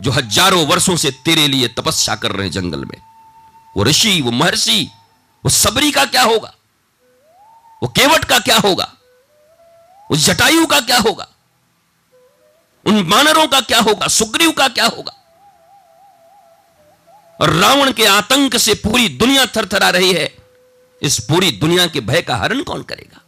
जो 0.00 0.10
हज़ारों 0.10 0.66
वर्षों 0.66 0.96
से 0.96 1.10
तेरे 1.10 1.48
लिए 1.48 1.68
तपस्या 1.68 2.14
कर 2.14 2.32
रहे 2.32 2.50
जंगल 2.50 2.84
में। 2.84 3.02
वो 3.76 3.84
ऋषि, 3.84 4.20
वो 4.20 4.30
महर्षि, 4.30 4.90
वो 5.44 5.50
सबरी 5.50 5.90
का 5.90 6.04
क्या 6.04 6.22
होगा? 6.22 6.54
वो 7.82 7.88
केवट 7.88 8.24
का 8.24 8.38
क्या 8.38 8.58
होगा? 8.58 8.92
उस 10.10 10.26
जटायु 10.26 10.66
का 10.66 10.80
क्या 10.80 10.98
होगा? 10.98 11.28
उन 12.86 13.06
मानरों 13.08 13.46
का 13.46 13.60
क्या 13.60 13.80
होगा? 13.80 14.06
सुग्रीव 14.08 14.52
का 14.52 14.68
क्या 14.68 14.86
होगा? 14.86 15.12
और 17.40 17.50
रावण 17.50 17.92
के 17.92 18.06
आतंक 18.06 18.56
से 18.56 18.74
पूरी 18.74 19.08
दुनिया 19.08 19.46
थरथरा 19.46 19.90
रही 19.90 20.12
है। 20.12 20.36
इस 21.02 21.18
पूरी 21.24 21.50
दुनिया 21.50 21.86
के 21.86 22.00
भय 22.00 22.22
का 22.22 22.36
हरण 22.36 22.62
कौन 22.62 22.82
करेगा? 22.82 23.20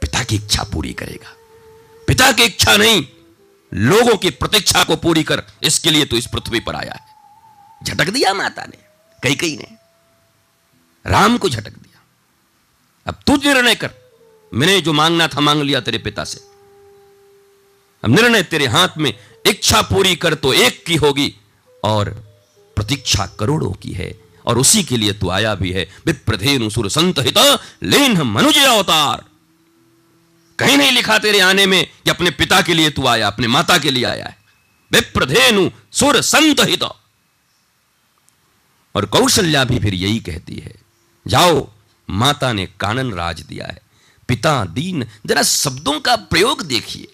पिता 0.00 0.22
की 0.22 0.36
इच्छा 0.36 0.62
पूरी 0.62 0.92
करेगा। 0.92 1.32
पिता 2.06 2.32
की 2.32 2.42
इच्छा 2.42 2.76
नहीं 2.76 3.06
लोगों 3.72 4.16
की 4.16 4.30
प्रतीक्षा 4.30 4.84
को 4.84 4.96
पूरी 4.96 5.22
कर 5.22 5.42
इसके 5.62 5.90
लिए 5.90 6.04
तो 6.04 6.16
इस 6.16 6.26
पृथ्वी 6.26 6.60
पर 6.60 6.76
आया 6.76 6.94
है। 6.94 7.84
झटक 7.84 8.10
दिया 8.10 8.34
माता 8.34 8.64
ने 8.64 8.78
कई 9.22 9.34
कई 9.34 9.56
ने। 9.56 9.68
राम 11.06 11.38
को 11.38 11.48
झटक 11.48 11.72
दिया। 11.72 12.02
अब 13.06 13.20
तू 13.26 13.36
निर्णय 13.36 13.74
कर। 13.74 13.90
मैंने 14.54 14.80
जो 14.80 14.92
मांगना 14.92 15.28
था 15.28 15.40
मांग 15.40 15.62
लिया 15.62 15.80
तेरे 15.80 15.98
पिता 15.98 16.24
से। 16.24 16.38
अब 18.04 18.10
निर्णय 18.10 18.42
तेरे 18.42 18.66
हाथ 18.66 18.88
में, 18.98 19.12
इच्छा 19.46 19.82
पूरी 19.82 20.16
कर 20.16 20.34
तो 20.34 20.52
एक 20.52 20.84
की 20.86 20.96
होगी 20.96 21.34
और 21.84 22.10
प्रतीक्षा 22.76 23.26
करोड़ों 23.26 23.72
की 23.72 23.92
है 23.92 24.20
और 24.46 24.58
उसी 24.58 24.82
के 24.84 24.96
लिए 24.96 25.12
तू 25.12 25.30
आया 25.30 25.54
भी 25.54 25.72
है। 25.72 25.88
विप्रधेनु 26.06 26.70
सुर 26.70 26.90
संत 26.90 27.18
हित 27.18 27.38
लेन 27.82 28.22
मनुज 28.22 28.58
अवतार। 28.58 29.24
कहीं 30.58 30.76
नहीं 30.76 30.92
लिखा 30.92 31.18
तेरे 31.18 31.40
आने 31.40 31.66
में 31.66 31.86
कि 32.04 32.10
अपने 32.10 32.30
पिता 32.30 32.60
के 32.62 32.74
लिए 32.74 32.90
तू 32.90 33.06
आया, 33.06 33.26
अपने 33.26 33.46
माता 33.46 33.78
के 33.78 33.90
लिए 33.90 34.04
आया 34.04 34.26
है। 34.26 34.38
विप्रधेनु 34.92 35.70
सुर 35.92 36.20
संत 36.20 36.60
हित। 36.60 36.82
और 38.94 39.06
कौशल्या 39.06 39.64
भी 39.64 39.78
फिर 39.78 39.94
यही 39.94 40.20
कहती 40.20 40.54
है, 40.54 40.74
जाओ, 41.26 41.68
माता 42.10 42.52
ने 42.52 42.66
कानन 42.80 43.12
राज 43.12 43.40
दिया 43.40 43.66
है। 43.66 43.80
पिता 44.28 44.64
दीन, 44.64 45.06
जरा 45.26 45.42
शब्दों 45.42 46.00
का 46.00 46.16
प्रयोग 46.16 46.62
देखिए। 46.62 47.08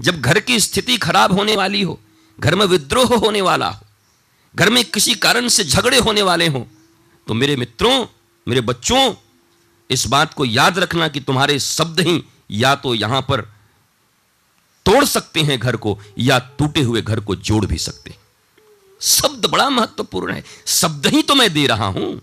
जब 0.00 0.20
घर 0.20 0.40
की 0.40 0.60
स्थिति 0.60 0.96
खराब 0.96 1.32
होने 1.32 1.56
वाली 1.56 1.82
हो, 1.82 2.00
घर 2.40 2.54
में 2.54 2.66
विद्रोह 2.66 3.16
होने 3.16 3.40
वाला 3.40 3.68
हो, 3.68 3.86
घर 4.56 4.70
में 4.70 4.84
किसी 4.84 5.14
कारण 5.14 5.48
से 5.48 5.64
झगड़े 5.64 5.98
होने 5.98 6.22
वाले 6.22 6.46
हों 6.46 6.64
तो 7.26 7.34
मेरे 7.34 7.56
मित्रों, 7.56 8.06
मेरे 8.48 8.60
बच्चों, 8.60 9.14
इस 9.90 10.06
बात 10.06 10.34
को 10.34 10.44
याद 10.44 10.78
रखना 10.78 11.08
कि 11.08 11.20
तुम्हारे 11.20 11.58
शब्द 11.58 12.00
ही 12.00 12.22
या 12.52 12.74
तो 12.74 12.94
यहाँ 12.94 13.22
पर 13.22 13.40
तोड़ 14.86 15.04
सकते 15.04 15.40
हैं 15.40 15.58
घर 15.58 15.76
को, 15.76 15.98
या 16.18 16.38
टूटे 16.38 16.80
हुए 16.80 17.02
घर 17.02 17.20
को 17.20 17.34
जोड़ 17.34 17.66
भी 17.66 17.78
सकते 17.78 18.10
हैं। 18.10 18.18
शब्द 19.00 19.46
बड़ा 19.46 19.70
महत्वपूर्ण 19.70 20.32
है। 20.32 20.44
शब्द 20.66 21.06
ही 21.06 21.22
तो 21.22 21.34
मैं 21.34 21.52
दे 21.52 21.66
रहा 21.66 21.86
हूँ। 21.86 22.22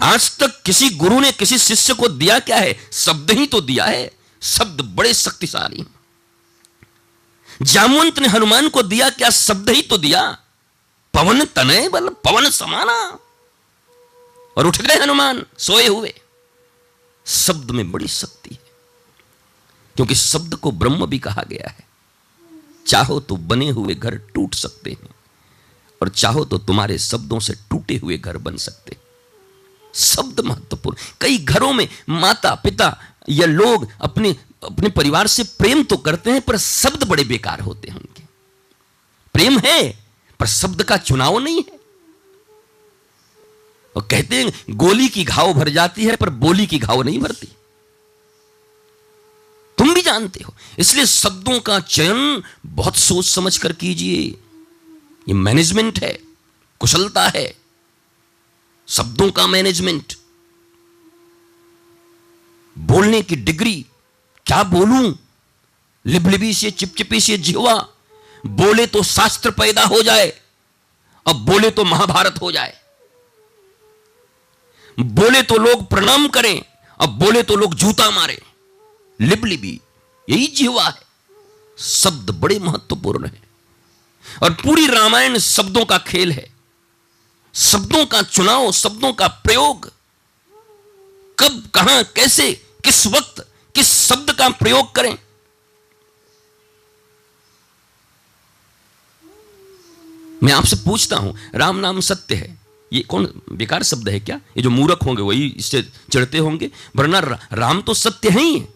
आज 0.00 0.38
तक 0.38 0.62
किसी 0.62 0.90
गुरु 0.90 1.20
ने 1.20 1.32
किसी 1.32 1.58
शिष्य 1.58 1.94
को 1.94 2.08
दिया 2.08 2.38
क्या 2.38 2.56
है? 2.56 2.90
शब्द 2.92 3.30
ही 3.30 3.46
तो 3.46 3.60
दिया 3.60 3.84
है। 3.84 4.10
शब्द 4.42 4.80
बड़े 4.80 5.14
शक्तिशाली 5.14 5.84
जामवंत 7.62 8.18
ने 8.18 8.28
हनुमान 8.28 8.68
को 8.68 8.82
दिया 8.82 9.10
क्या? 9.10 9.30
शब्द 9.30 9.70
ही 9.70 9.82
तो 9.82 9.98
दिया। 9.98 10.38
पवन 11.14 11.44
तनय 11.44 11.88
बल, 11.88 12.08
पवन 12.08 12.50
समाना। 12.50 13.18
और 14.56 14.66
उठ 14.66 14.78
गए 14.82 14.94
हनुमान, 14.94 15.46
सोए 15.58 15.86
हुए। 15.86 16.14
शब्द 17.26 17.70
में 17.70 17.92
बड़ी 17.92 18.08
शक्ति 18.08 18.50
है। 18.52 18.63
क्योंकि 19.96 20.14
शब्द 20.14 20.54
को 20.54 20.70
ब्रह्म 20.72 21.06
भी 21.06 21.18
कहा 21.18 21.42
गया 21.42 21.68
है। 21.68 21.86
चाहो 22.86 23.18
तो 23.20 23.36
बने 23.36 23.68
हुए 23.70 23.94
घर 23.94 24.16
टूट 24.34 24.54
सकते 24.54 24.90
हैं 24.90 25.14
और 26.00 26.08
चाहो 26.08 26.44
तो 26.44 26.58
तुम्हारे 26.58 26.98
शब्दों 26.98 27.38
से 27.40 27.54
टूटे 27.70 27.96
हुए 27.96 28.18
घर 28.18 28.38
बन 28.38 28.56
सकते 28.56 28.96
शब्द 29.94 30.40
महत्वपूर्ण। 30.40 30.96
कई 31.20 31.38
घरों 31.38 31.72
में 31.72 31.88
माता, 32.08 32.54
पिता 32.54 32.96
या 33.28 33.46
लोग 33.46 33.88
अपने 34.00 34.36
अपने 34.62 34.88
परिवार 34.88 35.26
से 35.26 35.42
प्रेम 35.42 35.82
तो 35.82 35.96
करते 35.96 36.30
हैं, 36.30 36.40
पर 36.40 36.56
शब्द 36.56 37.04
बड़े 37.04 37.24
बेकार 37.24 37.60
होते 37.60 37.88
हैं 37.88 37.96
उनके। 37.96 38.22
प्रेम 39.34 39.58
है, 39.58 39.98
पर 40.40 40.46
शब्द 40.46 40.82
का 40.82 40.96
चुनाव 40.96 41.38
नहीं 41.38 41.62
है। 41.62 41.78
और 43.96 44.02
कहते 44.02 44.36
हैं, 44.36 44.52
गोली 44.70 45.08
की 45.08 45.24
घाव 45.24 45.52
भर 45.54 45.68
जाती 45.68 46.04
है, 46.04 46.16
पर 46.16 46.30
बोली 46.30 46.66
की 46.66 46.78
घाव 46.78 47.02
नहीं 47.02 47.18
भरती। 47.20 47.48
जानते 50.14 50.44
हो। 50.44 50.54
इसलिए 50.78 51.06
शब्दों 51.06 51.58
का 51.60 51.78
चयन 51.80 52.42
बहुत 52.66 52.96
सोच 52.98 53.24
समझ 53.26 53.56
कर 53.58 53.72
कीजिए। 53.74 54.22
ये 55.26 55.34
मैनेजमेंट 55.34 55.98
है, 55.98 56.18
कुशलता 56.80 57.28
है। 57.28 57.46
शब्दों 58.88 59.30
का 59.30 59.46
मैनेजमेंट 59.46 60.14
बोलने 62.76 63.20
की 63.22 63.36
डिग्री, 63.38 63.84
क्या 64.46 64.62
बोलूँ? 64.64 65.18
लिबलिबी 66.04 66.52
से, 66.54 66.70
चिपचिपी 66.70 67.20
से 67.20 67.36
जीवा। 67.38 67.74
बोले 68.44 68.86
तो 68.86 69.02
शास्त्र 69.02 69.50
पैदा 69.50 69.84
हो 69.84 70.00
जाए, 70.02 70.32
अब 71.26 71.44
बोले 71.46 71.70
तो 71.70 71.84
महाभारत 71.84 72.40
हो 72.42 72.50
जाए। 72.52 72.74
बोले 74.98 75.42
तो 75.42 75.56
लोग 75.58 75.88
प्रणाम 75.90 76.26
करें, 76.28 76.62
अब 77.00 77.18
बोले 77.18 77.42
तो 77.42 77.56
लोग 77.56 77.74
जूता 77.74 78.10
मारे। 78.10 78.40
लिबलिबी। 79.20 79.80
यही 80.30 80.46
जीवा 80.46 80.84
है। 80.84 81.02
शब्द 81.78 82.30
बड़े 82.30 82.58
महत्वपूर्ण 82.58 83.26
है। 83.26 83.42
और 84.42 84.52
पूरी 84.52 84.86
रामायण 84.86 85.38
शब्दों 85.38 85.84
का 85.84 85.98
खेल 85.98 86.32
है। 86.32 86.54
शब्दों 87.54 88.06
का 88.06 88.22
चुनाव, 88.22 88.72
शब्दों 88.72 89.12
का 89.12 89.28
प्रयोग, 89.28 89.92
कब, 91.38 91.70
कहाँ, 91.74 92.04
कैसे, 92.04 92.52
किस 92.84 93.06
वक्त, 93.06 93.52
किस 93.74 94.08
शब्द 94.08 94.30
का 94.30 94.48
प्रयोग 94.48 94.94
करें। 94.94 95.18
मैं 100.42 100.52
आपसे 100.52 100.76
पूछता 100.76 101.16
हूँ, 101.16 101.38
राम 101.54 101.76
नाम 101.76 102.00
सत्य 102.00 102.34
है? 102.34 102.58
ये 102.92 103.00
कौन, 103.00 103.42
बेकार 103.52 103.82
शब्द 103.82 104.08
है 104.08 104.20
क्या? 104.20 104.36
ये 104.36 104.62
जो 104.62 104.70
मूर्ख 104.70 104.98
होंगे, 105.04 105.22
वही 105.22 105.46
इससे 105.56 105.82
चढ़ते 106.12 106.38
होंगे? 106.38 106.70
वरना 106.96 107.18
राम 107.52 107.82
तो 107.82 107.94
सत्य 107.94 108.28
है 108.28 108.40
ही। 108.40 108.66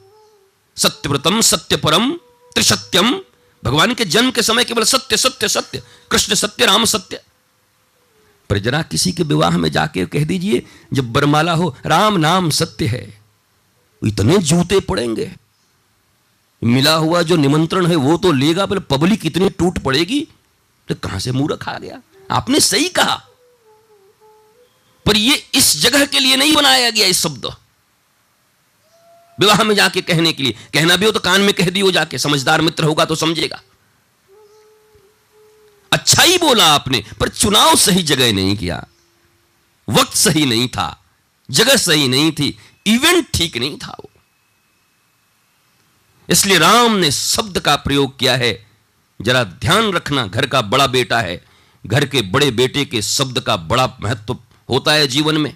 सत्यव्रतम 0.79 1.41
सत्य 1.41 1.77
परम 1.77 2.13
त्रिसत्यम। 2.55 3.21
भगवान 3.65 3.95
के 3.95 4.05
जन्म 4.05 4.31
के 4.31 4.43
समय 4.43 4.65
केवल 4.65 4.83
सत्य 4.83 5.17
सत्य 5.17 5.49
सत्य। 5.49 5.83
कृष्ण 6.11 6.35
सत्य, 6.35 6.67
राम 6.67 6.85
सत्य। 6.85 7.23
पर 8.51 8.59
जरा 8.59 8.83
किसी 8.83 9.13
के 9.13 9.23
विवाह 9.23 9.59
में 9.59 9.73
जाके 9.73 10.07
कह 10.07 10.25
दीजिए, 10.25 10.67
जब 10.93 11.13
बरमाला 11.13 11.53
हो, 11.53 11.77
राम 11.87 12.17
नाम 12.17 12.51
सत्य 12.51 12.87
है। 12.87 13.23
इतने 14.07 14.39
जूते 14.39 14.81
पड़ेंगे। 14.81 15.33
मिला 16.65 16.95
हुआ 16.95 17.23
जो 17.23 17.37
निमंत्रण 17.37 17.87
है, 17.87 17.97
वो 17.97 18.17
तो 18.17 18.33
लेगा, 18.33 18.67
पर 18.67 18.79
पब्लिक 18.79 19.27
इतनी 19.27 19.51
टूट 19.51 19.79
पड़ेगी। 19.79 20.29
तो 20.89 20.95
कहाँ 20.95 21.21
से 21.21 21.33
मूर्ख 21.33 21.69
आ 21.69 21.79
गया? 21.79 22.03
आपने 22.31 22.61
सही 22.61 22.89
कहा। 22.89 23.27
पर 25.07 25.17
ये 25.17 25.47
इस 25.55 25.77
जगह 25.77 26.07
के 26.07 26.19
लिए 26.19 26.37
नहीं 26.37 26.55
बनाया 26.55 26.91
गया, 26.91 27.07
इस 27.07 27.23
शब्द। 27.23 27.57
विवाह 29.39 29.63
में 29.63 29.75
जाके 29.75 30.01
कहने 30.03 30.33
के 30.33 30.43
लिए। 30.43 30.57
कहना 30.75 30.97
भी 30.97 31.07
हो 31.07 31.13
तो 31.13 31.21
कान 31.21 31.41
में 31.41 31.53
कह 31.55 31.71
दियो 31.71 31.91
जाके। 31.93 32.19
समझदार 32.19 32.61
मित्र 32.61 32.85
होगा 32.85 33.05
तो 33.05 33.15
समझेगा। 33.15 33.61
अच्छा 35.93 36.23
ही 36.23 36.39
बोला 36.39 36.67
आपने, 36.67 37.05
पर 37.21 37.29
चुनाव 37.29 37.75
सही 37.77 38.03
जगह 38.03 38.33
नहीं 38.33 38.57
किया। 38.57 38.87
वक्त 39.89 40.15
सही 40.15 40.45
नहीं 40.47 40.69
था, 40.69 41.05
जगह 41.49 41.77
सही 41.77 42.09
नहीं 42.09 42.33
थी 42.33 42.57
इवेंट 42.87 43.27
ठीक 43.35 43.57
नहीं 43.57 43.77
था 43.79 43.97
वो। 44.01 44.11
इसलिए 46.29 46.59
राम 46.59 46.95
ने 46.95 47.11
शब्द 47.11 47.59
का 47.59 47.77
प्रयोग 47.77 48.19
किया 48.19 48.35
है। 48.37 48.53
जरा 49.21 49.45
ध्यान 49.45 49.93
रखना, 49.93 50.27
घर 50.27 50.47
का 50.47 50.61
बड़ा 50.63 50.87
बेटा 50.87 51.21
है। 51.21 51.41
घर 51.85 52.05
के 52.05 52.23
बड़े 52.23 52.51
बेटे 52.51 52.85
के 52.85 53.03
शब्द 53.03 53.41
का 53.41 53.57
बड़ा 53.57 53.87
महत्व 54.01 54.37
होता 54.69 54.93
है 54.93 55.07
जीवन 55.07 55.37
में। 55.37 55.55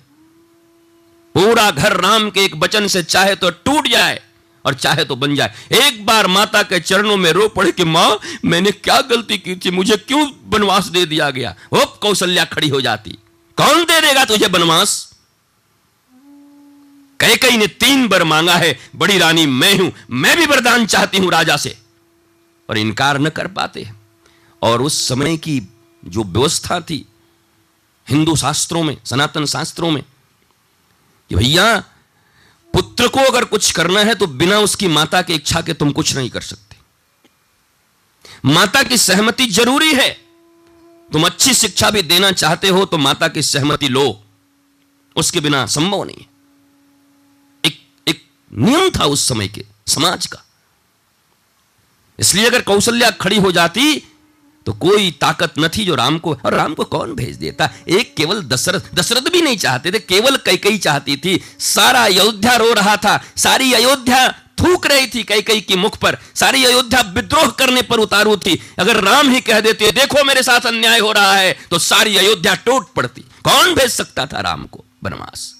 पूरा 1.35 1.71
घर 1.71 1.97
राम 1.97 2.31
के 2.31 2.41
एक 2.41 2.55
वचन 2.57 2.87
से 2.87 3.03
चाहे 3.03 3.35
तो 3.35 3.51
टूट 3.51 3.89
जाए 3.89 4.21
और 4.65 4.75
चाहे 4.75 5.05
तो 5.05 5.17
बन 5.17 5.35
जाए। 5.35 5.55
एक 5.73 6.07
बार 6.07 6.27
माता 6.27 6.63
के 6.63 6.81
चरणों 6.81 7.17
में 7.17 7.33
रो 7.33 7.49
पड़े 7.49 7.73
कि 7.73 7.85
माँ, 7.85 8.19
मैंने 8.45 8.71
क्या 8.71 9.01
गलती 9.01 9.39
की 9.39 9.57
थी? 9.57 9.71
मुझे 9.71 9.97
क्यों 9.97 10.33
बनवास 10.47 10.87
दे 10.87 11.07
दिया 11.07 11.31
गया? 11.31 11.55
वो 11.73 11.85
कौशल्या 11.85 12.45
खड़ी 12.45 12.69
हो 12.69 12.81
जाती। 12.81 13.19
कौन 13.57 13.85
दे 13.85 14.01
देगा 14.01 14.25
तुझे 14.25 14.49
बनवास 14.49 15.13
कई 17.21 17.37
कई 17.37 17.57
ने 17.57 17.67
तीन 17.67 18.09
बार 18.09 18.25
मांगा 18.25 18.55
है, 18.55 18.79
बड़ी 18.97 19.19
रानी, 19.19 19.47
मैं 19.47 19.79
हूँ। 19.79 19.93
मैं 20.11 20.37
भी 20.37 20.47
वरदान 20.47 20.87
चाहती 20.87 21.19
हूँ 21.19 21.31
राजा 21.31 21.57
से। 21.57 21.79
और 22.71 22.79
इनकार 22.79 23.19
न 23.19 23.29
कर 23.29 23.47
पाते। 23.47 23.89
और 24.63 24.83
उस 24.83 25.09
समय 25.09 25.37
की 25.37 25.61
जो 26.05 26.25
व्यवस्था 26.25 26.81
थी, 26.81 27.07
हिंदू 28.09 28.37
शास्त्रों 28.37 28.83
में, 28.83 28.97
सनातन 29.05 29.47
शास्त्रों 29.47 29.91
में 29.91 30.03
कि 31.33 31.37
भैया, 31.39 31.79
पुत्र 32.75 33.09
को 33.09 33.21
अगर 33.21 33.45
कुछ 33.45 33.71
करना 33.71 34.01
है 34.01 34.15
तो 34.15 34.27
बिना 34.27 34.59
उसकी 34.59 34.89
माता 34.89 35.23
की 35.23 35.35
इच्छा 35.35 35.61
के 35.61 35.75
तुम 35.75 35.93
कुछ 35.93 36.15
नहीं 36.17 36.31
कर 36.31 36.41
सकते। 36.41 36.77
माता 38.45 38.83
की 38.83 38.97
सहमति 38.99 39.47
ज़रूरी 39.47 39.93
है। 39.95 40.11
तुम 41.13 41.25
अच्छी 41.27 41.55
शिक्षा 41.55 41.91
भी 41.91 42.03
देना 42.03 42.33
चाहते 42.33 42.69
हो 42.69 42.85
तो 42.85 42.99
माता 42.99 43.29
की 43.29 43.43
सहमति 43.43 43.89
लो। 43.89 44.05
उसके 45.17 45.41
बिना 45.41 45.65
संभव 45.67 46.05
नहीं 46.05 46.17
है। 46.17 46.27
एक 47.65 47.81
एक 48.09 48.25
नियम 48.53 48.91
था 48.91 49.05
उस 49.05 49.29
समय 49.29 49.49
के, 49.49 49.65
समाज 49.87 50.27
का। 50.27 50.43
इसलिए 52.19 52.47
अगर 52.47 52.63
कौशल्या 52.63 53.11
खड़ी 53.11 53.39
हो 53.39 53.53
जाती 53.53 53.97
तो 54.67 54.73
कोई 54.73 55.11
ताकत 55.21 55.55
न 55.59 55.69
थी 55.69 55.85
जो 55.85 55.95
राम 55.95 56.19
को, 56.19 56.37
और 56.37 56.55
राम 56.55 56.75
को 56.75 56.85
कौन 56.87 57.15
भेज 57.15 57.37
देता? 57.37 57.69
एक 57.89 58.15
केवल 58.17 58.43
दशरथ 58.45 58.95
दशरथ 58.95 59.31
भी 59.33 59.41
नहीं 59.43 59.57
चाहते 59.57 59.93
थे, 59.93 59.99
केवल 59.99 60.37
कई 60.37 60.57
कई 60.59 60.79
चाहती 60.79 61.17
थी। 61.17 61.41
सारा 61.61 62.05
अयोध्या 62.05 62.57
रो 62.57 62.73
रहा 62.73 62.97
था, 62.97 63.21
सारी 63.37 63.73
अयोध्या 63.73 64.29
थूक 64.59 64.87
रही 64.87 65.07
थी 65.07 65.23
कई 65.23 65.43
कई 65.43 65.61
की 65.61 65.77
मुख 65.77 65.97
पर, 65.99 66.17
सारी 66.35 66.65
अयोध्या 66.65 67.01
विद्रोह 67.15 67.47
करने 67.59 67.83
पर 67.83 67.99
उतारू 67.99 68.37
थी। 68.37 68.59
अगर 68.79 69.01
राम 69.05 69.31
ही 69.31 69.41
कह 69.41 69.61
देते, 69.61 69.91
देखो 69.93 70.25
मेरे 70.25 70.43
साथ 70.43 70.67
अन्याय 70.67 70.99
हो 70.99 71.13
रहा 71.13 71.35
है 71.35 71.57
तो 71.71 71.79
सारी 71.81 72.17
अयोध्या 72.17 72.55
टूट 72.57 72.93
पड़ती। 72.93 73.25
कौन 73.45 73.75
भेज 73.75 73.91
सकता 73.91 74.27
था 74.27 74.41
राम 74.41 74.65
को? 74.65 74.85
बनवास। 75.05 75.55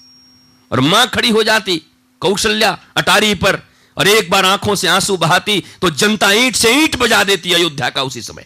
और 0.71 0.79
माँ 0.81 1.05
खड़ी 1.07 1.29
हो 1.29 1.43
जाती, 1.43 1.81
कौशल्या 2.21 2.77
अटारी 2.97 3.33
पर, 3.35 3.59
और 3.97 4.07
एक 4.07 4.29
बार 4.29 4.45
आँखों 4.45 4.75
से 4.75 4.87
आँसू 4.87 5.17
बहाती 5.17 5.63
तो 5.81 5.89
जनता 5.91 6.31
ईंट 6.31 6.55
से 6.55 6.71
ईंट 6.73 6.95
बजा 6.95 7.23
देती 7.23 7.53
अयोध्या 7.53 7.89
का 7.89 8.03
उसी 8.03 8.21
समय। 8.21 8.45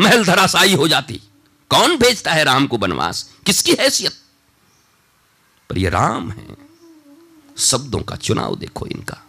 महल 0.00 0.24
धराशाई 0.24 0.74
हो 0.74 0.88
जाती। 0.88 1.22
कौन 1.68 1.96
भेजता 1.96 2.32
है 2.32 2.44
राम 2.44 2.66
को 2.66 2.78
बनवास? 2.78 3.30
किसकी 3.46 3.72
हैसियत? 3.80 4.12
पर 5.70 5.78
ये 5.78 5.88
राम 5.88 6.30
है। 6.30 6.56
शब्दों 7.58 8.02
का 8.02 8.16
चुनाव 8.16 8.56
देखो 8.56 8.86
इनका। 8.86 9.24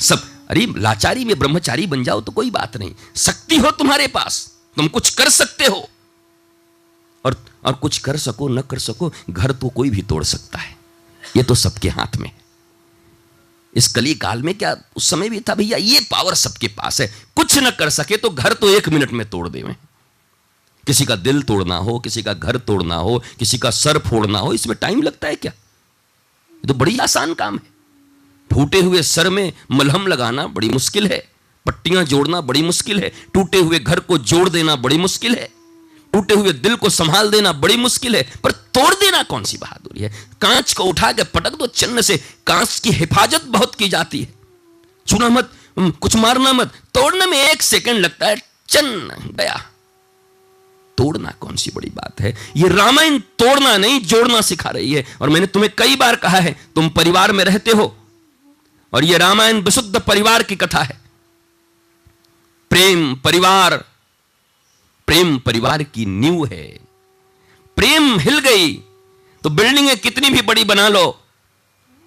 सब, 0.00 0.46
अरे 0.50 0.66
लाचारी 0.76 1.24
में 1.24 1.38
ब्रह्मचारी 1.38 1.86
बन 1.86 2.04
जाओ 2.04 2.20
तो 2.20 2.32
कोई 2.32 2.50
बात 2.50 2.76
नहीं। 2.76 2.94
शक्ति 3.16 3.56
हो 3.56 3.70
तुम्हारे 3.70 4.06
पास। 4.06 4.52
तुम 4.76 4.88
कुछ 4.88 5.10
कर 5.10 5.28
सकते 5.28 5.66
हो। 5.66 5.88
और 7.24 7.44
और 7.64 7.72
कुछ 7.72 7.98
कर 7.98 8.16
सको, 8.16 8.48
न 8.48 8.60
कर 8.60 8.78
सको, 8.78 9.12
घर 9.30 9.52
तो 9.52 9.68
कोई 9.68 9.90
भी 9.90 10.02
तोड़ 10.02 10.24
सकता 10.24 10.58
है। 10.58 10.76
ये 11.36 11.42
तो 11.42 11.54
सबके 11.54 11.88
हाथ 11.88 12.16
में। 12.16 12.41
इस 13.74 13.88
कली 13.88 14.14
काल 14.14 14.42
में 14.42 14.54
क्या 14.58 14.76
उस 14.96 15.10
समय 15.10 15.28
भी 15.28 15.40
था, 15.40 15.54
भैया, 15.54 15.78
ये 15.78 16.00
पावर 16.00 16.34
सबके 16.34 16.68
पास 16.68 17.00
है। 17.00 17.06
कुछ 17.36 17.58
न 17.58 17.70
कर 17.70 17.90
सके 17.90 18.16
तो 18.16 18.30
घर 18.30 18.52
तो 18.52 18.68
एक 18.68 18.88
मिनट 18.88 19.12
में 19.12 19.28
तोड़ 19.30 19.48
देवे। 19.48 19.76
किसी 20.86 21.04
का 21.04 21.16
दिल 21.16 21.42
तोड़ना 21.42 21.76
हो, 21.76 21.98
किसी 21.98 22.22
का 22.22 22.32
घर 22.34 22.56
तोड़ना 22.56 22.94
हो, 22.94 23.22
किसी 23.38 23.58
का 23.58 23.70
सर 23.70 23.98
फोड़ना 23.98 24.38
हो, 24.38 24.52
इसमें 24.52 24.76
टाइम 24.80 25.02
लगता 25.02 25.28
है 25.28 25.36
क्या? 25.36 25.52
ये 26.52 26.68
तो 26.68 26.74
बड़ी 26.74 26.98
आसान 26.98 27.34
काम 27.34 27.54
है। 27.54 27.70
फूटे 28.50 28.80
हुए 28.80 29.02
सर 29.02 29.30
में 29.30 29.52
मलहम 29.70 30.06
लगाना 30.06 30.46
बड़ी 30.46 30.68
मुश्किल 30.68 31.06
है। 31.06 31.32
पट्टियाँ 31.66 32.04
जोड़ना 32.04 32.40
बड़ी 32.40 32.62
मुश्किल 32.62 33.00
है। 33.00 33.12
टूटे 33.34 33.58
हुए 33.58 33.78
घर 33.78 34.00
को 34.00 34.18
जोड़ 34.18 34.48
देना 34.48 34.76
बड़ी 34.76 34.98
मुश्किल 34.98 35.34
है। 35.34 35.48
टूटे 36.12 36.34
हुए 36.34 36.52
दिल 36.52 36.76
को 36.76 36.90
संभाल 36.90 37.30
देना 37.30 37.52
बड़ी 37.54 37.76
मुश्किल 37.76 38.16
है, 38.16 38.22
पर 38.44 38.50
तोड़ 38.50 38.94
देना 38.94 39.22
कौन 39.22 39.44
सी 39.44 39.56
बहादुरी 39.56 40.00
है? 40.00 40.10
कांच 40.40 40.72
को 40.72 40.84
उठा 40.84 41.12
के 41.12 41.22
पटक 41.24 41.56
दो 41.56 41.66
चन्न 41.66 42.00
से, 42.00 42.16
कांच 42.46 42.78
की 42.78 42.90
हिफाजत 42.90 43.44
बहुत 43.46 43.74
की 43.74 43.88
जाती 43.88 44.20
है। 44.20 44.34
चुना 45.06 45.28
मत 45.28 45.50
कुछ 45.78 46.16
मारना 46.16 46.52
मत, 46.52 46.72
तोड़ने 46.94 47.26
में 47.26 47.38
एक 47.38 47.62
सेकंड 47.62 47.98
लगता 47.98 48.26
है 48.26 48.36
चन्न 48.68 49.30
गया। 49.34 49.54
तोड़ना 50.98 51.32
कौन 51.40 51.56
सी 51.56 51.70
बड़ी 51.74 51.90
बात 51.90 52.20
है? 52.20 52.36
ये 52.56 52.68
रामायण 52.68 53.18
तोड़ना 53.38 53.76
नहीं, 53.76 54.00
जोड़ना 54.00 54.40
सिखा 54.40 54.70
रही 54.70 54.92
है, 54.92 55.04
और 55.20 55.28
मैंने 55.28 55.46
तुम्हें 55.46 55.72
कई 55.78 55.96
बार 55.96 56.16
कहा 56.16 56.38
है, 56.38 56.52
तुम 56.74 56.88
परिवार 56.88 57.32
में 57.32 57.44
रहते 57.44 57.70
हो, 57.70 57.96
और 58.92 59.04
यह 59.04 59.18
रामायण 59.18 59.60
विशुद्ध 59.60 60.00
परिवार 60.00 60.42
की 60.42 60.56
कथा 60.56 60.82
है। 60.82 61.00
प्रेम, 62.70 63.14
परिवार 63.14 63.84
प्रेम 65.08 65.36
परिवार 65.38 65.82
की 65.84 66.06
नींव 66.06 66.44
है। 66.46 66.66
प्रेम 67.76 68.18
हिल 68.18 68.38
गई 68.40 68.72
तो 69.42 69.50
बिल्डिंगें 69.50 69.96
कितनी 69.98 70.30
भी 70.30 70.42
बड़ी 70.42 70.64
बना 70.64 70.88
लो, 70.88 71.04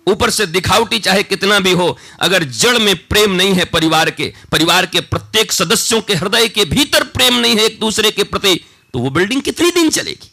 ऊपर 0.08 0.30
से 0.30 0.46
दिखावटी 0.48 1.00
चाहे 1.00 1.24
कितना 1.24 1.60
भी 1.60 1.72
हो, 1.72 1.98
अगर 2.20 2.44
जड़ 2.44 2.78
में 2.80 2.96
प्रेम 3.08 3.32
नहीं 3.32 3.54
है 3.54 3.66
परिवार 3.66 4.12
के 4.12 4.34
परिवार 4.52 4.86
के 4.86 5.02
प्रत्येक 5.04 5.52
सदस्यों 5.52 6.02
के 6.02 6.16
हृदय 6.16 6.48
के 6.50 6.66
भीतर 6.66 7.04
प्रेम 7.10 7.34
नहीं 7.36 7.56
है 7.58 7.64
एक 7.64 7.80
दूसरे 7.80 8.12
के 8.12 8.24
प्रति 8.26 8.56
तो 8.94 9.00
वो 9.00 9.10
बिल्डिंग 9.10 9.42
कितनी 9.42 9.72
दिन 9.72 9.90
चलेगी? 9.92 10.32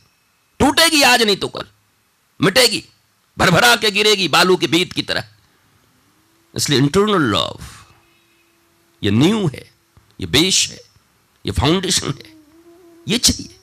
टूटेगी 0.60 1.02
आज 1.04 1.22
नहीं 1.22 1.36
तो 1.36 1.48
कल। 1.48 1.66
मिटेगी, 2.40 2.82
भरभरा 3.36 3.74
के 3.76 3.90
गिरेगी 3.90 4.28
बालू 4.28 4.56
के 4.56 4.66
बीत 4.66 4.92
की 4.92 5.02
तरह। 5.02 5.24
इसलिए 6.54 6.78
इंटरनल 6.78 7.30
लव 7.30 7.58
ये 9.02 9.10
न्यू 9.12 9.46
है, 9.46 9.70
ये 10.20 10.26
बेश 10.28 10.68
है, 10.70 10.80
ये 11.44 11.52
फाउंडेशन 11.52 12.06
है। 12.08 12.31
ये 13.08 13.18
चाहिए। 13.18 13.56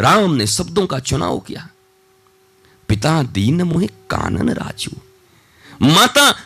राम 0.00 0.30
ने 0.30 0.46
शब्दों 0.46 0.86
का 0.86 0.98
चुनाव 0.98 1.38
किया। 1.38 1.68
पिता 2.88 3.22
दीन 3.22 3.62
मोहे 3.62 3.86
कानन 3.86 4.50
राजू। 4.50 4.90
माता 5.82 6.36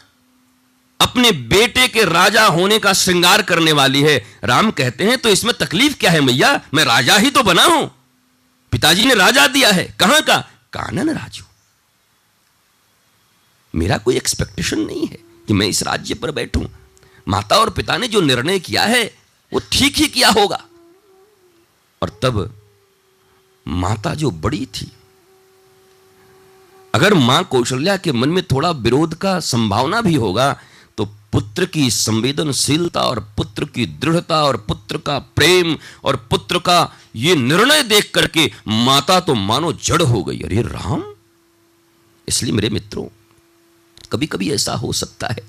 अपने 1.01 1.33
बेटे 1.33 1.89
के 1.89 2.05
राजा 2.05 2.47
होने 2.47 2.79
का 2.79 2.93
श्रृंगार 2.93 3.43
करने 3.43 3.73
वाली 3.73 4.03
है। 4.03 4.27
राम 4.45 4.71
कहते 4.71 5.05
हैं 5.05 5.19
तो 5.19 5.29
इसमें 5.29 5.55
तकलीफ़ 5.55 5.99
क्या 5.99 6.11
है 6.11 6.21
मैया? 6.21 6.61
मैं 6.75 6.85
राजा 6.85 7.17
ही 7.17 7.31
तो 7.31 7.43
बना 7.43 7.65
हूँ। 7.65 7.95
पिताजी 8.71 9.05
ने 9.05 9.15
राजा 9.15 9.47
दिया 9.47 9.71
है। 9.71 9.97
कहाँ 10.01 10.23
का? 10.23 10.39
कानन 10.73 11.11
राजू। 11.11 11.45
मेरा 13.75 13.99
कोई 13.99 14.17
एक्सपेक्टेशन 14.17 14.81
नहीं 14.81 15.07
है 15.07 15.19
कि 15.47 15.53
मैं 15.53 15.67
इस 15.67 15.83
राज्य 15.83 16.15
पर 16.15 16.31
बैठूं। 16.31 16.67
माता 17.29 17.57
और 17.57 17.71
पिता 17.71 17.97
ने 17.97 18.09
जो 18.09 18.21
निर्णय 18.21 18.59
किया 18.59 18.83
है, 18.83 19.15
वो 19.53 19.61
ठीक 19.73 19.97
ही 19.97 20.07
किया 20.07 20.29
होगा। 20.29 20.65
और 22.03 22.11
तब 22.23 22.55
माता 23.67 24.15
जो 24.15 24.31
बड़ी 24.31 24.67
थी, 24.67 24.91
अगर 26.95 27.15
माँ 27.15 27.43
कौशल्या 27.45 27.97
के 27.97 28.13
मन 28.13 28.29
में 28.29 28.43
थोड़ा 28.45 28.71
विरोध 28.71 29.15
का 29.15 29.39
संभावना 29.41 30.01
भी 30.01 30.15
होगा 30.15 30.53
तो 30.97 31.05
पुत्र 31.33 31.67
की 31.67 31.91
संवेदनशीलता 31.91 33.03
और 33.03 33.19
पुत्र 33.37 33.65
की 33.65 33.87
दृढ़ता 33.87 34.43
और 34.45 34.57
पुत्र 34.57 34.99
का 34.99 35.19
प्रेम 35.37 35.77
और 36.05 36.17
पुत्र 36.31 36.59
का 36.59 36.79
ये 37.17 37.35
निर्णय 37.37 37.83
देख 37.83 38.11
करके 38.15 38.51
माता 38.69 39.21
तो 39.21 39.35
मानो 39.35 39.73
जड़ 39.73 40.03
हो 40.03 40.23
गई। 40.25 40.41
अरे 40.41 40.63
राम, 40.63 41.05
इसलिए 42.29 42.53
मेरे 42.53 42.71
मित्रों 42.71 43.07
कभी 44.13 44.27
कभी 44.27 44.51
ऐसा 44.53 44.75
हो 44.75 44.93
सकता 44.93 45.29
है 45.29 45.49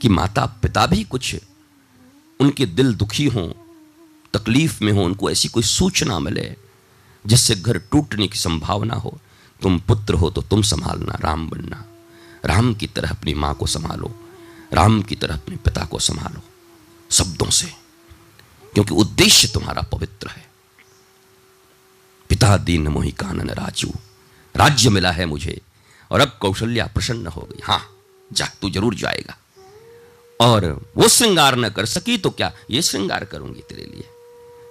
कि 0.00 0.08
माता 0.08 0.46
पिता 0.62 0.86
भी 0.86 1.02
कुछ 1.04 1.36
उनके 2.40 2.66
दिल 2.66 2.94
दुखी 2.94 3.26
हों 3.26 3.48
तकलीफ़ 4.34 4.84
में 4.84 4.92
हो, 4.92 5.02
उनको 5.02 5.30
ऐसी 5.30 5.48
कोई 5.48 5.62
सूचना 5.62 6.18
मिले 6.18 6.54
जिससे 7.26 7.54
घर 7.54 7.78
टूटने 7.78 8.28
की 8.28 8.38
संभावना 8.38 8.94
हो, 8.94 9.18
तुम 9.62 9.78
पुत्र 9.78 10.14
हो 10.14 10.30
तो 10.30 10.42
तुम 10.42 10.62
संभालना, 10.62 11.18
राम 11.20 11.48
बनना। 11.50 11.84
राम 12.44 12.74
की 12.74 12.86
तरह 12.86 13.10
अपनी 13.10 13.34
माँ 13.34 13.54
को 13.54 13.66
संभालो, 13.66 14.14
राम 14.72 15.02
की 15.02 15.16
तरह 15.16 15.34
अपने 15.34 15.56
पिता 15.56 15.84
को 15.84 15.98
संभालो, 15.98 16.40
शब्दों 17.10 17.50
से। 17.50 17.66
क्योंकि 18.74 18.94
उद्देश्य 18.94 19.48
तुम्हारा 19.48 19.82
पवित्र 19.82 20.28
है। 20.28 20.46
पिता 22.28 22.56
दीन 22.56 22.88
मोहि 22.88 23.10
कानन 23.10 23.50
राजू, 23.50 23.92
राज्य 24.56 24.90
मिला 24.90 25.10
है 25.10 25.26
मुझे 25.26 25.60
और 26.10 26.20
अब 26.20 26.38
कौशल्या 26.40 26.86
प्रसन्न 26.86 27.26
हो 27.26 27.40
गई। 27.40 27.60
हाँ 27.64 27.82
जा 28.32 28.46
तू 28.62 28.70
ज़रूर 28.70 28.94
जाएगा। 28.94 29.36
और 30.40 30.90
वो 30.96 31.08
श्रृंगार 31.08 31.56
न 31.56 31.68
कर 31.68 31.86
सकी 31.86 32.18
तो 32.18 32.30
क्या? 32.30 32.52
ये 32.70 32.82
श्रृंगार 32.82 33.24
करूँगी 33.24 33.60
तेरे 33.60 33.84
लिए। 33.84 34.08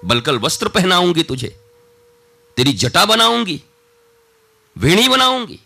बलकल 0.06 0.38
वस्त्र 0.38 0.68
पहनाऊँगी 0.68 1.24
तुझे। 1.24 1.48
तेरी 2.58 2.74
जटा 2.74 3.06
बनाऊँगी, 3.06 3.62
वेणी 4.76 5.08
बनाऊँगी। 5.08 5.60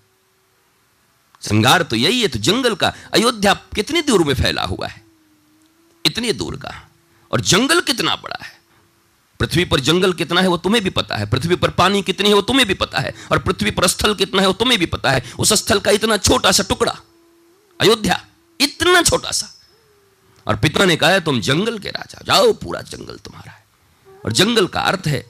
श्रृंगार 1.42 1.84
तो 1.84 1.96
यही 1.96 2.22
है 2.22 2.28
तो 2.28 2.40
जंगल 2.40 2.76
का 2.76 2.94
अयोध्या 3.14 3.54
कितनी 3.76 4.02
दूर 4.02 4.24
में 4.24 4.34
फैला 4.34 4.64
हुआ 4.64 4.88
है? 4.88 5.04
इतनी 6.06 6.32
दूर 6.34 6.56
का। 6.56 6.74
और 7.32 7.42
जंगल 7.42 7.82
कितना 7.82 8.16
बड़ा 8.16 8.44
है? 8.44 8.60
पृथ्वी 9.40 9.64
पर 9.66 9.80
जंगल 9.80 10.14
कितना 10.14 10.42
है 10.42 10.48
वो 10.48 10.58
तुम्हें 10.58 10.84
भी 10.84 10.90
पता 10.90 11.16
है। 11.16 11.30
पृथ्वी 11.30 11.56
पर 11.56 11.70
पानी 11.72 12.02
कितनी 12.02 12.30
है 12.30 12.36
वो 12.36 12.42
तुम्हें 12.42 12.68
भी 12.68 12.74
पता 12.74 13.00
है। 13.00 13.14
और 13.32 13.40
पृथ्वी 13.40 13.72
पर 13.72 13.88
स्थल 13.88 14.14
कितना 14.16 14.42
है 14.42 14.48
वो 14.48 14.54
तुम्हें 14.54 14.80
भी 14.80 14.86
पता 14.86 15.12
है। 15.12 15.24
उस 15.40 15.54
स्थल 15.54 15.80
का 15.80 15.92
इतना 15.92 16.18
छोटा 16.18 16.52
सा 16.52 16.64
टुकड़ा, 16.64 16.98
अयोध्या, 17.80 18.26
इतना 18.60 19.02
छोटा 19.02 19.32
सा। 19.32 19.48
और 20.48 20.56
पिता 20.56 20.86
ने 20.86 20.96
कहा 20.96 21.20
तुम 21.20 21.40
जंगल 21.42 21.80
के 21.80 21.90
राजा 21.90 22.22
जाओ 22.26 22.52
पूरा 22.54 22.82
जंगल 22.82 23.18
तुम्हारा 23.18 23.52
है। 23.52 23.61
और 24.26 24.32
जंगल 24.32 24.68
का 24.68 24.82
अर्थ 24.82 25.08
है। 25.08 25.26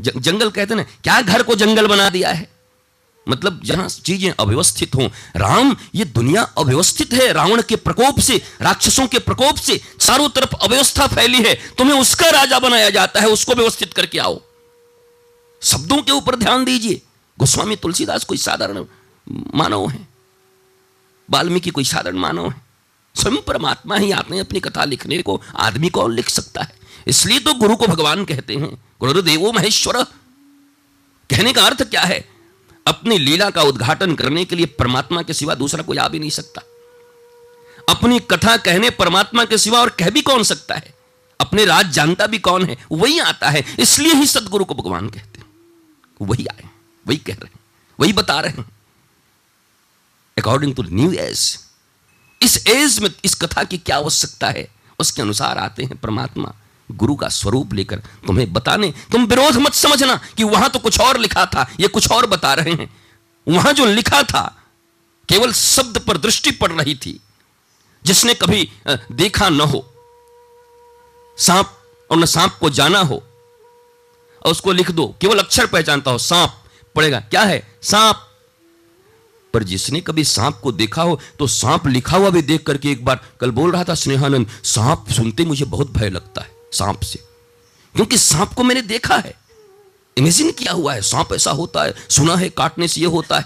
जंगल 0.00 0.50
कहते 0.50 0.74
ना, 0.74 0.82
क्या 0.82 1.22
घर 1.22 1.42
को 1.42 1.54
जंगल 1.54 1.86
बना 1.86 2.10
दिया 2.10 2.30
है? 2.30 2.60
मतलब 3.28 3.60
जहाँ 3.64 3.88
चीज़ें 3.88 4.32
अव्यवस्थित 4.40 4.94
हों। 4.94 5.08
राम, 5.36 5.76
ये 5.94 6.04
दुनिया 6.04 6.42
अव्यवस्थित 6.42 7.12
है, 7.12 7.32
रावण 7.32 7.62
के 7.62 7.76
प्रकोप 7.76 8.20
से, 8.20 8.42
राक्षसों 8.60 9.06
के 9.06 9.18
प्रकोप 9.18 9.56
से 9.56 9.80
चारों 10.00 10.28
तरफ़ 10.28 10.54
अव्यवस्था 10.54 11.06
फैली 11.06 11.42
है। 11.42 11.54
तुम्हें 11.54 12.00
उसका 12.00 12.30
राजा 12.30 12.58
बनाया 12.58 12.90
जाता 12.90 13.20
है, 13.20 13.26
उसको 13.26 13.54
व्यवस्थित 13.54 13.92
करके 13.92 14.18
आओ। 14.18 14.40
शब्दों 15.62 16.02
के 16.02 16.12
ऊपर 16.12 16.36
ध्यान 16.36 16.64
दीजिए। 16.64 17.02
गोस्वामी 17.38 17.76
तुलसीदास 17.76 18.24
कोई 18.24 18.38
साधारण 18.38 18.84
मानव 19.54 19.88
है। 19.88 20.08
वाल्मीकि 21.30 21.70
कोई 21.70 21.84
साधारण 21.84 22.16
मानव 22.16 22.50
है। 22.50 22.62
स्वयं 23.14 23.36
परमात्मा 23.36 23.96
ही 23.96 24.10
हैं 24.10 24.40
अपनी 24.40 24.60
कथा 24.60 24.84
लिखने 24.84 25.22
को। 25.22 25.42
आदमी 25.56 25.88
कौन 25.88 26.14
लिख 26.14 26.28
सकता 26.28 26.62
है? 26.62 26.79
इसलिए 27.06 27.38
तो 27.38 27.54
गुरु 27.54 27.76
को 27.76 27.86
भगवान 27.86 28.24
कहते 28.24 28.54
हैं, 28.54 28.70
गुरुदेवो 29.00 29.52
महेश्वर। 29.52 30.02
कहने 31.30 31.52
का 31.52 31.64
अर्थ 31.64 31.82
क्या 31.82 32.02
है? 32.02 32.24
अपनी 32.86 33.18
लीला 33.18 33.50
का 33.50 33.62
उद्घाटन 33.62 34.14
करने 34.14 34.44
के 34.44 34.56
लिए 34.56 34.66
परमात्मा 34.78 35.22
के 35.22 35.34
सिवा 35.34 35.54
दूसरा 35.54 35.82
कोई 35.82 35.96
आ 35.96 36.08
भी 36.08 36.18
नहीं 36.18 36.30
सकता। 36.30 36.62
अपनी 37.88 38.18
कथा 38.30 38.56
कहने 38.58 38.90
परमात्मा 38.90 39.44
के 39.44 39.58
सिवा 39.58 39.80
और 39.80 39.90
कह 39.90 40.10
भी 40.10 40.22
कौन 40.22 40.42
सकता 40.42 40.74
है? 40.74 40.94
अपने 41.40 41.64
राज 41.64 41.90
जानता 41.92 42.26
भी 42.26 42.38
कौन 42.38 42.64
है? 42.64 42.76
वही 42.92 43.18
आता 43.18 43.50
है, 43.50 43.64
इसलिए 43.78 44.14
ही 44.14 44.26
सदगुरु 44.26 44.64
को 44.64 44.74
भगवान 44.74 45.08
कहते 45.08 45.40
हैं। 45.40 45.46
वही 46.20 46.46
आए, 46.46 46.68
वही 47.06 47.16
कह 47.16 47.34
रहे 47.34 47.46
हैं, 47.46 47.60
वही 47.98 48.12
बता 48.12 48.40
रहे 48.40 48.52
हैं। 48.52 48.66
अकॉर्डिंग 50.36 50.74
टू 50.74 50.82
न्यू 50.82 51.12
एज 51.12 51.58
इस 52.40 52.66
एज 52.66 52.98
में 52.98 53.10
इस 53.24 53.34
कथा 53.34 53.62
की 53.64 53.78
क्या 53.78 53.96
आवश्यकता 53.96 54.48
है? 54.48 54.68
उसके 54.98 55.22
अनुसार 55.22 55.58
आते 55.58 55.84
हैं 55.84 55.96
परमात्मा। 55.96 56.54
गुरु 56.92 57.14
का 57.14 57.28
स्वरूप 57.28 57.74
लेकर 57.74 57.96
तुम्हें 58.26 58.52
बताने। 58.52 58.92
तुम 59.12 59.24
विरोध 59.24 59.56
मत 59.56 59.74
समझना 59.74 60.16
कि 60.36 60.44
वहाँ 60.44 60.70
तो 60.70 60.78
कुछ 60.78 61.00
और 61.00 61.18
लिखा 61.18 61.44
था, 61.46 61.66
ये 61.80 61.88
कुछ 61.88 62.10
और 62.10 62.26
बता 62.26 62.54
रहे 62.54 62.72
हैं। 62.72 62.90
वहाँ 63.46 63.72
जो 63.72 63.86
लिखा 63.86 64.22
था, 64.22 64.56
केवल 65.28 65.52
शब्द 65.52 65.98
पर 65.98 66.18
दृष्टि 66.18 66.50
पड़ 66.50 66.70
रही 66.72 66.94
थी। 66.94 67.20
जिसने 68.04 68.34
कभी 68.34 68.68
देखा 69.12 69.48
न 69.48 69.60
हो। 69.60 69.86
सांप, 71.38 71.76
और 72.10 72.18
न 72.18 72.24
सांप 72.24 72.56
को 72.60 72.70
जाना 72.70 73.00
हो, 73.00 73.22
और 74.42 74.50
उसको 74.50 74.72
लिख 74.72 74.90
दो। 74.90 75.06
केवल 75.20 75.38
अक्षर 75.38 75.66
पहचानता 75.66 76.10
हो, 76.10 76.18
सांप 76.18 76.54
पड़ेगा। 76.94 77.20
क्या 77.20 77.42
है? 77.42 77.62
सांप। 77.82 78.26
पर 79.54 79.62
जिसने 79.62 80.00
कभी 80.00 80.24
सांप 80.24 80.58
को 80.62 80.72
देखा 80.72 81.02
हो 81.02 81.18
तो 81.38 81.46
सांप 81.46 81.86
लिखा 81.86 82.16
हुआ 82.16 82.30
भी 82.30 82.42
देख 82.42 82.62
करके 82.66 82.90
एक 82.90 83.04
बार 83.04 83.20
कल 83.40 83.50
बोल 83.50 83.72
रहा 83.72 83.84
था, 83.84 83.94
स्नेहानंद, 83.94 84.50
सांप 84.64 85.06
सुनते 85.10 85.44
मुझे 85.44 85.64
बहुत 85.64 85.90
भय 85.90 86.10
लगता 86.10 86.40
है। 86.40 86.59
सांप 86.72 87.02
से। 87.02 87.18
क्योंकि 87.94 88.18
सांप 88.18 88.54
को 88.54 88.62
मैंने 88.62 88.82
देखा 88.82 89.16
है। 89.16 89.34
इमेजिन 90.18 90.50
किया 90.50 90.72
हुआ 90.72 90.94
है। 90.94 91.02
सांप 91.02 91.32
ऐसा 91.32 91.50
होता 91.50 91.82
है, 91.84 91.94
सुना 92.10 92.36
है, 92.36 92.48
काटने 92.48 92.88
से 92.88 93.00
ये 93.00 93.06
होता 93.06 93.38
है। 93.38 93.44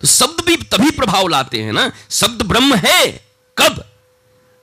तो 0.00 0.06
शब्द 0.06 0.44
भी 0.44 0.56
तभी 0.56 0.90
प्रभाव 0.90 1.28
लाते 1.28 1.62
हैं 1.62 1.72
ना। 1.72 1.92
शब्द 2.10 2.42
ब्रह्म 2.42 2.74
है, 2.74 3.28
कब? 3.58 3.86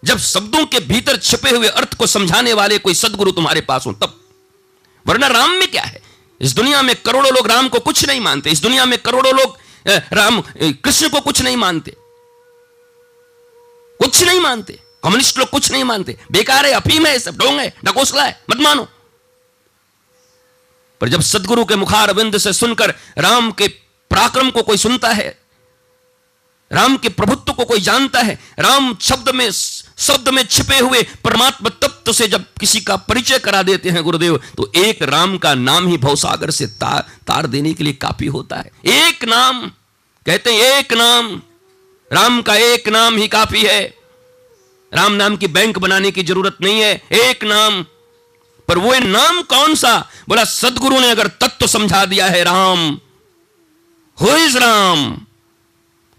जब 0.06 0.18
शब्दों 0.18 0.66
के 0.66 0.80
भीतर 0.80 1.18
छिपे 1.18 1.50
हुए 1.50 1.68
अर्थ 1.68 1.94
को 1.94 2.08
समझाने 2.08 2.54
वाले 2.54 2.78
कोई 2.78 2.94
सदगुरु 2.94 3.32
तुम्हारे 3.32 3.62
पास 3.62 3.88
हो, 3.88 3.94
तब। 3.94 4.22
वरना 5.08 5.28
राम 5.28 5.52
में 5.52 5.72
क्या 5.72 5.84
है? 5.84 6.02
इस 6.42 6.56
दुनिया 6.56 6.82
में 6.82 6.96
करोड़ों 6.96 7.34
लोग 7.34 7.48
राम 7.48 7.70
को 7.70 7.80
कुछ 7.80 8.06
नहीं 8.06 8.22
मानते। 8.22 8.50
इस 8.50 8.62
दुनिया 8.62 8.86
में 8.86 9.00
करोड़ों 9.00 9.36
लोग 9.36 9.58
राम 10.14 10.44
कृष्ण 10.62 11.10
को 11.10 11.20
कुछ 11.20 11.42
नहीं 11.42 11.58
मानते। 11.58 11.96
कुछ 14.00 14.24
नहीं 14.24 14.40
मानते। 14.40 14.87
कम्युनिस्ट 15.08 15.38
लोग 15.40 15.50
कुछ 15.50 15.72
नहीं 15.72 15.84
मानते। 15.86 16.18
बेकार 16.32 16.66
है, 16.66 16.72
अफीम 16.74 17.06
है 17.06 17.18
सब 17.20 17.38
ढोंग 17.38 17.60
है 17.60 17.74
ढकोसला 17.86 18.24
है, 18.24 18.40
मत 18.50 18.58
मानो। 18.60 18.88
पर 21.02 21.10
जब 21.10 21.22
सदगुरु 21.24 21.64
के 21.66 21.76
मुखार 21.76 22.14
बिंद 22.14 22.38
से 22.38 22.54
सुनकर 22.54 22.94
राम 23.18 23.52
के 23.52 23.68
पराक्रम 24.12 24.50
को 24.52 24.62
कोई 24.62 24.78
सुनता 24.78 25.10
है, 25.10 25.28
राम 26.72 26.98
के 26.98 27.10
प्रभुत्व 27.10 27.54
को 27.54 27.66
कोई 27.66 27.82
जानता 27.82 28.22
है, 28.22 28.38
राम 28.60 28.96
शब्द 29.02 29.30
में 29.36 29.50
शब्द 29.52 30.30
में 30.30 30.44
छिपे 30.46 30.80
हुए 30.80 31.02
परमात्मा 31.24 31.70
तत्व 31.82 32.14
से 32.14 32.28
जब 32.28 32.46
किसी 32.60 32.80
का 32.82 32.96
परिचय 33.08 33.40
करा 33.40 33.62
देते 33.64 33.90
हैं 33.90 34.04
गुरुदेव 34.04 34.38
तो 34.58 34.72
एक 34.78 35.04
राम 35.06 35.38
का 35.38 35.54
नाम 35.56 35.88
ही 35.88 35.98
भवसागर 35.98 36.52
से 36.52 36.68
तार 36.82 37.06
तार 37.28 37.48
देने 37.48 37.74
के 37.74 37.84
लिए 37.84 37.94
काफ़ी 37.96 38.28
होता 38.28 38.56
है। 38.56 38.72
एक 38.96 39.24
नाम, 39.26 39.68
कहते 40.26 40.54
हैं 40.54 40.72
एक 40.74 40.94
नाम, 40.94 41.42
राम 42.12 42.42
का 42.42 42.56
एक 42.56 42.90
नाम 42.90 43.18
ही 43.18 43.28
काफ़ी 43.30 43.64
है। 43.64 43.96
राम 44.98 45.14
नाम 45.14 45.36
की 45.38 45.48
बैंक 45.48 45.78
बनाने 45.78 46.12
की 46.12 46.24
ज़रूरत 46.24 46.58
नहीं 46.62 46.82
है, 46.82 47.02
एक 47.12 47.44
नाम। 47.44 47.86
पर 48.68 48.78
वो 48.78 48.94
नाम 49.00 49.42
कौन 49.42 49.76
सा? 49.76 50.10
बोला, 50.30 50.44
सदगुरु 50.44 51.00
ने 51.00 51.12
अगर 51.12 51.28
तत्व 51.28 51.68
समझा 51.68 52.06
दिया 52.06 52.28
है 52.28 52.44
राम। 52.44 53.00
Who 54.18 54.36
is 54.38 54.58
Ram? 54.58 55.22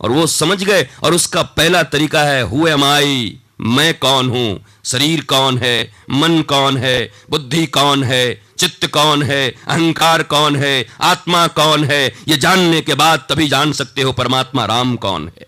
और 0.01 0.11
वो 0.11 0.27
समझ 0.27 0.63
गए, 0.65 0.89
और 1.03 1.15
उसका 1.15 1.43
पहला 1.43 1.83
तरीका 1.83 2.23
है 2.23 2.43
हु 2.43 2.67
एम 2.69 2.85
आई 2.85 3.39
मैं 3.61 3.99
कौन 3.99 4.29
हूँ? 4.31 4.65
शरीर 4.85 5.25
कौन 5.25 5.59
है? 5.59 5.95
मन 6.11 6.43
कौन 6.43 6.77
है? 6.77 7.13
बुद्धि 7.31 7.67
कौन 7.67 8.05
है? 8.05 8.43
चित्त 8.59 8.87
कौन 8.87 9.23
है? 9.23 9.55
अहंकार 9.69 10.23
कौन 10.23 10.57
है? 10.57 10.87
आत्मा 11.01 11.47
कौन 11.47 11.85
है? 11.85 12.07
ये 12.29 12.37
जानने 12.37 12.81
के 12.81 12.95
बाद 12.95 13.27
तभी 13.29 13.49
जान 13.49 13.73
सकते 13.73 14.03
हो 14.03 14.13
परमात्मा 14.13 14.65
राम 14.65 14.97
कौन 14.97 15.29
है। 15.29 15.47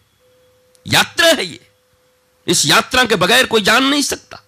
यात्रा 0.86 1.28
है 1.28 1.46
ये। 1.46 1.69
इस 2.50 2.66
यात्रा 2.66 3.04
के 3.04 3.16
बगैर 3.16 3.46
कोई 3.46 3.60
जान 3.60 3.84
नहीं 3.84 4.02
सकता। 4.02 4.42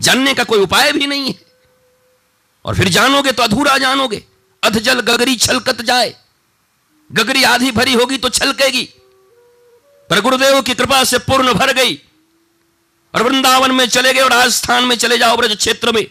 जानने 0.00 0.34
का 0.34 0.44
कोई 0.44 0.58
उपाय 0.58 0.92
भी 0.92 1.06
नहीं 1.06 1.26
है। 1.26 1.34
और 2.64 2.76
फिर 2.76 2.88
जानोगे 2.88 3.32
तो 3.32 3.42
अधूरा 3.42 3.78
जानोगे। 3.78 4.24
अध 4.64 4.78
जल 4.78 5.00
गगरी 5.00 5.36
छलकत 5.36 5.82
जाए। 5.82 6.14
गगरी 7.12 7.44
आधी 7.44 7.70
भरी 7.70 7.92
होगी 7.92 8.16
तो 8.16 8.28
छलकेगी। 8.28 8.88
पर 10.10 10.20
गुरुदेव 10.20 10.62
की 10.62 10.74
कृपा 10.74 11.04
से 11.04 11.18
पूर्ण 11.18 11.54
भर 11.54 11.72
गई। 11.72 11.94
और 13.14 13.22
वृंदावन 13.22 13.70
में 13.70 13.88
चले 13.88 14.12
गए 14.12 14.20
और 14.20 14.32
राजस्थान 14.32 14.84
में 14.84 14.96
चले 14.96 15.18
जाओ 15.18 15.36
ब्रज 15.36 15.56
क्षेत्र 15.56 15.92
में। 15.92 16.06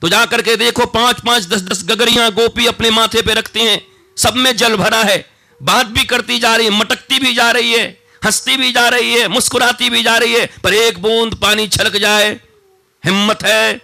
तो 0.00 0.08
जाकर 0.08 0.42
के 0.42 0.56
देखो 0.56 0.86
पाँच 0.86 1.20
पाँच 1.20 1.46
दस 1.46 1.60
दस 1.60 1.84
गगरियाँ 1.84 2.30
गोपी 2.30 2.66
अपने 2.66 2.90
माथे 2.90 3.22
पे 3.22 3.34
रखती 3.34 3.60
हैं। 3.60 3.86
सब 4.16 4.34
में 4.34 4.56
जल 4.56 4.76
भरा 4.76 5.02
है। 5.02 5.30
बात 5.62 5.86
भी 5.86 6.04
करती 6.04 6.38
जा 6.38 6.56
रही 6.56 6.66
है, 6.66 6.72
मटकती 6.72 7.18
भी 7.18 7.34
जा 7.34 7.50
रही 7.50 7.72
है। 7.72 8.05
हंसती 8.24 8.56
भी 8.56 8.72
जा 8.72 8.88
रही 8.88 9.14
है, 9.14 9.28
मुस्कुराती 9.28 9.90
भी 9.90 10.02
जा 10.02 10.16
रही 10.16 10.34
है, 10.34 10.50
पर 10.64 10.74
एक 10.74 10.98
बूंद 10.98 11.34
पानी 11.34 11.68
छलक 11.68 11.96
जाए। 11.96 12.40
हिम्मत 13.04 13.44
है। 13.44 13.80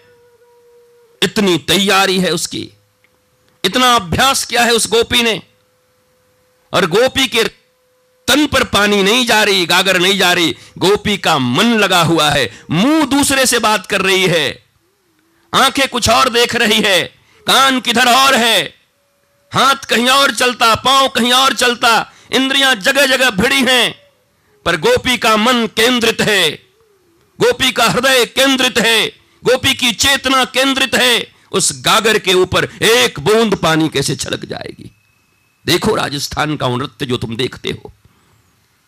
इतनी 1.23 1.59
तैयारी 1.59 2.19
है 2.19 2.31
उसकी। 2.31 2.71
इतना 3.65 3.97
अभ्यास 3.97 4.45
किया 4.45 4.63
है 4.63 4.73
उस 4.73 4.91
गोपी 4.91 5.23
ने। 5.23 5.43
और 6.73 6.87
गोपी 6.87 7.27
के 7.27 7.45
तन 8.29 8.47
पर 8.47 8.65
पानी 8.65 9.03
नहीं 9.03 9.27
जा 9.27 9.45
रही, 9.45 9.67
गागर 9.67 10.01
नहीं 10.01 10.19
जा 10.19 10.33
रही। 10.33 10.57
गोपी 10.79 11.17
का 11.17 11.39
मन 11.39 11.65
लगा 11.65 12.03
हुआ 12.03 12.31
है। 12.31 12.65
मुँह 12.71 13.07
दूसरे 13.07 13.47
से 13.47 13.59
बात 13.59 13.87
कर 13.87 14.01
रही 14.01 14.27
है। 14.27 14.63
आँखें 15.55 15.89
कुछ 15.89 16.09
और 16.09 16.29
देख 16.29 16.57
रही 16.57 16.81
है। 16.81 17.03
कान 17.47 17.81
किधर 17.81 18.13
और 18.13 18.35
है। 18.35 18.75
हाथ 19.55 19.75
कहीं 19.75 20.09
और 20.09 20.35
चलता, 20.35 20.75
पाँव 20.75 21.09
कहीं 21.09 21.33
और 21.33 21.55
चलता। 21.55 22.13
इंद्रियाँ 22.33 22.75
जगह 22.75 23.07
जगह 23.07 23.31
भिड़ी 23.31 23.65
हैं। 23.69 24.02
पर 24.65 24.77
गोपी 24.77 25.19
का 25.19 25.37
मन 25.37 25.67
केंद्रित 25.67 26.21
है। 26.21 26.51
गोपी 27.41 27.73
का 27.73 27.85
हृदय 27.85 28.25
केंद्रित 28.25 28.79
है। 28.79 29.09
गोपी 29.45 29.75
की 29.75 29.93
चेतना 29.93 30.45
केंद्रित 30.45 30.95
है। 30.95 31.33
उस 31.53 31.73
गागर 31.85 32.19
के 32.19 32.35
ऊपर 32.35 32.65
एक 32.83 33.21
बूंद 33.21 33.55
पानी 33.55 33.89
कैसे 33.89 34.17
छलक 34.17 34.45
जाएगी? 34.45 34.91
देखो 35.67 35.95
राजस्थान 35.95 36.57
का 36.57 36.69
नृत्य 36.69 37.07
जो 37.07 37.17
तुम 37.17 37.37
देखते 37.37 37.71
हो। 37.71 37.93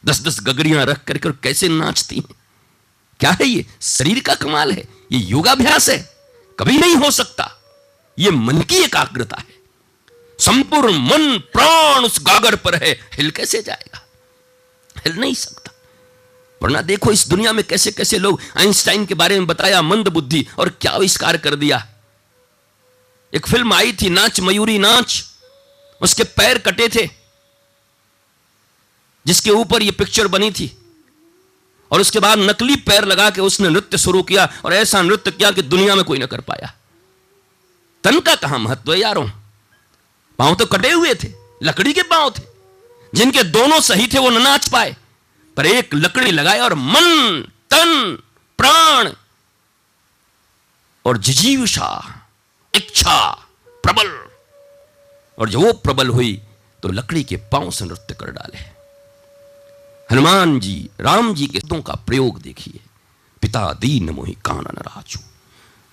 दस 0.05 0.23
दस 0.23 0.41
गगरियाँ 0.41 0.87
रख 0.87 1.05
करके 1.05 1.29
और 1.29 1.39
कैसे 1.43 1.69
नाचती 1.69 2.17
हैं? 2.17 2.35
क्या 3.21 3.31
है 3.31 3.47
ये? 3.47 3.67
शरीर 3.83 4.21
का 4.21 4.35
कमाल 4.35 4.73
है। 4.73 4.89
ये 5.13 5.19
योगाभ्यास 5.19 5.89
है। 5.89 6.17
कभी 6.59 6.79
नहीं 6.79 6.97
हो 6.97 7.11
सकता। 7.11 7.51
ये 8.19 8.31
मन 8.31 8.61
की 8.61 8.77
एकाग्रता 8.77 9.37
है। 9.37 9.55
संपूर्ण 10.39 10.99
मन, 10.99 11.39
प्राण 11.39 12.05
उस 12.05 12.19
गागर 12.23 12.57
पर 12.57 12.75
है। 12.75 13.09
हिल 13.15 13.31
कैसे 13.31 13.63
जाएगा? 13.63 14.04
हिल 15.07 15.17
नहीं 15.17 15.35
सकता। 15.35 15.71
वरना 16.63 16.83
देखो 16.83 17.13
इस 17.13 17.29
दुनिया 17.29 17.53
में 17.53 17.65
कैसे 17.65 17.93
कैसे 17.93 18.19
लोग 18.19 18.41
आइंस्टाइन 18.59 19.07
के 19.07 19.15
बारे 19.15 19.39
में 19.39 19.47
बताया, 19.47 19.83
मंद 19.83 20.09
बुद्धि, 20.09 20.49
और 20.59 20.69
क्या 20.69 20.93
आविष्कार 20.93 21.37
कर 21.37 21.55
दिया। 21.55 21.89
एक 23.35 23.47
फ़िल्म 23.47 23.73
आई 23.73 23.93
थी, 23.93 24.11
नाच 24.11 24.41
मयूरी 24.41 24.79
नाच। 24.79 25.25
उसके 26.03 26.25
पैर 26.25 26.59
कटे 26.59 26.89
थे। 26.89 27.11
जिसके 29.27 29.51
ऊपर 29.51 29.83
यह 29.83 29.93
पिक्चर 29.99 30.27
बनी 30.27 30.51
थी। 30.51 30.79
और 31.91 32.01
उसके 32.01 32.19
बाद 32.19 32.39
नकली 32.39 32.77
पैर 32.77 33.05
लगा 33.05 33.31
के 33.31 33.41
उसने 33.41 33.69
नृत्य 33.69 33.99
शुरू 33.99 34.23
किया, 34.23 34.53
और 34.65 34.75
ऐसा 34.75 35.03
नृत्य 35.03 35.31
किया 35.31 35.51
कि 35.51 35.63
दुनिया 35.63 35.95
में 35.95 36.05
कोई 36.05 36.19
ना 36.19 36.27
कर 36.27 36.41
पाया। 36.41 36.75
तन 38.05 38.21
का 38.21 38.35
कहा 38.35 38.59
महत्व 38.59 38.93
है 38.93 39.01
यारों? 39.01 39.31
पाँव 40.39 40.55
तो 40.55 40.67
कटे 40.67 40.93
हुए 40.93 41.15
थे, 41.15 41.29
लकड़ी 41.63 41.93
के 41.93 42.03
पाँव 42.03 42.31
थे। 42.31 42.54
जिनके 43.15 43.43
दोनों 43.45 43.81
सही 43.81 44.07
थे 44.07 44.19
वो 44.19 44.31
न 44.31 44.43
नाच 44.43 44.69
पाए, 44.69 44.97
पर 45.57 45.67
एक 45.67 45.95
लकड़ी 45.95 46.31
लगाए 46.31 46.61
और 46.61 46.75
मन, 46.75 47.45
तन, 47.71 48.19
प्राण 48.59 49.13
और 51.05 51.19
जिजीवशा 51.19 51.91
इच्छा 52.75 53.19
प्रबल। 53.85 54.09
और 55.39 55.51
जब 55.51 55.59
वो 55.59 55.73
प्रबल 55.75 56.09
हुई 56.09 56.35
तो 56.83 56.89
लकड़ी 56.91 57.23
के 57.25 57.37
पाँव 57.53 57.71
से 57.71 57.85
नृत्य 57.85 58.15
कर 58.15 58.31
डाले। 58.31 58.59
हनुमान 60.09 60.59
जी, 60.61 60.91
राम 61.01 61.35
जी 61.35 61.47
के 61.47 61.61
शब्दों 61.61 61.81
का 61.83 61.95
प्रयोग 62.07 62.41
देखिए। 62.43 62.81
पिता 63.43 63.73
दीन 63.73 64.11
मोहि 64.11 64.37
कानन 64.45 64.83
राजू 64.83 65.21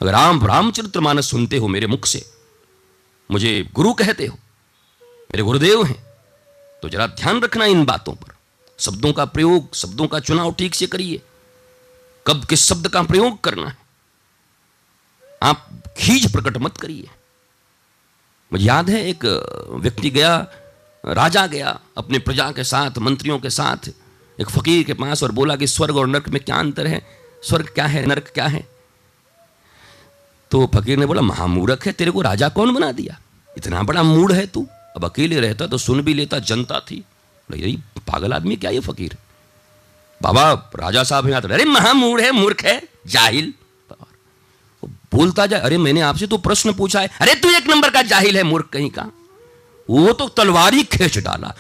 अगर 0.02 0.12
राम 0.12 0.46
रामचरित्र 0.48 1.00
मानस 1.00 1.30
सुनते 1.30 1.58
हो 1.58 1.68
मेरे 1.68 1.88
मुख 1.88 2.06
से, 2.06 2.26
मुझे 3.30 3.70
गुरु 3.74 3.94
कहते 3.94 4.26
हो, 4.26 4.36
मेरे 5.30 5.44
गुरुदेव 5.44 5.84
हैं 5.84 6.11
तो 6.82 6.90
जरा 6.90 7.08
ध्यान 7.08 7.42
रखना 7.42 7.66
इन 7.66 7.86
बातों 7.86 8.14
पर। 8.14 8.34
शब्दों 8.80 9.14
का 9.14 9.26
प्रयोग, 9.26 9.76
शब्दों 9.76 10.08
का 10.08 10.20
चुनाव 10.20 10.54
ठीक 10.54 10.76
से 10.76 10.88
करिए। 10.88 11.22
कब 12.28 12.46
किस 12.46 12.66
शब्द 12.66 12.88
का 12.88 13.04
प्रयोग 13.04 13.42
करना 13.42 13.68
है? 13.68 13.78
आप 15.44 15.84
खींच 15.98 16.32
प्रकट 16.32 16.58
मत 16.58 16.78
करिए। 16.78 17.10
मुझे 18.54 18.66
याद 18.66 18.90
है, 18.90 19.10
एक 19.10 19.26
व्यक्ति 19.72 20.10
गया, 20.10 20.48
राजा 21.06 21.48
गया, 21.48 21.80
अपने 21.98 22.20
प्रजा 22.20 22.52
के 22.52 22.64
साथ, 22.64 22.98
मंत्रियों 22.98 23.40
के 23.40 23.50
साथ, 23.50 23.90
एक 24.42 24.50
फकीर 24.50 24.84
के 24.84 24.94
पास, 24.94 25.24
और 25.24 25.32
बोला 25.32 25.56
कि 25.56 25.68
स्वर्ग 25.68 25.98
और 25.98 26.08
नर्क 26.08 26.30
में 26.30 26.44
क्या 26.44 26.56
अंतर 26.56 26.88
है? 26.88 27.08
स्वर्ग 27.44 27.68
क्या 27.68 27.86
है, 27.86 28.06
नर्क 28.06 28.28
क्या 28.28 28.48
है? 28.48 28.68
तो 30.52 30.72
फकीर 30.76 30.98
ने 30.98 31.06
बोला, 31.06 31.22
महामूर्ख 31.22 31.86
है, 31.86 31.92
तेरे 31.92 32.12
को 32.12 32.22
राजा 32.22 32.50
कौन 32.50 32.74
बना 32.74 32.92
दिया? 32.92 33.20
इतना 33.58 33.84
बड़ा 33.84 34.04
मूड 34.04 34.32
है 34.32 34.48
तू। 34.48 34.68
अब 34.96 35.06
अकेले 35.06 35.40
रहता 35.40 35.68
तो 35.68 35.78
सुन 35.78 36.02
भी 36.02 36.14
लेता, 36.14 36.40
जनता 36.40 36.80
थी। 36.82 37.04
यही 37.50 37.78
पागल 38.08 38.34
आदमी 38.34 38.56
क्या 38.56 38.72
ये 38.72 38.80
फकीर? 38.80 39.18
बाबा, 40.22 40.52
राजा 40.76 41.04
साहब 41.04 41.30
यहाँ 41.30 41.42
अरे 41.44 41.66
महामूड 41.66 42.22
है, 42.22 42.32
मूर्ख 42.32 42.64
है, 42.64 42.82
जाहिल। 43.08 43.54
बोलता 44.84 45.46
जाए, 45.46 45.60
अरे 45.60 45.78
मैंने 45.78 46.02
आपसे 46.02 46.28
तो 46.28 46.38
प्रश्न 46.38 46.74
पूछा 46.74 47.02
है, 47.02 47.10
अरे 47.22 47.34
तू 47.36 47.50
एक 47.50 47.68
नंबर 47.68 47.90
का 47.90 48.02
जाहिल 48.02 48.38
है, 48.38 48.44
मूर्ख 48.44 48.70
कहीं 48.70 48.90
का? 48.90 49.10
वो 49.90 50.14
तो 50.14 50.28
तलवारी 50.30 50.84
खींच 50.84 51.18
डाला। 51.18 51.54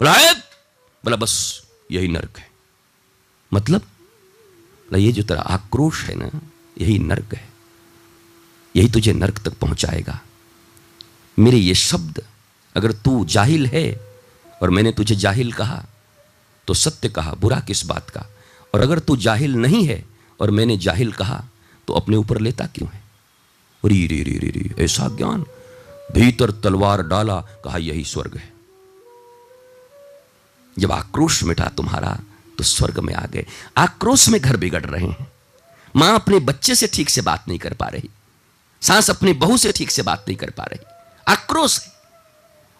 बोला 0.00 1.16
बस 1.16 1.62
यही 1.92 2.08
नर्क 2.08 2.38
है। 2.38 2.48
मतलब 3.52 3.82
ये 4.94 5.12
जो 5.12 5.22
तेरा 5.22 5.40
आक्रोश 5.40 6.02
है 6.04 6.14
ना, 6.14 6.30
यही 6.80 6.98
नर्क 6.98 7.34
है। 7.34 7.48
यही 8.74 8.88
तुझे 8.90 9.12
नर्क 9.12 9.38
तक 9.38 9.58
पहुंचाएगा। 9.58 10.20
मेरे 11.38 11.56
ये 11.56 11.74
शब्द 11.74 12.22
अगर 12.76 12.92
तू 12.92 13.24
जाहिल 13.24 13.66
है 13.66 13.84
और 14.62 14.70
मैंने 14.70 14.92
तुझे 14.92 15.14
जाहिल 15.14 15.52
कहा 15.52 15.84
तो 16.66 16.74
सत्य 16.74 17.08
कहा, 17.08 17.34
बुरा 17.34 17.60
किस 17.60 17.84
बात 17.86 18.10
का? 18.10 18.26
और 18.74 18.80
अगर 18.80 18.98
तू 18.98 19.16
जाहिल 19.16 19.54
नहीं 19.54 19.84
है 19.86 20.04
और 20.40 20.50
मैंने 20.50 20.76
जाहिल 20.76 21.12
कहा 21.12 21.44
तो 21.86 21.94
अपने 21.94 22.16
ऊपर 22.16 22.38
लेता 22.38 22.66
क्यों 22.66 22.88
है? 22.88 23.02
री 23.84 24.06
री 24.06 24.22
री 24.22 24.38
री 24.38 24.50
री, 24.50 24.84
ऐसा 24.84 25.08
ज्ञान? 25.08 25.44
भीतर 26.12 26.50
तलवार 26.50 27.02
डाला, 27.02 27.40
कहा, 27.40 27.76
यही 27.76 28.04
स्वर्ग 28.04 28.36
है। 28.36 28.52
जब 30.78 30.92
आक्रोश 30.92 31.42
मिटा 31.44 31.64
तुम्हारा 31.76 32.18
तो 32.58 32.64
स्वर्ग 32.64 32.98
में 32.98 33.14
आ 33.14 33.26
गए। 33.26 33.46
आक्रोश 33.76 34.28
में 34.28 34.40
घर 34.40 34.56
बिगड़ 34.56 34.84
रहे 34.86 35.06
हैं। 35.06 35.32
माँ 35.96 36.14
अपने 36.14 36.38
बच्चे 36.40 36.74
से 36.74 36.86
ठीक 36.86 37.10
से 37.10 37.20
बात 37.20 37.48
नहीं 37.48 37.58
कर 37.58 37.74
पा 37.74 37.86
रही। 37.86 38.10
सांस 38.82 39.10
अपनी 39.10 39.32
बहू 39.32 39.56
से 39.56 39.72
ठीक 39.72 39.90
से 39.90 40.02
बात 40.02 40.24
नहीं 40.28 40.36
कर 40.36 40.50
पा 40.50 40.64
रही। 40.64 40.84
आक्रोश 41.28 41.80
है 41.80 41.89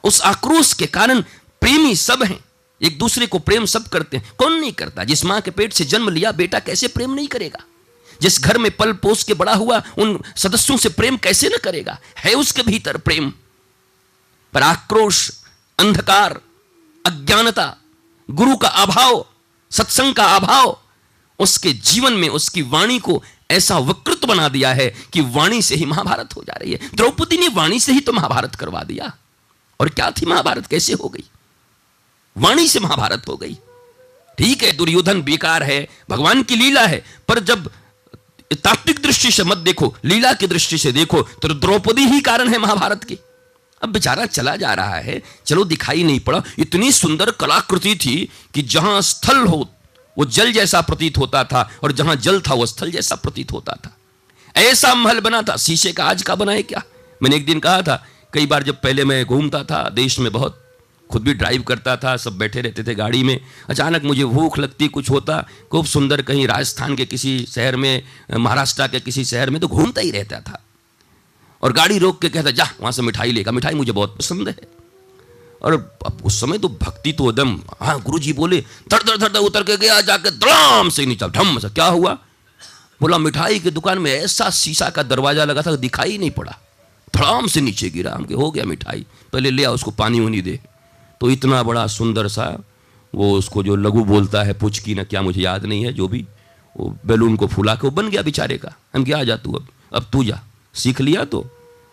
उस 0.05 0.20
आक्रोश 0.20 0.72
के 0.72 0.86
कारण 0.86 1.20
प्रेमी 1.61 1.96
सब 1.96 2.22
हैं। 2.22 2.44
एक 2.82 2.98
दूसरे 2.98 3.26
को 3.26 3.38
प्रेम 3.38 3.64
सब 3.64 3.88
करते 3.88 4.16
हैं। 4.16 4.32
कौन 4.38 4.53
नहीं 4.53 4.72
करता? 4.72 5.05
जिस 5.05 5.24
माँ 5.24 5.40
के 5.40 5.51
पेट 5.51 5.72
से 5.72 5.84
जन्म 5.84 6.09
लिया, 6.09 6.32
बेटा 6.32 6.59
कैसे 6.59 6.88
प्रेम 6.88 7.11
नहीं 7.11 7.28
करेगा? 7.28 7.64
जिस 8.22 8.40
घर 8.40 8.59
में 8.59 8.76
पल 8.76 8.92
पोस 8.92 9.22
के 9.22 9.34
बड़ा 9.34 9.55
हुआ, 9.55 9.82
उन 9.98 10.22
सदस्यों 10.36 10.76
से 10.76 10.88
प्रेम 10.88 11.16
कैसे 11.16 11.48
न 11.48 11.59
करेगा? 11.64 11.98
है 12.18 12.34
उसके 12.34 12.62
भीतर 12.62 12.96
प्रेम। 12.96 13.32
पर 14.53 14.62
आक्रोश, 14.62 15.30
अंधकार, 15.78 16.40
अज्ञानता, 17.07 17.76
गुरु 18.30 18.57
का 18.57 18.68
अभाव, 18.68 19.26
सत्संग 19.70 20.14
का 20.14 20.36
अभाव, 20.36 20.82
उसके 21.38 21.72
जीवन 21.72 22.12
में 22.12 22.28
उसकी 22.28 22.62
वाणी 22.62 22.98
को 22.98 23.22
ऐसा 23.51 23.78
विकृत 23.78 24.24
बना 24.24 24.48
दिया 24.48 24.72
है 24.72 24.94
कि 25.12 25.20
वाणी 25.20 25.62
से 25.62 25.74
ही 25.74 25.84
महाभारत 25.84 26.36
हो 26.36 26.42
जा 26.42 26.53
रही 26.53 26.72
है। 26.72 26.80
द्रौपदी 26.94 27.36
ने 27.36 27.48
वाणी 27.48 27.80
से 27.80 27.92
ही 27.92 28.01
तो 28.01 28.12
महाभारत 28.12 28.55
करवा 28.55 28.82
दिया। 28.82 29.16
और 29.81 29.89
क्या 29.89 30.11
थी 30.11 30.26
महाभारत? 30.26 30.66
कैसे 30.66 30.93
हो 30.93 31.09
गई? 31.09 31.24
वाणी 32.37 32.68
से 32.68 32.81
महाभारत 32.81 33.22
हो 33.28 33.37
गई। 33.37 33.57
ठीक 34.39 34.62
है, 34.62 34.72
दुर्योधन 34.72 35.22
बेकार 35.22 35.62
है, 35.62 35.89
भगवान 36.11 36.43
की 36.43 36.57
लीला 36.57 36.87
है, 36.87 37.05
पर 37.28 37.39
जब 37.41 37.70
तात्विक 38.64 39.03
दृष्टि 39.03 39.31
से 39.31 39.45
मत 39.45 39.59
देखो, 39.59 39.95
लीला 40.05 40.33
की 40.33 40.47
दृष्टि 40.47 40.78
से 40.78 40.93
देखो 40.93 41.22
तो 41.22 41.49
द्रौपदी 41.49 42.03
ही 42.03 42.20
कारण 42.20 42.49
है 42.49 42.59
महाभारत 42.59 43.05
की। 43.05 43.18
अब 43.83 43.89
बेचारा 43.89 44.26
चला 44.26 44.57
जा 44.57 44.72
रहा 44.74 44.97
है, 44.97 45.22
चलो 45.47 45.64
दिखाई 45.64 46.03
नहीं 46.05 46.20
पड़ा। 46.20 46.43
इतनी 46.59 46.93
सुंदर 46.93 47.31
कलाकृति 47.31 47.95
थी 47.97 48.16
कि 48.55 48.62
जहाँ 48.62 49.01
स्थल 49.03 49.37
हो, 49.37 49.68
वो 50.18 50.24
जल 50.24 50.53
जैसा 50.53 50.81
प्रतीत 50.81 51.18
होता 51.18 51.45
था, 51.45 51.70
और 51.83 51.93
जहाँ 51.93 52.16
जल 52.16 52.41
था, 52.41 52.55
वो 52.55 52.66
स्थल 52.66 52.91
जैसा 52.91 53.14
प्रतीत 53.14 53.53
होता 53.53 53.72
था। 53.72 53.97
ऐसा 54.57 54.95
महल 54.95 55.20
बना 55.20 55.43
था। 55.43 55.57
शीशे 55.57 55.93
का 55.93 56.05
आज 56.05 56.22
का 56.22 56.35
बनाए 56.35 56.62
क्या? 56.62 56.83
मैंने 57.22 57.37
एक 57.37 57.47
दिन 57.47 57.61
कहा 57.61 57.83
था 57.83 58.05
कई 58.35 58.47
बार 58.47 58.62
जब 58.62 58.81
पहले 58.81 59.05
मैं 59.05 59.24
घूमता 59.24 59.62
था, 59.64 59.89
देश 59.89 60.18
में 60.18 60.33
बहुत 60.33 60.66
खुद 61.11 61.22
भी 61.22 61.35
ड्राइव 61.35 61.62
करता 61.62 61.97
था, 61.97 62.16
सब 62.16 62.37
बैठे 62.39 62.61
रहते 62.61 62.83
थे 62.83 62.95
गाड़ी 62.95 63.22
में, 63.22 63.41
अचानक 63.68 64.05
मुझे 64.05 64.24
भूख 64.24 64.59
लगती, 64.59 64.89
कुछ 64.89 65.11
होता, 65.11 65.45
खूब 65.70 65.87
सुंदर 65.87 66.22
कहीं 66.22 66.47
राजस्थान 66.47 66.97
के 66.97 67.05
किसी 67.07 67.39
शहर 67.47 67.76
में, 67.76 68.03
महाराष्ट्र 68.33 68.87
के 68.89 69.01
किसी 69.01 69.24
शहर 69.24 69.51
में 69.51 69.61
तो 69.61 69.68
घूमता 69.68 70.01
ही 70.01 70.11
रहता 70.11 70.41
था। 70.41 70.61
और 71.62 71.72
गाड़ी 71.72 71.99
रोक 71.99 72.20
के 72.22 72.28
कहता, 72.28 72.51
जा, 72.51 72.68
वहाँ 72.81 72.93
से 72.93 73.03
मिठाई 73.03 73.33
लेगा, 73.33 73.53
मिठाई 73.53 73.74
मुझे 73.74 73.93
बहुत 73.93 74.16
पसंद 74.18 74.49
है। 74.49 74.57
और 75.62 75.74
उस 76.24 76.41
समय 76.41 76.59
तो 76.59 76.68
भक्ति 76.83 77.12
तो 77.12 77.31
एकदम 77.31 77.59
हाँ 77.81 78.01
गुरु 78.01 78.18
जी 78.18 78.33
बोले 78.33 78.64
धड़ 78.91 79.03
धड़ 79.03 79.16
धड़ 79.18 79.37
उतर 79.37 79.62
के 79.62 79.76
गया, 79.76 80.01
जाके 80.01 80.31
दड़ाम 80.31 80.89
से 80.89 81.07
नीचा 81.07 81.28
ढम 81.28 81.59
से, 81.59 81.68
क्या 81.68 81.87
हुआ? 81.87 82.18
बोला, 83.01 83.18
मिठाई 83.18 83.59
की 83.59 83.70
दुकान 83.70 83.99
में 83.99 84.12
ऐसा 84.12 84.51
शीशा 84.51 84.91
का 84.91 85.03
दरवाज़ा 85.03 85.45
लगा 85.45 85.62
था, 85.62 85.76
दिखाई 85.76 86.18
नहीं 86.18 86.31
पड़ा। 86.31 86.59
धड़ाम 87.14 87.46
से 87.46 87.61
नीचे 87.61 87.90
गिरा। 87.90 88.14
हम 88.14 88.26
हो 88.34 88.50
गया 88.50 88.64
मिठाई, 88.64 89.04
पहले 89.32 89.50
ले 89.50 89.64
आ, 89.64 89.70
उसको 89.70 89.90
पानी 89.92 90.20
वानी 90.20 90.42
दे। 90.42 90.58
तो 91.20 91.30
इतना 91.30 91.62
बड़ा 91.62 91.86
सुंदर 91.88 92.28
सा 92.28 92.56
वो 93.14 93.32
उसको 93.32 93.62
जो 93.62 93.76
लघु 93.76 94.04
बोलता 94.04 94.42
है, 94.42 94.52
पुचकी 94.52 94.94
ना 94.94 95.04
क्या 95.04 95.22
मुझे 95.22 95.40
याद 95.42 95.64
नहीं 95.66 95.84
है, 95.84 95.92
जो 95.92 96.08
भी, 96.08 96.24
वो 96.76 96.96
बैलून 97.06 97.36
को 97.36 97.46
फुला 97.46 97.74
के 97.74 97.86
वो 97.86 97.90
बन 97.90 98.08
गया 98.11 98.22
बेचारे 98.22 98.58
का। 98.58 98.72
हम 98.94 99.04
क्या 99.04 99.18
आ 99.18 99.24
जा 99.24 99.36
तू 99.36 99.52
अब 99.52 99.66
अब 99.92 100.06
तू 100.12 100.24
जा, 100.24 100.40
सीख 100.74 101.00
लिया 101.00 101.24
तो 101.24 101.40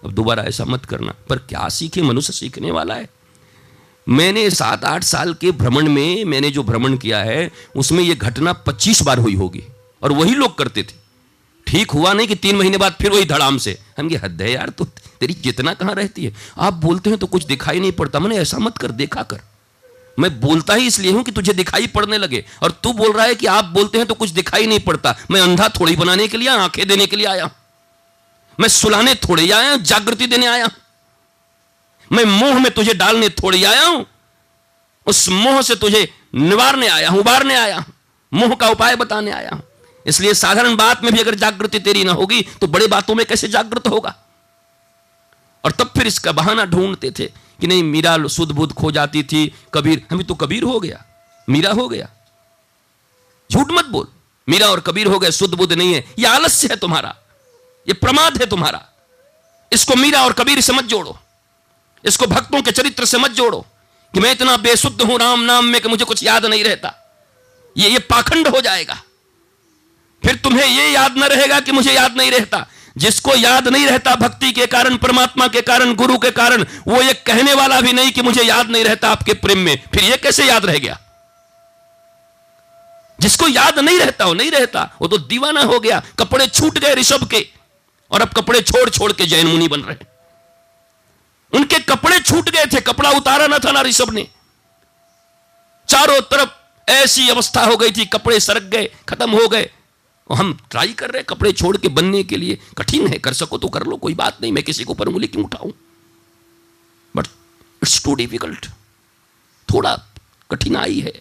अब 0.03 0.11
दोबारा 0.11 0.43
ऐसा 0.43 0.65
मत 0.65 0.86
करना। 0.86 1.13
पर 1.30 1.38
क्या 1.39 1.68
सीखे, 1.70 2.01
मनुष्य 2.01 2.34
सीखने 2.34 2.72
वाला 2.72 2.95
है। 2.95 3.09
मैंने 4.07 4.49
सात 4.49 4.86
आठ 4.86 5.03
साल 5.03 5.34
के 5.34 5.51
भ्रमण 5.51 5.89
में, 5.89 6.26
मैंने 6.26 6.51
जो 6.51 6.63
भ्रमण 6.63 6.97
किया 6.97 7.20
है, 7.20 7.51
उसमें 7.76 8.03
यह 8.03 8.15
घटना 8.15 8.53
पच्चीस 8.53 9.01
बार 9.03 9.20
हुई 9.20 9.36
होगी, 9.36 9.63
और 10.01 10.11
वही 10.11 10.36
लोग 10.36 10.57
करते 10.57 10.84
थे। 10.84 11.07
ठीक 11.68 11.91
हुआ 11.91 12.13
नहीं 12.13 12.28
कि 12.28 12.36
तीन 12.36 12.55
महीने 12.55 12.78
बाद 12.78 12.95
फिर 13.01 13.11
वही 13.11 13.26
धड़ाम 13.26 13.57
से। 13.57 13.78
हम 13.97 14.09
ये 14.09 14.18
हद 14.18 14.41
है 14.41 14.51
यार 14.51 14.70
तो 14.70 14.86
तेरी 15.20 15.34
जितना 15.34 15.74
कहाँ 15.74 15.95
रहती 15.95 16.26
है? 16.26 16.34
आप 16.57 16.74
बोलते 16.76 17.09
हैं 17.09 17.20
तो 17.20 17.28
कुछ 17.28 17.45
दिखाई 17.45 17.80
नहीं 17.80 17.91
पड़ता। 17.91 18.20
मैंने 18.20 18.38
ऐसा 18.38 18.57
मत 18.57 18.78
कर, 18.78 18.91
देखा 18.91 19.24
कर। 19.24 19.41
मैं 20.20 20.39
बोलता 20.39 20.74
ही 20.74 20.88
इसलिए 20.88 21.11
हूँ 21.11 21.24
कि 21.24 21.32
तुझे 21.32 21.53
दिखाई 21.53 21.88
पड़ने 21.88 22.18
लगे। 22.18 22.43
और 22.63 22.72
तू 22.84 22.93
बोल 22.93 23.11
रहा 23.13 23.26
है 23.26 23.36
कि 23.36 23.45
आप 23.45 23.65
बोलते 23.65 23.97
हैं 23.97 24.07
तो 24.07 24.13
कुछ 24.13 24.30
दिखाई 24.30 24.65
नहीं 24.68 24.80
पड़ता। 24.80 25.15
मैं 25.32 25.41
अंधा 25.41 25.68
थोड़ी 25.70 25.95
बनाने 25.95 26.28
के 26.28 26.38
लिए 26.38 26.49
आँखें 26.49 26.88
देने 26.88 27.05
के 27.05 27.15
लिए 27.15 27.26
आया। 27.26 27.49
मैं 28.59 28.70
सुलाने 28.70 29.15
थोड़े 29.15 29.49
आया 29.51 29.72
हूँ 29.72 29.82
जागृति 29.84 30.28
देने 30.28 30.45
आया। 30.45 30.70
मैं 32.11 32.24
मोह 32.26 32.59
में 32.59 32.72
तुझे 32.72 32.93
डालने 32.93 33.30
थोड़ी 33.30 33.63
आया 33.63 33.86
हूँ। 33.86 34.05
उस 35.07 35.28
मोह 35.30 35.61
से 35.61 35.76
तुझे 35.76 36.07
निवारने 36.36 36.88
आया 36.88 37.09
हूँ, 37.09 37.20
उबारने 37.20 37.55
आया 37.55 37.86
मोह 38.32 38.55
का 38.55 38.70
उपाय 38.70 38.95
बताने 38.95 39.32
आया 39.32 39.49
हूँ। 39.53 39.61
इसलिए 40.08 40.34
साधारण 40.34 40.76
बात 40.76 41.03
में 41.03 41.14
भी 41.14 41.20
अगर 41.20 41.36
जागृति 41.36 41.80
तेरी 41.80 42.03
ना 42.03 42.12
होगी 42.12 42.41
तो 42.62 42.68
बड़े 42.68 42.88
बातों 42.88 43.16
में 43.16 43.26
कैसे 43.26 43.47
जागृत 43.47 43.88
होगा? 43.88 44.16
और 45.66 45.72
तब 45.72 45.88
फिर 45.88 46.08
इसका 46.08 46.32
बहाना 46.32 46.66
ढूंढते 46.66 47.12
थे 47.12 47.26
कि 47.62 47.68
नहीं, 47.68 47.84
मीरा 47.84 48.28
सुध 48.28 48.51
बुद्ध 48.51 48.74
खो 48.74 48.91
जाती 48.91 49.24
थी, 49.24 49.55
कबीर, 49.74 50.05
हमें 50.12 50.28
तो 50.28 50.36
कबीर 50.36 50.64
हो 50.64 50.80
गया। 50.80 51.03
मीरा 51.49 51.72
हो 51.72 51.88
गया। 51.89 52.10
झूठ 53.51 53.72
मत 53.72 53.86
बोल। 53.86 54.08
मीरा 54.49 54.68
और 54.68 54.80
कबीर 54.80 55.08
हो 55.08 55.20
गए, 55.20 55.32
शुद्ध 55.32 55.53
बुद्ध 55.55 55.74
नहीं 55.74 55.93
है। 55.93 56.14
यह 56.20 56.32
आलस्य 56.32 56.68
है 56.68 56.76
तुम्हारा। 56.76 57.16
यह 57.88 57.93
प्रमाद 57.93 58.38
है 58.38 58.45
तुम्हारा। 58.45 58.86
इसको 59.74 59.95
मीरा 59.95 60.24
और 60.24 60.34
कबीर 60.34 60.62
से 60.62 60.74
मत 60.74 60.84
जोड़ो। 60.84 61.20
इसको 62.05 62.28
भक्तों 62.28 62.62
के 62.62 62.72
चरित्र 62.72 63.05
से 63.05 63.18
मत 63.18 63.32
जोड़ो 63.32 63.66
कि 64.14 64.20
मैं 64.20 64.32
इतना 64.32 64.58
बेसुद्ध 64.58 65.01
हूँ 65.01 65.20
राम 65.20 65.39
नाम 65.39 65.66
में 65.66 65.82
कि 65.82 65.88
मुझे 65.88 66.05
कुछ 66.05 66.24
याद 66.24 66.45
नहीं 66.45 66.64
रहता। 66.64 66.93
ये 67.78 67.89
ये 67.89 67.99
पाखंड 67.99 68.47
हो 68.47 68.62
जाएगा। 68.62 69.01
फिर 70.24 70.36
तुम्हें 70.36 70.68
यह 70.68 70.91
याद 70.91 71.18
न 71.18 71.24
रहेगा 71.24 71.59
कि 71.59 71.72
मुझे 71.72 71.93
याद 71.93 72.18
नहीं 72.18 72.32
रहता। 72.32 72.68
जिसको 72.97 73.36
याद 73.36 73.68
नहीं 73.68 73.88
रहता 73.88 74.15
भक्ति 74.15 74.51
के 74.51 74.68
कारण, 74.68 74.97
परमात्मा 74.97 75.47
के 75.47 75.61
कारण, 75.61 75.93
गुरु 75.93 76.18
के 76.18 76.32
कारण, 76.32 76.65
वो 76.88 77.01
ये 77.01 77.13
कहने 77.13 77.53
वाला 77.53 77.82
भी 77.82 77.93
नहीं 77.93 78.11
कि 78.11 78.22
मुझे 78.22 78.43
याद 78.43 78.70
नहीं 78.70 78.84
रहता 78.84 79.09
आपके 79.09 79.34
प्रेम 79.34 79.57
में। 79.57 79.84
फिर 79.93 80.03
ये 80.03 80.18
कैसे 80.18 80.45
याद 80.45 80.65
रह 80.65 80.78
गया? 80.78 80.99
जिसको 83.20 83.47
याद 83.47 83.80
नहीं 83.80 83.99
रहता, 83.99 84.26
वो 84.26 84.34
नहीं 84.34 84.51
रहता। 84.51 84.95
वो 85.01 85.07
तो 85.07 85.18
दीवाना 85.18 85.61
हो 85.61 85.80
गया, 85.80 86.03
कपड़े 86.20 86.47
छूट 86.47 86.80
गए 86.80 86.93
ऋषभ 86.93 87.30
के, 87.30 87.47
और 88.11 88.22
अब 88.22 88.30
कपड़े 88.30 88.61
छोड़ 88.61 88.89
छोड़ 88.89 89.11
के 89.11 89.26
जैन 89.26 89.47
मुनि 89.47 89.68
बन 89.68 89.82
रहे 89.82 90.05
उनके 91.53 91.80
कपड़े 91.80 92.20
छूट 92.20 92.49
गए 92.49 92.65
थे, 92.65 92.82
कपड़ा 92.82 93.09
उतारा 93.09 93.47
ना 93.47 93.59
था 93.59 93.72
ना 93.72 93.82
ऋषभ 93.82 94.13
ने। 94.13 94.28
चारों 95.89 96.22
तरफ़ 96.22 96.49
ऐसी 96.91 97.30
अवस्था 97.30 97.65
हो 97.65 97.78
गई 97.78 97.91
थी, 97.91 98.05
कपड़े 98.05 98.39
सरक 98.39 98.63
गए, 98.63 98.89
खत्म 99.09 99.32
हो 99.32 99.47
गए। 99.47 99.72
हम 100.36 100.58
ट्राई 100.72 100.94
कर 100.94 101.10
रहे 101.10 101.20
हैं 101.20 101.26
कपड़े 101.26 101.52
छोड़ 101.52 101.76
के 101.78 101.88
बनने 101.90 102.24
के 102.24 102.38
लिए। 102.38 102.58
कठिन 102.78 103.08
है, 103.08 103.18
कर 103.18 103.34
सको 103.34 103.58
तो 103.58 103.68
कर 103.68 103.84
लो, 103.84 103.98
कोई 103.98 104.14
बात 104.14 104.42
नहीं, 104.42 104.52
मैं 104.52 104.64
किसी 104.64 104.84
को 104.84 104.94
पर 104.94 105.08
उंगली 105.08 105.28
क्यों 105.28 105.46
उठाऊं? 105.46 105.72
बट 107.16 107.28
इट्स 107.82 108.04
टू 108.04 108.16
डिफ़िकल्ट 108.16 108.66
थोड़ा 109.68 109.96
कठिनाई 110.52 111.00
है। 111.00 111.14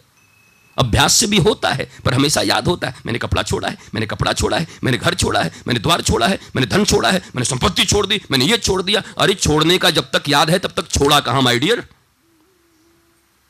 अभ्यास 0.77 1.13
से 1.13 1.27
भी 1.27 1.39
होता 1.39 1.69
है, 1.71 1.89
पर 2.05 2.15
हमेशा 2.15 2.41
याद 2.43 2.67
होता 2.69 2.89
है, 2.89 2.95
मैंने 3.07 3.19
कपड़ा 3.19 3.43
छोड़ा 3.43 3.69
है, 3.69 3.79
मैंने 3.95 4.07
कपड़ा 4.07 4.33
छोड़ा 4.33 4.59
है, 4.59 4.67
मैंने 4.85 4.99
घर 4.99 5.15
छोड़ा 5.15 5.41
है, 5.41 5.51
मैंने 5.67 5.81
द्वार 5.81 6.03
छोड़ा 6.03 6.27
है, 6.27 6.39
मैंने 6.57 6.67
धन 6.67 6.85
छोड़ा 6.85 7.11
है, 7.11 7.19
मैंने 7.19 7.45
संपत्ति 7.45 7.85
छोड़ 7.85 8.07
दी, 8.07 8.21
मैंने 8.31 8.45
ये 8.45 8.59
छोड़ 8.59 8.83
दिया। 8.83 9.03
अरे 9.19 9.35
छोड़ने 9.35 9.79
का 9.79 9.91
जब 9.91 10.11
तक 10.11 10.29
याद 10.29 10.51
है, 10.51 10.59
तब 10.59 10.73
तक 10.77 10.89
छोड़ा 10.89 11.21
कहाँ 11.21 11.43
माई 11.43 11.59
डियर 11.59 11.85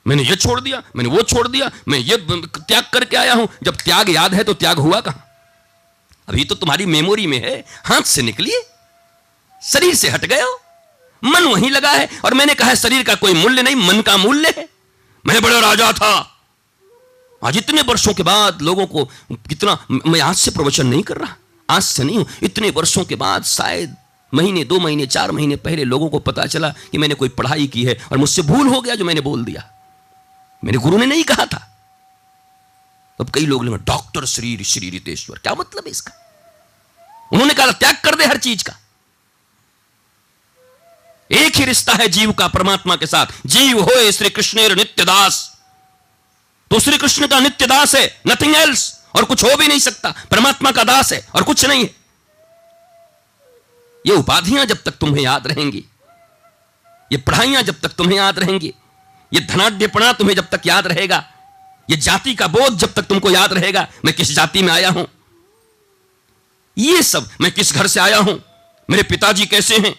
मैंने 0.07 0.23
ये 0.23 0.37
छोड़ 0.37 0.61
दिया, 0.61 0.83
मैंने 0.97 1.11
वो 1.11 1.23
छोड़ 1.23 1.47
दिया, 1.49 1.71
मैं 1.89 1.99
ये 1.99 2.17
त्याग 2.17 2.85
करके 2.93 3.17
आया 3.17 3.35
हूँ। 3.35 3.49
जब 3.63 3.77
त्याग 3.77 4.11
याद 4.11 4.35
है 4.35 4.45
तो 4.45 4.55
त्याग 4.55 4.79
हुआ 4.79 5.01
कहाँ? 5.01 5.26
अभी 6.29 6.45
तो 6.45 6.55
तुम्हारी 6.55 6.87
मेमोरी 6.87 7.27
में 7.27 7.39
है, 7.41 7.65
हाथ 7.85 8.03
से 8.03 8.23
निकली 8.23 8.53
शरीर 9.63 9.95
से 9.95 10.09
हट 10.09 10.25
गए 10.25 10.41
हो। 10.41 10.61
मन 11.23 11.45
वहीं 11.45 11.71
लगा 11.71 11.91
है, 11.91 12.09
और 12.25 12.35
मैंने 12.35 12.55
कहा, 12.55 12.75
शरीर 12.75 13.03
का 13.03 13.15
कोई 13.15 13.35
मूल्य 13.35 13.63
नहीं, 13.63 13.77
मन 13.77 14.01
का 14.01 14.17
मूल्य 14.17 14.53
है। 14.57 14.69
मैं 15.25 15.41
बड़ा 15.43 15.59
राजा 15.61 15.93
था। 15.93 16.33
आज 17.43 17.57
इतने 17.57 17.83
वर्षों 17.83 18.15
के 18.15 18.23
बाद 18.23 18.63
लोगों 18.63 18.87
को 18.87 19.05
कितना, 19.49 19.79
मैं 20.07 20.21
आज 20.21 20.37
से 20.37 20.51
प्रवचन 20.51 20.87
नहीं 20.87 21.03
कर 21.03 21.17
रहा, 21.17 21.37
आज 21.69 21.83
से 21.83 22.05
नहीं 22.05 22.17
हूँ। 22.17 22.27
इतने 22.43 22.71
वर्षों 22.71 23.05
के 23.05 23.15
बाद 23.15 23.45
शायद 23.45 23.97
महीने, 24.33 24.65
दो 24.65 24.79
महीने, 24.81 25.07
चार 25.07 25.33
महीने 25.33 25.57
पहले 25.57 25.85
लोगों 25.85 26.09
को 26.09 26.19
पता 26.19 26.47
चला 26.47 26.69
कि 26.93 26.99
मैंने 26.99 27.15
कोई 27.15 27.29
पढ़ाई 27.29 27.67
की 27.67 27.85
है, 27.85 27.99
और 28.13 28.19
मुझसे 28.19 28.43
भूल 28.43 28.69
हो 28.69 28.81
गया 28.81 28.95
जो 28.95 29.05
मैंने 29.05 29.21
बोल 29.21 29.45
दिया। 29.45 29.65
मेरे 30.63 30.79
गुरु 30.79 30.99
ने 30.99 31.07
नहीं 31.07 31.25
कहा 31.25 31.47
था। 31.47 31.76
अब 33.19 33.31
कई 33.31 33.47
लोग 33.47 33.65
डॉक्टर 33.85 34.25
श्री 34.27 34.65
श्री 34.65 34.91
रितेश्वर। 34.91 35.39
क्या 35.39 35.55
मतलब 35.55 35.85
है 35.85 35.91
इसका? 35.91 36.13
उन्होंने 37.33 37.55
कहा, 37.55 37.73
त्याग 37.73 37.97
कर 38.05 38.15
दे 38.15 38.25
हर 38.25 38.39
चीज़ 38.39 38.65
का। 38.65 38.73
एक 41.31 41.57
ही 41.57 41.65
रिश्ता 41.65 41.93
है 41.93 42.09
जीव 42.09 42.33
का, 42.33 42.49
परमात्मा 42.49 42.97
के 42.97 43.07
साथ। 43.07 43.27
जीव 43.47 43.81
हो 43.81 44.11
श्री 44.13 44.31
कृष्ण 44.31 44.75
नित्य 44.77 45.05
दास 45.05 45.53
तो 46.71 46.79
श्री 46.81 46.99
कृष्ण 46.99 47.27
का 47.27 47.39
नित्य 47.41 47.67
दास 47.67 47.95
है 47.95 48.21
नथिंग 48.27 48.55
एल्स 48.57 49.01
और 49.17 49.25
कुछ 49.25 49.45
हो 49.45 49.57
भी 49.57 49.67
नहीं 49.69 49.79
सकता। 49.79 50.15
परमात्मा 50.31 50.71
का 50.71 50.85
दास 50.85 51.13
है, 51.13 51.27
और 51.35 51.43
कुछ 51.43 51.65
नहीं 51.65 51.85
है। 51.85 51.95
ये 54.07 54.13
उपाधियाँ 54.13 54.65
जब 54.67 54.83
तक 54.83 54.93
तुम्हें 54.93 55.25
याद 55.25 55.47
रहेंगी, 55.47 55.85
ये 57.13 57.19
पढ़ाइयाँ 57.19 57.63
जब 57.63 57.81
तक 57.81 57.89
तुम्हें 57.89 58.17
याद 58.19 58.39
रहेंगी, 58.39 58.73
ये 59.33 59.41
धनाढ़ 59.41 60.13
तुम्हें 60.13 60.37
जब 60.37 60.49
तक 60.49 60.67
याद 60.67 60.87
रहेगा 60.87 61.25
ये 61.89 61.97
जाति 61.97 62.35
का 62.35 62.47
बोध 62.47 62.77
जब 62.79 62.93
तक 62.93 63.03
तुमको 63.03 63.31
याद 63.31 63.53
रहेगा, 63.53 63.87
मैं 64.05 64.15
किस 64.15 64.35
जाति 64.35 64.63
में 64.63 64.73
आया 64.73 64.89
हूँ? 64.89 65.07
ये 66.77 67.03
सब 67.03 67.29
मैं 67.41 67.53
किस 67.53 67.75
घर 67.75 67.87
से 67.87 68.01
आया 68.01 68.19
हूँ? 68.19 68.41
मेरे 68.91 69.03
पिताजी 69.03 69.47
कैसे 69.47 69.77
हैं? 69.77 69.95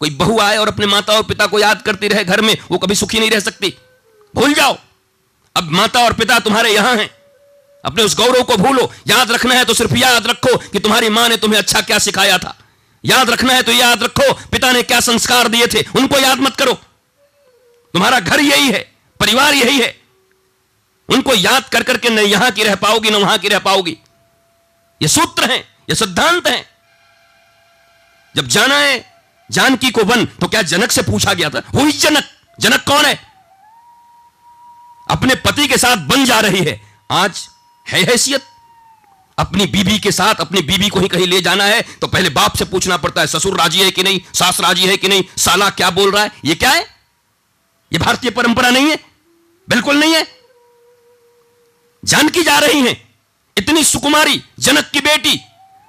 कोई 0.00 0.10
बहू 0.10 0.38
आए 0.38 0.56
और 0.56 0.68
अपने 0.68 0.86
माता 0.86 1.12
और 1.12 1.22
पिता 1.22 1.46
को 1.46 1.58
याद 1.58 1.82
करती 1.82 2.08
रहे 2.08 2.24
घर 2.24 2.40
में, 2.40 2.56
वो 2.70 2.78
कभी 2.78 2.94
सुखी 2.94 3.20
नहीं 3.20 3.30
रह 3.30 3.40
सकती। 3.40 3.74
भूल 4.34 4.54
जाओ। 4.54 4.76
अब 5.56 5.70
माता 5.70 6.00
और 6.00 6.12
पिता 6.12 6.38
तुम्हारे 6.38 6.70
यहाँ 6.70 6.96
हैं। 6.96 7.08
अपने 7.84 8.02
उस 8.02 8.16
गौरव 8.16 8.42
को 8.42 8.56
भूलो। 8.56 8.90
याद 9.08 9.30
रखना 9.30 9.54
है 9.54 9.64
तो 9.64 9.74
सिर्फ़ 9.74 9.96
याद 9.96 10.26
रखो 10.26 10.56
कि 10.56 10.78
तुम्हारी 10.78 11.08
माँ 11.08 11.28
ने 11.28 11.36
तुम्हें 11.36 11.58
अच्छा 11.58 11.80
क्या 11.80 11.98
सिखाया 11.98 12.38
था। 12.38 12.56
याद 13.04 13.30
रखना 13.30 13.52
है 13.52 13.62
तो 13.62 13.72
याद 13.72 14.02
रखो, 14.02 14.32
पिता 14.32 14.72
ने 14.72 14.82
क्या 14.82 15.00
संस्कार 15.00 15.48
दिए 15.48 15.66
थे, 15.66 15.84
उनको 15.96 16.18
याद 16.18 16.38
मत 16.38 16.56
करो। 16.56 16.72
तुम्हारा 17.94 18.20
घर 18.20 18.40
यही 18.40 18.70
है, 18.70 18.80
परिवार 19.20 19.54
यही 19.54 19.78
है। 19.78 19.97
उनको 21.08 21.34
याद 21.34 21.68
कर 21.68 21.82
करके 21.82 22.10
न 22.10 22.18
यहाँ 22.20 22.50
की 22.50 22.62
रह 22.62 22.74
पाओगी, 22.76 23.10
न 23.10 23.14
वहाँ 23.14 23.38
की 23.38 23.48
रह 23.48 23.58
पाओगी। 23.58 23.96
ये 25.00 25.08
सूत्र 25.08 25.50
हैं, 25.50 25.60
ये 25.88 25.94
सिद्धांत 25.94 26.46
हैं। 26.46 26.64
जब 28.34 28.46
जाना 28.48 28.76
है, 28.76 29.04
जानकी 29.50 29.90
को 29.90 30.04
वन 30.04 30.24
तो 30.40 30.48
क्या 30.48 30.62
जनक 30.64 30.92
से 30.92 31.02
पूछा 31.02 31.32
गया 31.34 31.50
था? 31.50 31.62
वही 31.74 31.92
जनक 31.92 32.24
जनक 32.58 32.84
कौन 32.86 33.04
है? 33.04 33.18
अपने 35.06 35.34
पति 35.36 35.66
के 35.68 35.76
साथ 35.78 35.96
बन 36.06 36.24
जा 36.24 36.38
रही 36.40 36.64
है। 36.64 36.80
आज 37.10 37.48
है 37.86 38.02
हैसियत। 38.02 38.44
अपनी 39.38 39.66
बीबी 39.66 39.98
के 39.98 40.12
साथ, 40.12 40.34
अपनी 40.34 40.60
बीबी 40.62 40.88
को 40.88 41.00
ही 41.00 41.08
कहीं 41.08 41.26
ले 41.26 41.40
जाना 41.40 41.64
है 41.64 41.82
तो 42.00 42.06
पहले 42.06 42.30
बाप 42.30 42.56
से 42.56 42.64
पूछना 42.64 42.96
पड़ता 42.96 43.20
है, 43.20 43.26
ससुर 43.26 43.58
राज़ी 43.58 43.80
है 43.80 43.90
कि 43.90 44.02
नहीं, 44.02 44.20
सास 44.34 44.60
राज़ी 44.60 44.86
है 44.86 44.96
कि 44.96 45.08
नहीं, 45.08 45.24
साला 45.38 45.68
क्या 45.70 45.90
बोल 45.90 46.10
रहा 46.10 46.22
है? 46.22 46.32
ये 46.44 46.54
क्या 46.54 46.70
है? 46.70 46.82
ये 47.92 47.98
भारतीय 47.98 48.30
परंपरा 48.30 48.70
नहीं 48.70 48.90
है? 48.90 48.98
बिल्कुल 49.68 49.96
नहीं 49.96 50.14
है। 50.14 50.26
जानकी 52.04 52.42
जा 52.42 52.58
रही 52.58 52.80
हैं। 52.80 53.14
इतनी 53.58 53.84
सुकुमारी 53.84 54.44
जनक 54.60 54.90
की 54.92 55.00
बेटी 55.00 55.40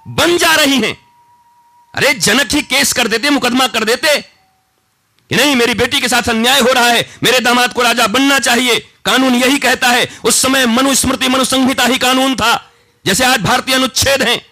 बन 0.08 0.38
जा 0.38 0.54
रही 0.54 0.80
हैं। 0.80 0.98
अरे 1.94 2.14
जनक 2.14 2.52
ही 2.52 2.62
केस 2.62 2.92
कर 2.92 3.08
देते, 3.08 3.30
मुकदमा 3.30 3.66
कर 3.66 3.84
देते। 3.84 4.20
कि 5.30 5.36
नहीं, 5.36 5.56
मेरी 5.56 5.74
बेटी 5.74 6.00
के 6.00 6.08
साथ 6.08 6.28
अन्याय 6.28 6.60
हो 6.60 6.72
रहा 6.72 6.88
है, 6.88 7.16
मेरे 7.22 7.40
दामाद 7.40 7.72
को 7.72 7.82
राजा 7.82 8.06
बनना 8.06 8.38
चाहिए। 8.38 8.92
कानून 9.04 9.34
यही 9.34 9.58
कहता 9.58 9.88
है, 9.88 10.18
उस 10.24 10.42
समय 10.42 10.66
मनुस्मृति, 10.66 11.28
मनुसंहिता 11.28 11.84
ही 11.84 11.98
कानून 11.98 12.36
था, 12.36 12.70
जैसे 13.06 13.24
आज 13.24 13.40
भारतीय 13.40 13.74
अनुच्छेद 13.74 14.22
हैं। 14.22 14.46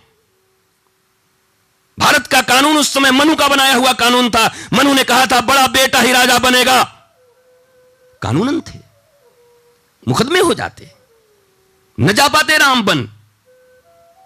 भारत 1.99 2.27
का 2.27 2.41
कानून 2.41 2.79
उस 2.79 2.95
समय 2.95 3.11
मनु 3.11 3.37
का 3.37 3.49
बनाया 3.49 3.75
हुआ 3.75 3.93
कानून 3.93 4.31
था। 4.31 4.55
मनु 4.73 4.95
ने 4.95 5.05
कहा 5.05 5.27
था, 5.27 5.41
बड़ा 5.41 5.67
बेटा 5.67 6.01
ही 6.01 6.13
राजा 6.13 6.39
बनेगा। 6.39 6.85
कानूनन 8.23 8.61
थे, 8.61 8.79
मुकदमे 10.09 10.41
हो 10.41 10.55
जाते। 10.55 10.98
न 12.01 12.13
जा 12.13 12.29
पाते 12.29 12.59
राम 12.59 12.83
बन। 12.83 13.03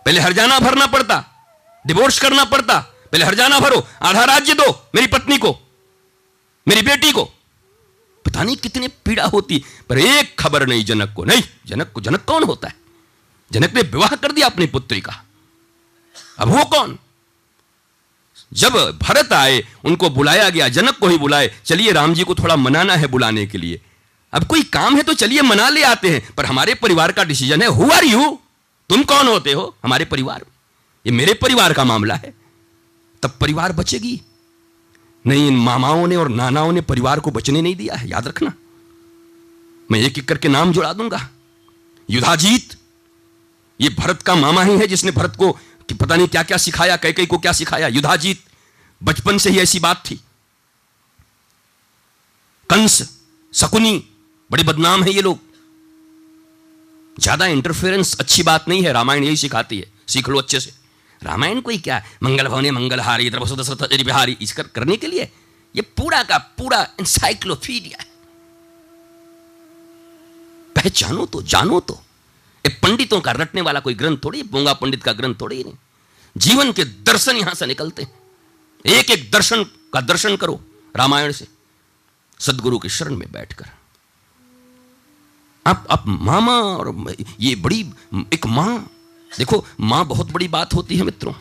पहले 0.06 0.20
हरजाना 0.20 0.58
भरना 0.58 0.86
पड़ता 0.86 1.24
डिवोर्स 1.86 2.20
करना 2.20 2.44
पड़ता। 2.44 2.78
पहले 3.12 3.24
हरजाना 3.24 3.58
भरो, 3.60 3.88
आधा 4.02 4.24
राज्य 4.24 4.54
दो, 4.54 4.90
मेरी 4.94 5.06
पत्नी 5.06 5.38
को, 5.38 5.58
मेरी 6.68 6.82
बेटी 6.82 7.12
को। 7.12 7.24
पता 8.24 8.42
नहीं 8.42 8.56
कितनी 8.56 8.88
पीड़ा 8.88 9.24
होती, 9.24 9.64
पर 9.88 9.98
एक 9.98 10.38
खबर 10.38 10.66
नहीं 10.66 10.84
जनक 10.84 11.12
को, 11.16 11.24
नहीं, 11.24 11.42
जनक 11.66 11.92
को, 11.92 12.00
जनक 12.00 12.24
कौन 12.24 12.42
होता 12.42 12.68
है? 12.68 12.74
जनक 13.52 13.74
ने 13.74 13.82
विवाह 13.82 14.08
कर 14.08 14.32
दिया 14.32 14.46
अपनी 14.46 14.66
पुत्री 14.66 15.00
का। 15.00 15.24
अब 16.38 16.48
वो 16.48 16.64
कौन? 16.64 16.98
जब 18.52 18.98
भरत 19.02 19.32
आए, 19.32 19.66
उनको 19.84 20.10
बुलाया 20.10 20.50
गया, 20.50 20.68
जनक 20.68 20.98
को 20.98 21.08
ही 21.08 21.18
बुलाए, 21.18 21.60
चलिए 21.64 21.92
राम 21.92 22.14
जी 22.14 22.24
को 22.24 22.34
थोड़ा 22.34 22.56
मनाना 22.56 22.96
है 22.96 23.06
बुलाने 23.06 23.46
के 23.46 23.58
लिए। 23.58 23.80
अब 24.32 24.44
कोई 24.44 24.62
काम 24.62 24.96
है 24.96 25.02
तो 25.02 25.14
चलिए 25.14 25.42
मना 25.42 25.68
ले 25.68 25.82
आते 25.82 26.10
हैं, 26.10 26.34
पर 26.34 26.46
हमारे 26.46 26.74
परिवार 26.74 27.12
का 27.12 27.24
डिसीज़न 27.24 27.62
है 27.62 27.68
हु 27.68 27.90
आर 27.90 28.04
यू 28.04 28.38
तुम 28.88 29.02
कौन 29.02 29.28
होते 29.28 29.52
हो? 29.52 29.76
हमारे 29.84 30.04
परिवार। 30.04 30.44
ये 31.06 31.12
मेरे 31.12 31.34
परिवार 31.34 31.72
का 31.72 31.84
मामला 31.84 32.14
है। 32.14 32.34
तब 33.22 33.30
परिवार 33.40 33.72
बचेगी। 33.72 34.20
नहीं, 35.26 35.48
इन 35.48 35.56
मामाओं 35.56 36.06
ने 36.06 36.16
और 36.16 36.28
नानाओं 36.28 36.72
ने 36.72 36.80
परिवार 36.80 37.20
को 37.20 37.30
बचने 37.30 37.62
नहीं 37.62 37.76
दिया 37.76 37.94
है, 37.94 38.08
याद 38.08 38.28
रखना। 38.28 38.52
मैं 39.90 40.00
एक 40.00 40.18
एक 40.18 40.28
करके 40.28 40.48
नाम 40.48 40.72
जुड़ा 40.72 40.92
दूँगा। 40.92 41.28
युधाजीत, 42.10 42.74
ये 43.80 43.88
भरत 43.88 44.22
का 44.22 44.34
मामा 44.34 44.62
ही 44.62 44.78
है 44.78 44.86
जिसने 44.86 45.10
भरत 45.10 45.36
को 45.36 45.52
कि 45.88 45.94
पता 45.94 46.16
नहीं 46.16 46.28
क्या 46.28 46.42
क्या 46.42 46.56
सिखाया 46.56 46.96
कई 46.96 47.12
कई 47.12 47.26
को 47.26 47.38
क्या 47.38 47.52
सिखाया। 47.52 47.88
युधाजीत, 47.88 48.42
बचपन 49.02 49.38
से 49.38 49.50
ही 49.50 49.58
ऐसी 49.58 49.80
बात 49.80 50.02
थी। 50.10 50.20
कंस, 52.70 53.20
शकुनी 53.54 54.08
बड़े 54.52 54.62
बदनाम 54.62 55.02
है 55.02 55.12
ये 55.12 55.22
लोग। 55.22 55.38
ज़्यादा 57.16 57.46
इंटरफेरेंस 57.46 58.14
अच्छी 58.20 58.42
बात 58.42 58.68
नहीं 58.68 58.82
है, 58.84 58.92
रामायण 58.92 59.24
यही 59.24 59.36
सिखाती 59.36 59.78
है, 59.78 59.86
सीख 60.08 60.28
लो 60.28 60.38
अच्छे 60.38 60.60
से। 60.60 60.72
रामायण 61.22 61.60
कोई 61.60 61.78
क्या? 61.78 62.02
मंगल 62.22 62.48
भवने 62.48 62.70
मंगलहारी 62.70 63.30
दशरथ 63.30 64.04
बिहारी 64.04 64.36
इसकर 64.42 64.66
करने 64.74 64.96
के 64.96 65.06
लिए। 65.06 65.30
ये 65.74 65.82
पूरा 65.96 66.22
का 66.22 66.38
पूरा 66.58 66.82
इंसाइक्लोपीडिया 67.00 67.98
है। 68.00 68.06
पहचानो 70.76 71.26
तो 71.26 71.42
जानो 71.44 71.80
तो। 71.80 71.94
ये 72.64 72.76
पंडितों 72.82 73.20
का 73.20 73.32
रटने 73.32 73.60
वाला 73.60 73.80
कोई 73.80 73.94
ग्रंथ 73.94 74.18
थोड़ी 74.24 74.42
बोंगा 74.44 74.72
पंडित 74.74 75.02
का 75.02 75.12
ग्रंथ 75.12 75.34
थोड़ी 75.40 75.62
नहीं। 75.64 75.74
जीवन 76.36 76.72
के 76.72 76.84
दर्शन 76.84 77.36
यहाँ 77.36 77.54
से 77.54 77.66
निकलते 77.66 78.02
हैं। 78.02 78.12
एक 78.92 79.10
एक 79.10 79.30
दर्शन 79.30 79.64
का 79.92 80.00
दर्शन 80.02 80.36
करो 80.36 80.60
रामायण 80.94 81.32
से। 81.32 81.46
सदगुरु 82.40 82.78
के 82.78 82.88
शरण 82.88 83.16
में 83.16 83.30
बैठकर। 83.32 83.70
आप 85.66 85.86
आप 85.90 86.04
मामा 86.06 86.52
और 86.52 87.14
ये 87.40 87.54
बड़ी, 87.56 87.80
एक 88.34 88.46
माँ। 88.46 88.90
देखो, 89.30 89.64
माँ 89.80 90.04
बहुत 90.06 90.30
बड़ी 90.32 90.48
बात 90.48 90.74
होती 90.74 90.96
है 90.96 91.04
मित्रों। 91.04 91.34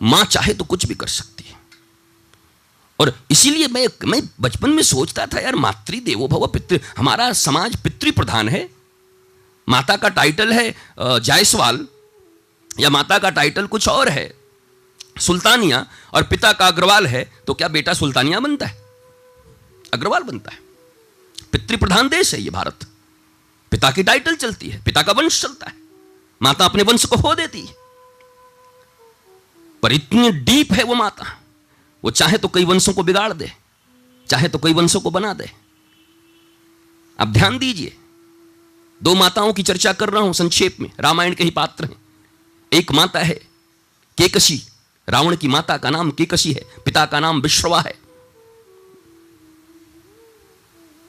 माँ 0.00 0.24
चाहे 0.24 0.54
तो 0.54 0.64
कुछ 0.64 0.86
भी 0.86 0.94
कर 0.94 1.06
सकती 1.08 1.44
है। 1.44 1.54
और 2.98 3.12
इसीलिए 3.30 3.68
मैं 3.68 3.86
मैं 4.04 4.20
बचपन 4.40 4.70
में 4.70 4.82
सोचता 4.82 5.26
था, 5.26 5.40
यार 5.40 5.56
मातृ 5.56 6.00
देवो 6.00 6.28
भव 6.28 6.46
पितृ, 6.46 6.78
हमारा 6.98 7.32
समाज 7.32 7.76
पितृ 7.76 8.10
प्रधान 8.12 8.48
है। 8.48 8.68
माता 9.68 9.96
का 9.96 10.08
टाइटल 10.08 10.52
है 10.52 10.74
जायसवाल, 10.98 11.86
या 12.70 12.90
माता 12.90 13.18
का 13.18 13.30
टाइटल 13.30 13.66
कुछ 13.66 13.88
और 13.88 14.08
है। 14.08 14.32
सुल्तानिया, 15.20 15.86
और 16.14 16.22
पिता 16.22 16.52
का 16.52 16.66
अग्रवाल 16.66 17.06
है 17.06 17.24
तो 17.46 17.54
क्या 17.54 17.68
बेटा 17.68 17.94
सुल्तानिया 17.94 18.40
बनता 18.40 18.66
है? 18.66 18.84
अग्रवाल 19.94 20.22
बनता 20.22 20.50
है। 20.50 20.64
पितृ 21.56 21.76
प्रधान 21.76 22.08
देश 22.08 22.34
है 22.34 22.40
ये 22.42 22.50
भारत। 22.50 22.86
पिता 23.72 23.90
की 23.90 24.02
टाइटल 24.02 24.34
चलती 24.36 24.68
है, 24.68 24.82
पिता 24.82 25.02
का 25.02 25.12
वंश 25.12 25.40
चलता 25.42 25.66
है, 25.66 25.74
माता 26.40 26.64
अपने 26.64 26.82
वंश 26.82 27.04
को 27.04 27.16
खो 27.16 27.34
देती 27.34 27.60
है। 27.60 27.74
पर 29.82 29.92
इतनी 29.92 30.30
डीप 30.30 30.72
है 30.72 30.82
वो 30.84 30.94
माता, 30.94 31.24
वो 32.04 32.10
चाहे 32.10 32.38
तो 32.38 32.48
कई 32.48 32.64
वंशों 32.64 32.92
को 32.92 33.02
बिगाड़ 33.02 33.32
दे, 33.32 33.50
चाहे 34.28 34.48
तो 34.48 34.58
कई 34.58 34.72
वंशों 34.74 35.00
को 35.00 35.10
बना 35.10 35.32
दे। 35.32 35.50
अब 37.18 37.32
ध्यान 37.32 37.58
दीजिए, 37.58 37.96
दो 39.00 39.14
माताओं 39.14 39.52
की 39.52 39.62
चर्चा 39.62 39.92
कर 39.92 40.10
रहा 40.10 40.22
हूँ 40.22 40.32
संक्षेप 40.34 40.80
में, 40.80 40.90
रामायण 41.00 41.34
के 41.34 41.44
ही 41.44 41.50
पात्र 41.50 41.84
हैं। 41.84 41.96
एक 42.72 42.92
माता 42.92 43.20
है 43.20 43.40
केकशी, 44.18 44.62
रावण 45.08 45.36
की 45.36 45.48
माता 45.48 45.76
का 45.76 45.90
नाम 45.90 46.10
केकशी 46.10 46.52
है, 46.52 46.66
पिता 46.84 47.06
का 47.06 47.20
नाम 47.20 47.40
विश्रवा 47.40 47.80
है। 47.80 48.05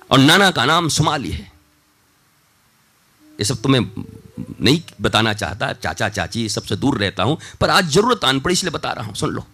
और 0.10 0.20
नाना 0.20 0.50
का 0.52 0.66
नाम 0.66 0.88
सुमाली 0.90 1.32
है। 1.32 1.52
ये 3.40 3.46
सब 3.46 3.62
तो 3.62 3.70
मैं 3.70 3.80
नहीं 4.62 4.82
बताना 5.02 5.34
चाहता, 5.34 5.72
चाचा, 5.74 6.10
चाची 6.10 6.48
सबसे 6.50 6.76
दूर 6.76 6.98
रहता 6.98 7.24
हूँ, 7.24 7.38
पर 7.62 7.70
आज 7.70 7.90
ज़रूरत 7.90 8.26
आन 8.26 8.40
पड़ी 8.40 8.54
इसलिए 8.54 8.72
बता 8.72 8.92
रहा 8.92 9.06
हूँ, 9.06 9.16
सुन 9.16 9.30
लो। 9.30 9.46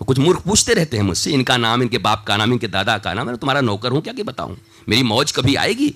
तो 0.00 0.04
कुछ 0.04 0.18
मूर्ख 0.18 0.40
पूछते 0.40 0.74
रहते 0.74 0.96
हैं 0.96 1.04
मुझसे, 1.04 1.30
इनका 1.30 1.56
नाम, 1.56 1.82
इनके 1.82 1.98
बाप 1.98 2.24
का 2.24 2.36
नाम, 2.36 2.52
इनके 2.52 2.68
दादा 2.68 2.98
का 2.98 3.14
नाम 3.14 3.30
है 3.30 3.36
तुम्हारा 3.36 3.60
नौकर 3.60 3.92
हूँ, 3.92 4.00
क्या 4.02 4.12
क्या 4.12 4.24
बताऊँ? 4.24 4.56
मेरी 4.88 5.02
मौज 5.02 5.32
कभी 5.32 5.54
आएगी? 5.54 5.88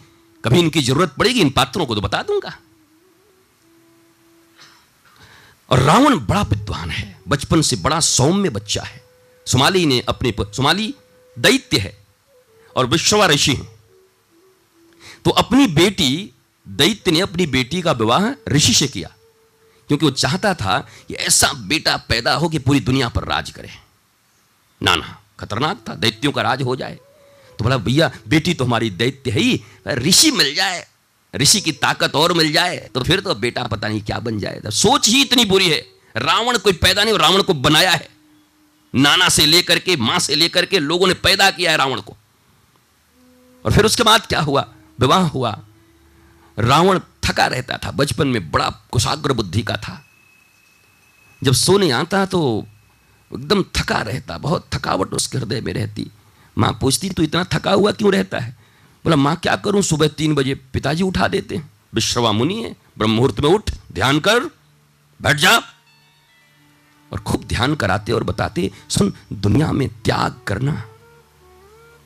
कभी 0.44 0.58
इनकी 0.58 0.80
ज़रूरत 0.82 1.14
पड़ेगी 1.18 1.40
इन 1.40 1.50
पात्रों 1.50 1.86
को 1.86 1.94
तो 1.94 2.00
बता 2.00 2.22
दूँगा। 2.22 2.56
और 5.70 5.78
रावण 5.78 6.18
बड़ा 6.18 6.42
विद्वान 6.42 6.90
है, 6.90 7.18
बचपन 7.28 7.62
से 7.62 7.76
बड़ा 7.76 8.00
सौम्य 8.00 8.50
बच्चा 8.50 8.82
है। 8.82 9.02
सुमाली 9.46 9.84
ने 9.86 10.00
अपने 10.08 10.34
सुमाली 10.40 10.94
दैत्य 11.36 11.78
है 11.78 11.98
और 12.76 12.86
विश्वा 12.86 13.26
ऋषि 13.26 13.54
हैं। 13.54 13.68
तो 15.24 15.30
अपनी 15.32 15.66
बेटी, 15.68 16.30
दैत्य 16.66 17.10
ने 17.10 17.20
अपनी 17.20 17.46
बेटी 17.48 17.82
का 17.82 17.92
विवाह 17.92 18.30
ऋषि 18.48 18.74
से 18.74 18.86
किया, 18.88 19.08
क्योंकि 19.90 20.04
वो 20.06 20.10
चाहता 20.12 20.54
था 20.54 20.78
कि 21.08 21.14
ऐसा 21.16 21.52
बेटा 21.68 21.96
पैदा 22.08 22.34
हो 22.34 22.48
कि 22.48 22.58
पूरी 22.58 22.80
दुनिया 22.80 23.08
पर 23.08 23.24
राज 23.24 23.50
करे। 23.50 23.70
नाना, 24.80 25.16
खतरनाक 25.38 25.84
था, 25.88 25.94
दैत्यों 25.94 26.32
का 26.32 26.42
राज 26.42 26.62
हो 26.62 26.76
जाए। 26.76 26.98
तो 27.58 27.64
बोला, 27.64 27.76
भैया, 27.78 28.10
बेटी 28.28 28.54
तो 28.54 28.64
हमारी 28.64 28.90
दैत्य 28.92 29.30
है 29.30 29.40
ही, 29.40 29.60
ऋषि 29.88 30.30
मिल 30.30 30.54
जाए, 30.54 30.86
ऋषि 31.34 31.60
की 31.60 31.72
ताकत 31.74 32.14
और 32.14 32.32
मिल 32.32 32.52
जाए 32.52 32.76
तो 32.94 33.02
फिर 33.02 33.20
तो 33.20 33.34
बेटा 33.36 33.62
पता 33.64 33.88
नहीं 33.88 34.00
क्या 34.02 34.18
बन 34.18 34.38
जाए 34.38 34.60
सोच 34.66 35.08
ही 35.08 35.20
इतनी 35.22 35.44
बुरी 35.44 35.68
है, 35.68 35.78
रावण 36.16 36.58
कोई 36.58 36.72
पैदा 36.74 37.04
नहीं, 37.04 37.18
रावण 37.18 37.42
को 37.42 37.54
बनाया 37.56 37.90
है। 37.90 38.08
नाना 38.94 39.28
से 39.28 39.46
लेकर 39.46 39.78
के, 39.78 39.96
माँ 39.96 40.18
से 40.18 40.34
लेकर 40.34 40.66
के 40.66 40.78
लोगों 40.78 41.08
ने 41.08 41.14
पैदा 41.16 41.50
किया 41.50 41.70
है 41.70 41.76
रावण 41.76 42.00
को। 42.00 42.16
और 43.64 43.72
फिर 43.72 43.84
उसके 43.84 44.02
बाद 44.02 44.26
क्या 44.26 44.40
हुआ? 44.40 44.68
विवाह 45.00 45.22
हुआ। 45.22 45.60
रावण 46.58 47.00
थका 47.24 47.46
रहता 47.46 47.76
था। 47.76 47.90
बचपन 47.90 48.28
में 48.28 48.50
बड़ा 48.50 48.70
कुशाग्र 48.90 49.32
बुद्धि 49.32 49.62
का 49.62 49.76
था। 49.76 50.04
जब 51.42 51.52
सोने 51.52 51.90
आता 51.90 52.26
तो 52.26 52.66
एकदम 53.34 53.62
थका 53.62 53.98
रहता। 53.98 54.38
बहुत 54.38 54.68
थकावट 54.72 55.14
उसके 55.14 55.38
हृदय 55.38 55.60
में 55.60 55.72
रहती। 55.72 56.10
माँ 56.58 56.78
पूछती 56.80 57.10
तो 57.10 57.22
इतना 57.22 57.44
थका 57.44 57.72
हुआ 57.72 57.92
क्यों 57.92 58.12
रहता 58.12 58.38
है? 58.38 58.56
बोला, 59.04 59.16
माँ, 59.16 59.36
क्या 59.36 59.56
करूँ? 59.56 59.82
सुबह 59.82 60.08
तीन 60.08 60.34
बजे 60.34 60.54
पिताजी 60.54 61.02
उठा 61.02 61.28
देते 61.28 61.56
हैं। 61.56 61.70
विश्रवा 61.94 62.32
मुनि 62.32 62.62
है। 62.62 62.76
ब्रह्म 62.98 63.10
मुहूर्त 63.10 63.40
में 63.40 63.50
उठ, 63.50 63.70
ध्यान 63.92 64.20
कर, 64.20 64.40
बैठ 65.22 65.36
जा। 65.36 65.62
और 67.12 67.20
खूब 67.20 67.44
ध्यान 67.44 67.74
कराते 67.74 68.12
और 68.12 68.24
बताते, 68.24 68.70
सुन, 68.88 69.14
दुनिया 69.32 69.72
में 69.72 69.88
त्याग 69.88 70.40
करना 70.46 70.84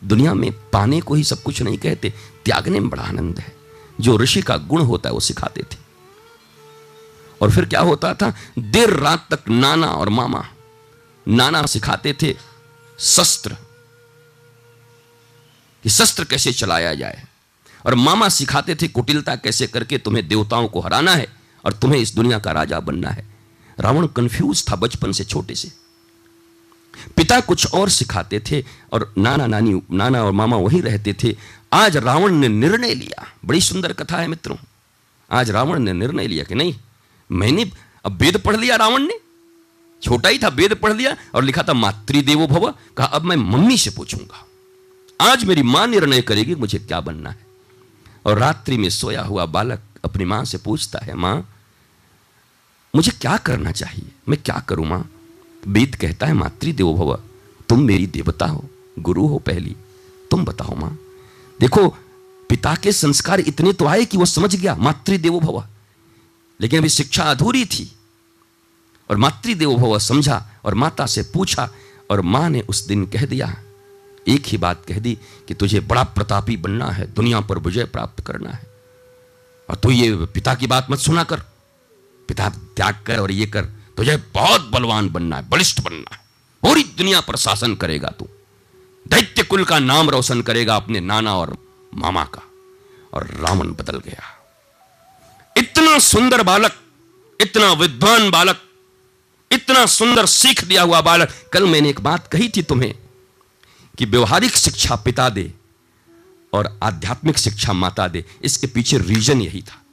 दुनिया 0.04 0.34
में 0.34 0.70
पाने 0.70 1.00
को 1.00 1.14
ही 1.14 1.24
सब 1.24 1.42
कुछ 1.42 1.62
नहीं 1.62 1.78
कहते, 1.78 2.14
त्यागने 2.44 2.80
में 2.80 2.90
बड़ा 2.90 3.02
आनंद 3.02 3.38
है। 3.38 3.56
जो 4.00 4.18
ऋषि 4.18 4.42
का 4.42 4.56
गुण 4.56 4.82
होता 4.82 5.08
है, 5.08 5.12
वो 5.12 5.20
सिखाते 5.20 5.62
थे। 5.62 5.76
और 7.42 7.50
फिर 7.50 7.64
क्या 7.64 7.80
होता 7.80 8.14
था? 8.14 8.34
देर 8.58 8.90
रात 8.90 9.34
तक 9.34 9.48
नाना 9.48 9.86
और 9.86 10.08
मामा, 10.08 10.48
नाना 11.28 11.66
सिखाते 11.66 12.16
थे 12.22 12.36
शस्त्र, 12.98 13.56
कि 15.82 15.90
शस्त्र 15.90 16.24
कैसे 16.24 16.52
चलाया 16.52 16.94
जाए। 16.94 17.24
और 17.86 17.94
मामा 17.94 18.28
सिखाते 18.28 18.74
थे 18.74 18.88
कुटिलता 18.88 19.36
कैसे 19.36 19.66
करके 19.66 19.98
तुम्हें 19.98 20.28
देवताओं 20.28 20.68
को 20.68 20.80
हराना 20.80 21.14
है 21.14 21.32
और 21.64 21.72
तुम्हें 21.72 22.00
इस 22.00 22.14
दुनिया 22.14 22.38
का 22.38 22.52
राजा 22.52 22.80
बनना 22.80 23.10
है। 23.10 23.34
रावण 23.80 24.06
कंफ्यूज 24.06 24.64
था 24.70 24.76
बचपन 24.76 25.12
से, 25.12 25.24
छोटे 25.24 25.54
से। 25.54 25.83
पिता 27.16 27.40
कुछ 27.40 27.66
और 27.74 27.88
सिखाते 27.88 28.40
थे 28.40 28.64
और 28.92 29.14
नाना 29.18 29.46
नानी, 29.46 29.82
नाना 29.92 30.24
और 30.24 30.32
मामा 30.32 30.56
वहीं 30.56 30.82
रहते 30.82 31.16
थे। 31.24 31.36
आज 31.72 31.96
रावण 31.96 32.32
ने 32.32 32.48
निर्णय 32.48 32.94
लिया। 32.94 33.26
बड़ी 33.44 33.60
सुंदर 33.60 33.92
कथा 33.92 34.16
है 34.16 34.26
मित्रों। 34.26 34.56
आज 35.30 35.50
रावण 35.50 35.78
ने 35.78 35.92
निर्णय 35.92 36.26
लिया 36.26 36.44
कि 36.44 36.54
नहीं, 36.54 36.74
मैंने 37.32 37.70
अब 38.04 38.12
वेद 38.12 38.36
पढ़ 38.36 38.56
लिया 38.56 38.76
रावण 38.76 39.02
ने। 39.02 39.20
छोटा 40.02 40.28
ही 40.28 40.38
था, 40.38 40.48
वेद 40.48 40.74
पढ़ 40.74 40.92
लिया 40.92 41.16
और 41.34 41.44
लिखा 41.44 41.62
था, 41.62 41.72
मातृदेवो 41.72 42.46
भव 42.46 42.74
कहा, 42.96 43.06
अब 43.06 43.22
मैं 43.22 43.36
मम्मी 43.36 43.78
से 43.78 43.90
पूछूँगा। 43.90 44.46
आज 45.20 45.44
मेरी 45.44 45.62
माँ 45.62 45.86
निर्णय 45.86 46.22
करेगी 46.22 46.54
मुझे 46.54 46.78
क्या 46.78 47.00
बनना 47.00 47.30
है? 47.30 47.46
और 48.26 48.38
रात्रि 48.38 48.78
में 48.78 48.88
सोया 48.88 49.22
हुआ 49.22 49.46
बालक 49.46 49.80
अपनी 50.04 50.24
माँ 50.24 50.44
से 50.44 50.58
पूछता 50.58 50.98
है, 50.98 51.14
माँ, 51.14 51.50
मुझे 52.96 53.10
क्या 53.10 53.36
करना 53.36 53.70
चाहिए? 53.70 54.12
मैं 54.28 54.38
क्या 54.44 54.62
करूँ, 54.68 54.86
माँ? 54.86 55.10
वेद 55.66 55.94
कहता 55.94 56.26
है 56.26 56.32
मातृदेवो 56.32 56.94
भव, 56.94 57.14
तुम 57.68 57.82
मेरी 57.82 58.06
देवता 58.06 58.46
हो, 58.46 58.64
गुरु 58.98 59.26
हो 59.26 59.38
पहली, 59.38 59.76
तुम 60.30 60.44
बताओ 60.44 60.74
माँ। 60.76 60.98
देखो, 61.60 61.88
पिता 62.50 62.74
के 62.74 62.92
संस्कार 62.92 63.40
इतने 63.40 63.72
तो 63.72 63.86
आए 63.86 64.04
कि 64.04 64.16
वो 64.16 64.24
समझ 64.24 64.54
गया 64.56 64.74
मातृदेवो 64.76 65.40
भव। 65.40 65.64
लेकिन 66.60 66.78
अभी 66.78 66.88
शिक्षा 66.88 67.24
अधूरी 67.24 67.64
थी 67.64 67.90
और 69.10 69.16
मातृदेवो 69.16 69.76
भव 69.76 69.98
समझा 69.98 70.44
और 70.64 70.74
माता 70.74 71.06
से 71.06 71.22
पूछा 71.34 71.68
और 72.10 72.20
माँ 72.20 72.48
ने 72.50 72.60
उस 72.60 72.86
दिन 72.86 73.06
कह 73.06 73.24
दिया, 73.26 73.54
एक 74.26 74.46
ही 74.46 74.58
बात 74.58 74.84
कह 74.88 74.98
दी 74.98 75.18
कि 75.48 75.54
तुझे 75.54 75.80
बड़ा 75.80 76.02
प्रतापी 76.04 76.56
बनना 76.56 76.86
है, 76.86 77.12
दुनिया 77.12 77.40
पर 77.40 77.58
विजय 77.58 77.84
प्राप्त 77.84 78.20
करना 78.20 78.50
है। 78.50 78.72
और 79.68 79.76
तू 79.76 79.90
ये 79.90 80.14
पिता 80.26 80.54
की 80.54 80.66
बात 80.66 80.86
मत 80.90 80.98
सुना 80.98 81.24
कर, 81.24 81.40
पिता 82.28 82.48
त्याग 82.48 82.98
कर 83.06 83.18
और 83.18 83.32
ये 83.32 83.46
कर। 83.46 83.68
तुझे 83.96 84.16
बहुत 84.34 84.70
बलवान 84.70 85.08
बनना 85.08 85.36
है, 85.36 85.48
बलिष्ठ 85.48 85.80
बनना 85.80 86.14
है। 86.14 86.20
पूरी 86.62 86.82
दुनिया 86.98 87.20
पर 87.20 87.36
शासन 87.36 87.74
करेगा 87.74 88.08
तू। 88.08 88.28
दैत्य 89.06 89.42
कुल 89.42 89.64
का 89.64 89.78
नाम 89.78 90.10
रोशन 90.10 90.42
करेगा 90.42 90.76
अपने 90.76 91.00
नाना 91.00 91.34
और 91.34 91.56
मामा 91.94 92.24
का, 92.24 92.42
और 93.14 93.26
रावण 93.40 93.72
बदल 93.72 93.98
गया। 93.98 94.22
इतना 95.56 95.98
सुंदर 95.98 96.42
बालक, 96.42 96.72
इतना 97.40 97.72
विद्वान 97.72 98.30
बालक, 98.30 98.60
इतना 99.50 99.86
सुंदर 99.86 100.26
सीख 100.26 100.64
दिया 100.64 100.82
हुआ 100.82 101.00
बालक, 101.00 101.34
कल 101.52 101.66
मैंने 101.66 101.90
एक 101.90 102.00
बात 102.00 102.26
कही 102.28 102.48
थी 102.48 102.62
तुम्हें 102.62 102.94
कि 103.98 104.04
व्यवहारिक 104.04 104.56
शिक्षा 104.56 104.96
पिता 104.96 105.28
दे 105.28 105.52
और 106.52 106.78
आध्यात्मिक 106.82 107.38
शिक्षा 107.38 107.72
माता 107.72 108.08
दे, 108.08 108.24
इसके 108.42 108.66
पीछे 108.66 108.98
रीजन 108.98 109.42
यही 109.42 109.62
था। 109.62 109.83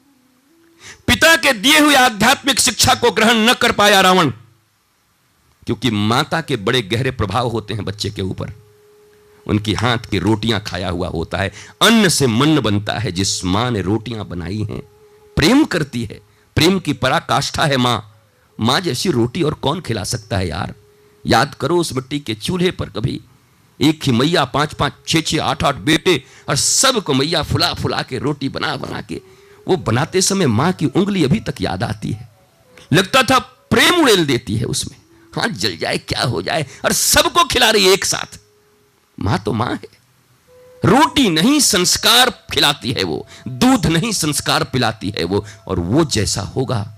पिता 1.07 1.35
के 1.35 1.53
दिए 1.53 1.79
हुए 1.79 1.95
आध्यात्मिक 1.95 2.59
शिक्षा 2.59 2.93
को 2.95 3.11
ग्रहण 3.11 3.49
न 3.49 3.53
कर 3.53 3.71
पाया 3.71 4.01
रावण, 4.01 4.31
क्योंकि 5.67 5.91
माता 5.91 6.41
के 6.41 6.55
बड़े 6.57 6.81
गहरे 6.81 7.11
प्रभाव 7.11 7.47
होते 7.47 7.73
हैं 7.73 7.85
बच्चे 7.85 8.09
के 8.09 8.21
ऊपर। 8.21 8.53
उनकी 9.45 9.73
हाथ 9.73 10.09
की 10.11 10.19
रोटियाँ 10.19 10.59
खाया 10.61 10.89
हुआ 10.89 11.07
होता 11.07 11.37
है, 11.37 11.51
अन्न 11.81 12.09
से 12.09 12.27
मन 12.27 12.59
बनता 12.59 12.93
है, 12.93 13.11
जिस 13.11 13.43
माँ 13.45 13.69
ने 13.71 13.81
रोटियाँ 13.81 14.27
बनाई 14.27 14.61
हैं, 14.61 14.81
प्रेम 15.37 15.63
करती 15.65 16.03
है, 16.03 16.19
प्रेम 16.55 16.79
की 16.79 16.93
पराकाष्ठा 16.95 17.65
है 17.65 17.77
माँ। 17.77 18.07
माँ 18.59 18.79
जैसी 18.81 19.11
रोटी 19.11 19.43
और 19.43 19.53
कौन 19.53 19.81
खिला 19.81 20.03
सकता 20.03 20.37
है 20.37 20.47
यार? 20.47 20.73
याद 21.25 21.53
करो 21.55 21.77
उस 21.77 21.93
मिट्टी 21.93 22.19
के 22.19 22.33
चूल्हे 22.35 22.71
पर 22.71 22.89
कभी 22.89 23.19
एक 23.79 24.03
ही 24.03 24.11
मैया 24.11 24.43
पाँच 24.45 24.73
पाँच 24.73 24.93
छह 25.07 25.21
छह 25.21 25.43
आठ 25.43 25.63
आठ 25.63 25.75
बेटे 25.81 26.23
और 26.49 26.55
सबको 26.55 27.13
मैया 27.13 27.41
फुला 27.43 27.73
फुला 27.73 28.01
के 28.01 28.17
रोटी 28.19 28.49
बना 28.49 28.75
बना 28.75 29.01
के 29.01 29.21
वो 29.71 29.77
बनाते 29.77 30.21
समय 30.21 30.45
माँ 30.45 30.71
की 30.73 30.85
उंगली 30.85 31.23
अभी 31.23 31.39
तक 31.39 31.53
याद 31.61 31.83
आती 31.83 32.11
है। 32.11 32.29
लगता 32.93 33.23
था 33.23 33.39
प्रेम 33.39 34.01
उड़ेल 34.01 34.25
देती 34.25 34.55
है 34.55 34.65
उसमें। 34.65 34.97
हाँ 35.35 35.47
जल 35.47 35.77
जाए, 35.77 35.97
क्या 35.97 36.23
हो 36.23 36.41
जाए, 36.41 36.65
और 36.85 36.93
सबको 36.93 37.43
खिला 37.43 37.69
रही 37.69 37.89
एक 37.89 38.05
साथ। 38.05 38.39
माँ 39.19 39.39
तो 39.39 39.53
माँ 39.53 39.73
है। 39.73 40.01
रोटी 40.85 41.29
नहीं, 41.29 41.59
संस्कार 41.59 42.29
खिलाती 42.29 42.91
है 42.91 43.03
वो। 43.03 43.27
दूध 43.47 43.85
नहीं, 43.85 44.11
संस्कार 44.11 44.63
पिलाती 44.63 45.09
है 45.09 45.23
वो। 45.23 45.45
और 45.67 45.79
वो 45.79 46.05
जैसा 46.05 46.41
होगा, 46.41 46.93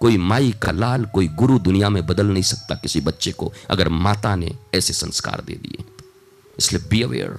कोई 0.00 0.16
माई 0.16 0.54
का 0.62 0.72
लाल, 0.72 1.04
कोई 1.04 1.28
गुरु 1.28 1.58
दुनिया 1.58 1.88
में 1.88 2.06
बदल 2.06 2.26
नहीं 2.26 2.42
सकता 2.42 2.74
किसी 2.74 3.00
बच्चे 3.00 3.32
को, 3.32 3.52
अगर 3.70 3.88
माता 3.88 4.34
ने 4.34 4.52
ऐसे 4.74 4.92
संस्कार 4.92 5.42
दे 5.46 5.52
दिए। 5.52 5.84
इसलिए 6.58 6.88
बी 6.88 7.02
अवेयर 7.02 7.38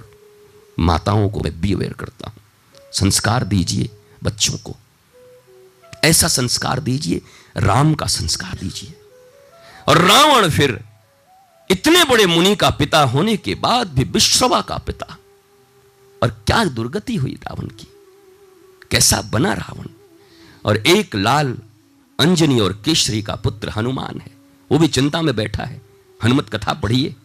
माताओं 0.78 1.28
को 1.28 1.40
मैं 1.40 1.60
बी 1.60 1.72
अवेयर 1.72 1.92
करता 1.92 2.26
हूँ। 2.26 2.36
संस्कार 2.92 3.44
दीजिए। 3.44 3.90
बच्चों 4.24 4.58
को। 4.58 4.76
ऐसा 6.04 6.28
संस्कार 6.28 6.80
दीजिए, 6.80 7.20
राम 7.56 7.94
का 7.94 8.06
संस्कार 8.06 8.58
दीजिए। 8.60 9.00
और 9.88 9.98
रावण 9.98 10.50
फिर 10.50 10.84
इतने 11.70 12.04
बड़े 12.04 12.26
मुनि 12.26 12.56
का 12.56 12.70
पिता 12.70 13.02
होने 13.02 13.36
के 13.36 13.54
बाद 13.54 13.88
भी 13.88 14.04
विश्रवा 14.04 14.60
का 14.60 14.78
पिता। 14.78 15.16
और 16.22 16.30
क्या 16.30 16.64
दुर्गति 16.64 17.16
हुई 17.16 17.32
रावण 17.32 17.66
की? 17.66 17.88
कैसा 18.90 19.22
बना 19.22 19.52
रावण? 19.52 19.86
और 20.64 20.76
एक 20.76 21.14
लाल 21.14 21.58
अंजनी 22.20 22.60
और 22.60 22.82
केशरी 22.84 23.22
का 23.22 23.34
पुत्र 23.34 23.68
हनुमान 23.68 24.20
है। 24.20 24.30
वो 24.72 24.78
भी 24.78 24.88
चिंता 24.88 25.22
में 25.22 25.36
बैठा 25.36 25.64
है। 25.64 25.82
हनुमत 26.24 26.50
कथा 26.50 26.72
पढ़िए। 26.72 27.16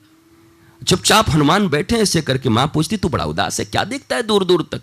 चुपचाप 0.88 1.30
हनुमान 1.30 1.70
बैठे 1.70 1.96
ऐसे 1.96 2.22
करके 2.22 2.50
माँ 2.50 2.72
पूछती, 2.74 2.98
तू 2.98 3.10
बड़ा 3.10 3.26
उदास 3.26 3.60
है, 3.60 3.66
क्या 3.66 3.84
देखता 3.84 4.16
है 4.16 4.24
दूर 4.24 4.46
दूर 4.46 4.70
तक? 4.72 4.82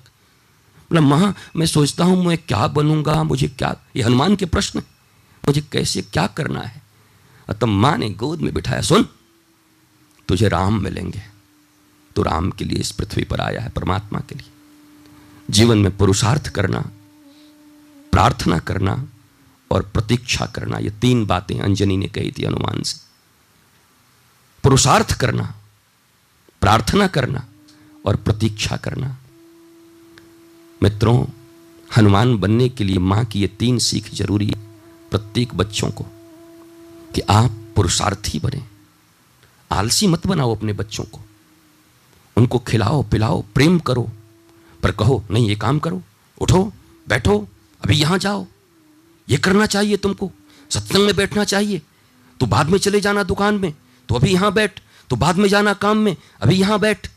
बोला, 0.93 1.01
माँ, 1.01 1.37
मैं 1.57 1.67
सोचता 1.67 2.05
हूँ, 2.05 2.25
मैं 2.25 2.39
क्या 2.39 2.67
बनूँगा? 2.67 3.23
मुझे 3.23 3.49
क्या, 3.49 3.77
ये 3.97 4.03
हनुमान 4.03 4.37
के 4.37 4.47
प्रश्न 4.47 4.79
मुझे 5.49 5.61
कैसे 5.61 6.03
क्या 6.03 6.27
करना 6.27 6.61
है? 6.61 6.83
और 7.49 7.55
तब 7.55 7.67
माँ 7.67 7.99
ने 7.99 8.11
गोद 8.11 8.41
में 8.41 8.55
बिठाया, 8.55 8.81
सुन, 8.81 9.09
तुझे 10.29 10.49
राम 10.49 10.83
मिलेंगे। 10.83 11.23
तो 12.17 12.23
राम 12.23 12.51
के 12.51 12.65
लिए 12.65 12.79
इस 12.79 12.93
पृथ्वी 12.93 13.25
पर 13.25 13.41
आया 13.41 13.61
है, 13.61 13.69
परमात्मा 13.69 14.21
के 14.21 14.35
लिए। 14.35 14.51
जीवन 15.51 15.79
में 15.79 15.97
पुरुषार्थ 15.97 16.49
करना, 16.49 16.81
प्रार्थना 18.13 18.59
करना 18.59 19.05
और 19.71 19.83
प्रतीक्षा 19.83 20.47
करना, 20.47 20.79
ये 20.79 20.91
तीन 20.91 21.27
बातें 21.27 21.61
अंजनी 21.61 21.97
ने 21.97 22.09
कही 22.09 22.33
थी 22.39 22.45
हनुमान 22.45 22.83
से। 22.83 23.01
पुरुषार्थ 24.63 25.13
करना, 25.13 25.55
प्रार्थना 26.61 27.07
करना 27.07 27.47
और 28.07 28.17
प्रतीक्षा 28.17 28.77
करना 28.77 29.19
मित्रों, 30.83 31.25
हनुमान 31.97 32.39
बनने 32.39 32.69
के 32.69 32.85
लिए 32.85 32.99
माँ 32.99 33.25
की 33.25 33.41
ये 33.41 33.47
तीन 33.47 33.79
सीख 33.79 34.15
ज़रूरी 34.15 34.47
है 34.47 34.59
प्रत्येक 35.11 35.55
बच्चों 35.55 35.91
को, 35.91 36.05
कि 37.15 37.21
आप 37.21 37.51
पुरुषार्थी 37.77 38.39
बने। 38.39 38.63
आलसी 39.73 40.07
मत 40.07 40.27
बनाओ 40.27 40.55
अपने 40.55 40.73
बच्चों 40.73 41.05
को। 41.05 41.21
उनको 42.37 42.59
खिलाओ, 42.59 43.03
पिलाओ, 43.03 43.43
प्रेम 43.43 43.79
करो, 43.79 44.11
पर 44.83 44.91
कहो, 44.91 45.25
नहीं, 45.31 45.49
ये 45.49 45.57
काम 45.57 45.79
करो। 45.79 46.03
उठो, 46.41 46.73
बैठो, 47.09 47.49
अभी 47.85 47.97
यहाँ 47.97 48.19
जाओ। 48.19 48.47
ये 49.29 49.37
करना 49.37 49.67
चाहिए 49.67 49.97
तुमको। 49.97 50.33
सत्संग 50.71 51.07
में 51.07 51.17
बैठना 51.17 51.45
चाहिए। 51.45 51.83
तो 52.41 52.47
बाद 52.47 52.69
में 52.69 52.79
चले 52.79 53.01
जाना 53.01 53.23
दुकान 53.23 53.55
में। 53.55 53.75
तो 54.09 54.15
अभी 54.15 54.33
यहाँ 54.33 54.53
बैठ। 54.53 54.81
तो 55.11 55.17
बाद 55.17 55.37
में 55.37 55.49
जाना 55.49 55.75
काम 55.75 55.97
में। 55.97 56.17
अभी 56.41 56.55
यहाँ 56.55 56.79
बैठ। 56.79 57.09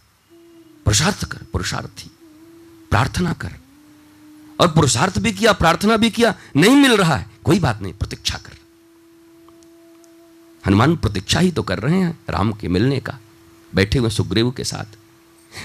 पुरुषार्थ 0.86 1.26
कर, 1.26 1.38
पुरुषार्थी। 1.38 2.12
प्रार्थना 2.90 3.34
कर। 3.34 3.52
और 4.60 4.68
पुरुषार्थ 4.68 5.20
भी 5.20 5.32
किया, 5.32 5.54
प्रार्थना 5.54 5.98
भी 5.98 6.10
किया, 6.10 6.36
नहीं 6.56 6.76
मिल 6.76 6.98
रहा 6.98 7.16
है, 7.16 7.30
कोई 7.44 7.60
बात 7.60 7.82
नहीं, 7.82 7.94
प्रतीक्षा 7.94 8.38
कर। 8.38 8.54
हनुमान 10.68 10.96
प्रतीक्षा 10.96 11.40
ही 11.40 11.52
तो 11.52 11.64
कर 11.64 11.80
रहे 11.80 12.00
हैं, 12.00 12.20
राम 12.30 12.52
के 12.54 12.68
मिलने 12.68 13.00
का, 13.00 13.20
बैठे 13.76 14.00
हुए 14.00 14.10
सुग्रीव 14.10 14.52
के 14.52 14.64
साथ। 14.64 14.86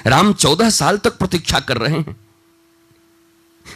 राम 0.06 0.32
चौदह 0.32 0.70
साल 0.70 0.98
तक 0.98 1.18
प्रतीक्षा 1.18 1.60
कर 1.60 1.78
रहे 1.78 1.98
हैं। 1.98 2.16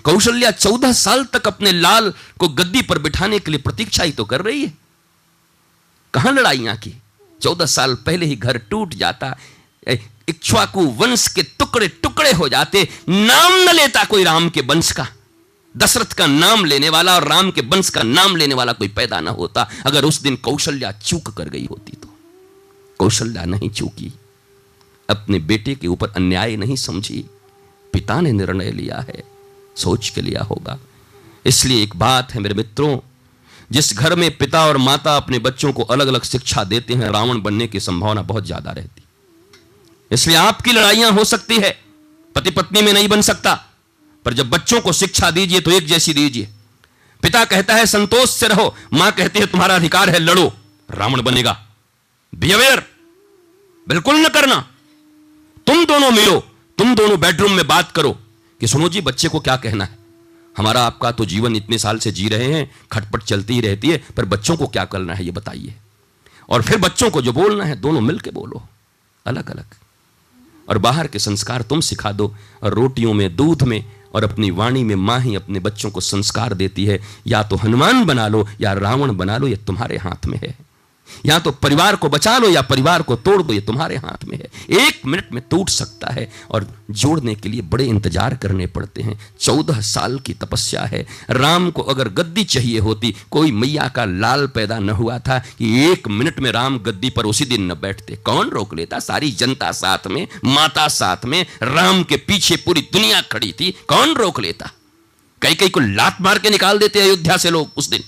कौशल्या 0.05 0.51
चौदह 0.51 0.93
साल 0.93 1.25
तक 1.25 1.47
अपने 1.47 1.73
लाल 1.73 2.15
को 2.39 2.49
गद्दी 2.49 2.83
पर 2.83 2.99
बिठाने 2.99 3.39
के 3.39 3.51
लिए 3.51 3.61
प्रतीक्षा 3.61 4.03
ही 4.03 4.13
तो 4.13 4.25
कर 4.25 4.43
रही 4.43 4.65
है। 4.65 4.79
कहाँ 6.15 6.33
लड़ाइयाँ 6.33 6.77
की? 6.77 6.95
चौदह 7.41 7.67
साल 7.67 7.95
पहले 7.95 8.27
ही 8.27 8.37
घर 8.37 8.59
टूट 8.59 8.95
जाता 8.95 9.37
इक्ष्वाकु 10.29 10.81
वंश 10.99 11.27
के 11.29 11.43
टुकड़े 11.43 11.89
टुकड़े 11.89 12.33
हो 12.33 12.49
जाते, 12.49 12.89
नाम 13.09 13.53
न 13.63 13.75
लेता 13.75 14.05
कोई 14.05 14.25
राम 14.25 14.49
के 14.49 14.61
वंश 14.61 14.93
का। 14.93 15.07
दशरथ 15.75 16.13
का 16.13 16.27
नाम 16.27 16.65
लेने 16.65 16.89
वाला 16.89 17.15
और 17.15 17.29
राम 17.29 17.51
के 17.51 17.61
वंश 17.61 17.89
का 17.91 18.03
नाम 18.03 18.37
लेने 18.37 18.55
वाला 18.55 18.73
कोई 18.73 18.89
पैदा 18.89 19.21
ना 19.21 19.31
होता। 19.31 19.69
अगर 19.87 20.05
उस 20.05 20.21
दिन 20.23 20.37
कौशल्या 20.37 20.93
चूक 20.93 21.31
कर 21.31 21.49
गई 21.49 21.65
होती 21.65 21.93
तो। 21.93 22.09
कौशल्या 23.01 23.45
नहीं 23.45 23.71
चूकी। 23.71 24.13
अपने 25.09 25.39
बेटे 25.39 25.75
के 25.75 25.87
ऊपर 25.87 26.13
अन्याय 26.17 26.57
नहीं 26.57 26.77
समझी। 26.77 27.25
पिता 27.93 28.21
ने 28.21 28.33
निर्णय 28.33 28.71
लिया 28.71 28.99
है, 28.99 29.23
सोच 29.77 30.09
के 30.09 30.21
लिया 30.21 30.43
होगा। 30.43 30.79
इसलिए 31.47 31.83
एक 31.83 31.97
बात 31.97 32.35
है 32.35 32.41
मेरे 32.41 32.55
मित्रों, 32.55 32.99
जिस 33.73 33.97
घर 33.99 34.15
में 34.15 34.31
पिता 34.37 34.65
और 34.67 34.77
माता 34.77 35.17
अपने 35.17 35.39
बच्चों 35.39 35.73
को 35.73 35.83
अलग 35.83 36.07
अलग 36.07 36.23
शिक्षा 36.23 36.65
देते 36.65 36.95
हैं, 36.95 37.11
रावण 37.11 37.43
बनने 37.43 37.67
की 37.67 37.81
संभावना 37.81 38.23
बहुत 38.23 38.47
ज़्यादा 38.47 38.71
रहती। 38.71 39.03
इसलिए 40.13 40.37
आपकी 40.37 40.73
लड़ाइयाँ 40.73 41.13
हो 41.13 41.25
सकती 41.25 41.57
है। 41.57 41.85
पति 42.35 42.51
पत्नी 42.51 42.83
में 42.83 42.93
नहीं 42.93 43.09
बन 43.09 43.21
सकता। 43.21 43.65
पर 44.25 44.35
जब 44.35 44.51
बच्चों 44.51 44.81
को 44.81 44.93
शिक्षा 44.93 45.31
दीजिए 45.31 45.61
तो 45.61 45.71
एक 45.71 45.87
जैसी 45.87 46.15
दीजिए। 46.15 46.49
पिता 47.23 47.45
कहता 47.45 47.75
है, 47.75 47.87
संतोष 47.87 48.31
से 48.31 48.49
रहो। 48.49 48.77
माँ 48.93 49.13
कहती 49.13 49.39
है, 49.39 49.47
तुम्हारा 49.47 49.77
अधिकार 49.77 50.11
है, 50.11 50.19
लड़ो। 50.19 50.53
रावण 50.91 51.23
बनेगा। 51.23 51.67
बिहेवियर 52.35 52.85
बिल्कुल 53.89 54.17
न 54.17 54.29
करना। 54.29 54.69
तुम 55.67 55.85
दोनों 55.85 56.11
मिलो। 56.11 56.41
तुम 56.79 56.95
दोनों 56.95 57.21
बेडरूम 57.21 57.53
में 57.53 57.67
बात 57.67 57.93
करो 57.93 58.19
कि 58.61 58.67
सुनो 58.67 58.89
जी, 58.89 59.01
बच्चे 59.01 59.29
को 59.29 59.41
क्या 59.41 59.57
कहना 59.57 59.85
है? 59.85 59.99
हमारा 60.59 60.83
आपका 60.83 61.13
तो 61.13 61.25
जीवन 61.25 61.57
इतने 61.57 61.79
साल 61.79 61.99
से 61.99 62.13
जी 62.13 62.29
रहे 62.29 62.53
हैं, 62.53 62.71
खटपट 62.93 63.23
चलती 63.23 63.55
ही 63.55 63.61
रहती 63.61 63.91
है, 63.91 64.05
पर 64.17 64.25
बच्चों 64.25 64.57
को 64.57 64.67
क्या 64.67 64.85
करना 64.85 65.15
है 65.15 65.25
ये 65.25 65.31
बताइए। 65.31 65.75
और 66.49 66.63
फिर 66.63 66.77
बच्चों 66.77 67.11
को 67.11 67.23
जो 67.23 67.33
बोलना 67.33 67.65
है, 67.65 67.77
दोनों 67.77 68.01
मिलके 68.01 68.31
बोलो। 68.31 68.69
अलग 69.27 69.51
अलग 69.51 69.65
और 70.69 70.79
बाहर 70.79 71.07
के 71.07 71.19
संस्कार 71.19 71.63
तुम 71.63 71.81
सिखा 71.81 72.13
दो। 72.13 72.35
और 72.63 72.73
रोटियों 72.75 73.13
में, 73.13 73.37
दूध 73.37 73.63
में 73.63 73.85
और 74.15 74.25
अपनी 74.25 74.51
वाणी 74.51 74.85
में 74.85 74.95
माँ 74.95 75.21
ही 75.21 75.35
अपने 75.35 75.61
बच्चों 75.61 75.91
को 75.91 76.01
संस्कार 76.01 76.55
देती 76.55 76.87
है। 76.87 77.01
या 77.27 77.43
तो 77.43 77.57
हनुमान 77.57 78.05
बना 78.05 78.29
लो, 78.29 78.49
या 78.61 78.73
रावण 78.73 79.17
बना 79.17 79.39
लो, 79.39 79.49
ये 79.49 79.57
तुम्हारे 79.57 79.97
हाथ 79.97 80.27
में 80.27 80.39
है। 80.39 80.68
या 81.27 81.39
तो 81.39 81.51
परिवार 81.53 81.97
को 81.97 82.09
बचा 82.09 82.37
लो 82.39 82.49
या 82.51 82.63
परिवार 82.63 83.03
को 83.03 83.17
तोड़ 83.17 83.43
दो, 83.43 83.53
ये 83.53 83.61
तुम्हारे 83.61 83.97
हाथ 83.97 84.25
में 84.25 84.37
है। 84.39 84.51
एक 84.79 85.01
मिनट 85.07 85.33
में 85.33 85.43
टूट 85.51 85.69
सकता 85.69 86.11
है 86.11 86.31
और 86.51 86.67
जोड़ने 86.91 87.35
के 87.35 87.49
लिए 87.49 87.61
बड़े 87.63 87.85
इंतज़ार 87.87 88.35
करने 88.35 88.67
पड़ते 88.67 89.03
हैं। 89.03 89.19
चौदह 89.41 89.81
साल 89.81 90.19
की 90.19 90.35
तपस्या 90.35 90.83
है। 90.83 91.07
राम 91.31 91.71
को 91.71 91.83
अगर 91.85 92.09
गद्दी 92.11 92.45
चाहिए 92.45 92.79
होती, 92.79 93.15
कोई 93.31 93.53
मैया 93.53 93.89
का 93.89 94.05
लाल 94.05 94.47
पैदा 94.47 94.79
न 94.79 94.91
हुआ 94.91 95.19
था 95.19 95.39
कि 95.59 95.85
एक 95.85 96.09
मिनट 96.09 96.41
में 96.41 96.51
राम 96.53 96.79
गद्दी 96.79 97.11
पर 97.11 97.27
उसी 97.27 97.45
दिन 97.45 97.71
न 97.73 97.75
बैठते। 97.75 98.17
कौन 98.17 98.51
रोक 98.51 98.75
लेता? 98.75 98.99
सारी 98.99 99.31
जनता 99.31 99.73
साथ 99.73 100.07
में, 100.07 100.27
माता 100.45 100.89
साथ 100.89 101.25
में, 101.25 101.45
राम 101.63 102.03
के 102.03 102.17
पीछे 102.19 102.57
पूरी 102.57 102.89
दुनिया 102.93 103.21
खड़ी 103.23 103.53
थी। 103.53 103.71
कौन 103.89 104.15
रोक 104.15 104.41
लेता? 104.41 104.71
कई 105.43 105.55
कई 105.55 105.69
को 105.69 105.81
लात 105.81 106.21
मार 106.21 106.39
के 106.39 106.51
निकाल 106.51 106.79
देते 106.79 107.01
अयोध्या 107.01 107.37
से 107.37 107.51
लोग 107.51 107.71
उस 107.77 107.91
दिन। 107.91 108.03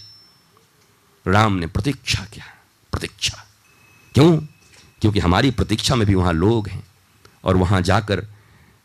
राम 1.26 1.52
ने 1.52 1.66
प्रतीक्षा 1.66 2.26
किया। 2.34 2.44
प्रतीक्षा। 2.92 3.46
क्यों? 4.14 4.36
क्योंकि 5.00 5.18
हमारी 5.18 5.50
प्रतीक्षा 5.50 5.94
में 5.94 6.06
भी 6.06 6.14
वहाँ 6.14 6.32
लोग 6.32 6.68
हैं 6.68 6.84
और 7.44 7.56
वहाँ 7.56 7.80
जाकर 7.82 8.26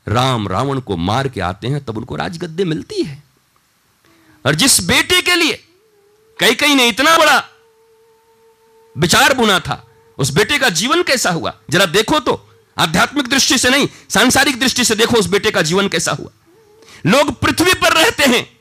राम 0.08 0.48
रावण 0.48 0.80
को 0.80 0.98
मार 0.98 1.28
के 1.28 1.42
आते 1.42 1.68
हैं, 1.68 1.84
तब 1.86 1.98
उनको 1.98 2.16
राजगद्दे 2.16 2.64
मिलती 2.64 3.02
है। 3.04 3.24
और 4.46 4.56
जिस 4.56 4.82
बेटे 4.84 5.22
के 5.22 5.36
लिए 5.36 5.64
कई 6.40 6.56
कई 6.56 6.76
ने 6.76 6.88
इतना 6.88 7.18
बड़ा 7.18 7.44
विचार 8.98 9.34
बुना 9.34 9.60
था, 9.60 9.88
उस 10.18 10.30
बेटे 10.30 10.58
का 10.58 10.70
जीवन 10.70 11.04
कैसा 11.04 11.32
हुआ? 11.32 11.54
जरा 11.70 11.86
देखो 11.86 12.20
तो। 12.20 12.42
आध्यात्मिक 12.78 13.28
दृष्टि 13.28 13.58
से 13.58 13.70
नहीं, 13.70 13.88
सांसारिक 14.10 14.60
दृष्टि 14.60 14.84
से 14.84 14.96
देखो 14.96 15.18
उस 15.18 15.28
बेटे 15.28 15.52
का 15.52 15.62
जीवन 15.62 15.88
कैसा 15.88 16.12
हुआ। 16.12 16.30
लोग 17.06 17.40
पृथ्वी 17.40 17.74
पर 17.74 17.94
रहते 17.94 18.24
हैं 18.26 18.60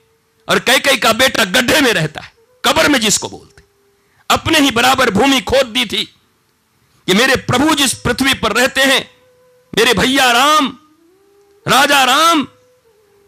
और 0.49 0.59
कई 0.59 0.79
कई 0.79 0.97
का 0.97 1.13
बेटा 1.13 1.45
गड्ढे 1.45 1.81
में 1.81 1.93
रहता 1.93 2.21
है, 2.21 2.33
कबर 2.65 2.89
में 2.89 3.01
जिसको 3.01 3.29
बोलते 3.29 3.54
अपने 4.31 4.59
ही 4.59 4.71
बराबर 4.71 5.11
भूमि 5.11 5.41
खोद 5.41 5.67
दी 5.67 5.85
थी 5.85 6.05
कि 7.09 7.15
मेरे 7.15 7.37
प्रभु 7.37 7.75
जिस 7.75 7.95
पृथ्वी 7.95 8.35
पर 8.35 8.53
रहते 8.53 8.81
हैं, 8.83 9.01
मेरे 9.73 9.93
भैया 9.95 10.31
राम, 10.33 10.69
राजा 11.67 12.03
राम, 12.05 12.47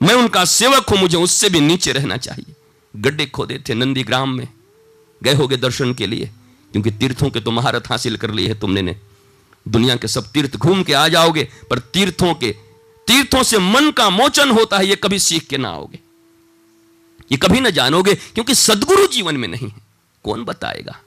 मैं 0.00 0.14
उनका 0.14 0.44
सेवक 0.44 0.90
हूँ, 0.90 0.98
मुझे 0.98 1.16
उससे 1.18 1.48
भी 1.48 1.60
नीचे 1.60 1.92
रहना 1.92 2.16
चाहिए। 2.16 2.54
गड्ढे 2.94 3.26
खोदे 3.26 3.58
थे 3.58 3.74
नंदी 3.74 4.02
ग्राम 4.02 4.36
में, 4.36 4.48
गए 5.22 5.34
होगे 5.34 5.56
दर्शन 5.56 5.94
के 5.94 6.06
लिए, 6.06 6.30
क्योंकि 6.72 6.90
तीर्थों 6.90 7.30
के 7.30 7.40
तो 7.40 7.50
महारत 7.50 7.90
हासिल 7.90 8.16
कर 8.16 8.30
ली 8.30 8.46
है 8.46 8.58
तुमने 8.60 8.82
ने। 8.82 8.96
दुनिया 9.66 9.96
के 9.96 10.08
सब 10.08 10.30
तीर्थ 10.32 10.56
घूम 10.56 10.82
के 10.82 10.92
आ 10.92 11.06
जाओगे, 11.08 11.48
पर 11.70 11.78
तीर्थों 11.78 12.34
के, 12.34 12.52
तीर्थों 13.08 13.42
से 13.42 13.58
मन 13.58 13.90
का 13.90 14.10
मोचन 14.10 14.50
होता 14.50 14.78
है, 14.78 14.86
ये 14.86 14.96
कभी 14.96 15.18
सीख 15.18 15.46
के 15.46 15.58
ना 15.58 15.68
आओगे। 15.68 15.98
ये 17.32 17.36
कभी 17.36 17.60
ना 17.60 17.70
जानोगे, 17.70 18.14
क्योंकि 18.14 18.54
सदगुरु 18.54 19.06
जीवन 19.06 19.36
में 19.36 19.48
नहीं 19.48 19.68
है। 19.68 19.85
कौन 20.26 20.44
बताएगा? 20.44 20.98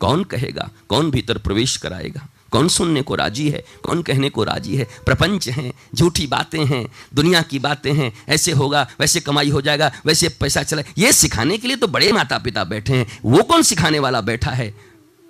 कौन 0.00 0.24
कहेगा? 0.24 0.70
कौन 0.88 1.10
भीतर 1.10 1.38
प्रवेश 1.38 1.76
कराएगा? 1.76 2.28
कौन 2.50 2.68
सुनने 2.68 3.02
को 3.02 3.14
राज़ी 3.14 3.48
है? 3.50 3.64
कौन 3.82 4.02
कहने 4.02 4.30
को 4.30 4.44
राज़ी 4.44 4.76
है? 4.76 4.84
प्रपंच 4.84 5.48
हैं 5.48 5.72
झूठी 5.94 6.26
बातें 6.26 6.64
हैं 6.64 6.92
दुनिया 7.14 7.42
की 7.42 7.58
बातें 7.58 7.92
हैं 7.92 8.24
ऐसे 8.28 8.52
होगा 8.52 8.90
वैसे 9.00 9.20
कमाई 9.20 9.50
हो 9.50 9.60
जाएगा 9.60 9.92
वैसे 10.06 10.28
पैसा 10.28 10.62
चला। 10.62 10.82
ये 10.98 11.12
सिखाने 11.12 11.58
के 11.58 11.68
लिए 11.68 11.76
तो 11.76 11.88
बड़े 11.88 12.12
माता 12.12 12.38
पिता 12.38 12.64
बैठे 12.64 12.96
हैं। 12.96 13.20
वो 13.24 13.42
कौन 13.42 13.62
सिखाने 13.62 13.98
वाला 13.98 14.20
बैठा 14.20 14.50
है? 14.50 14.74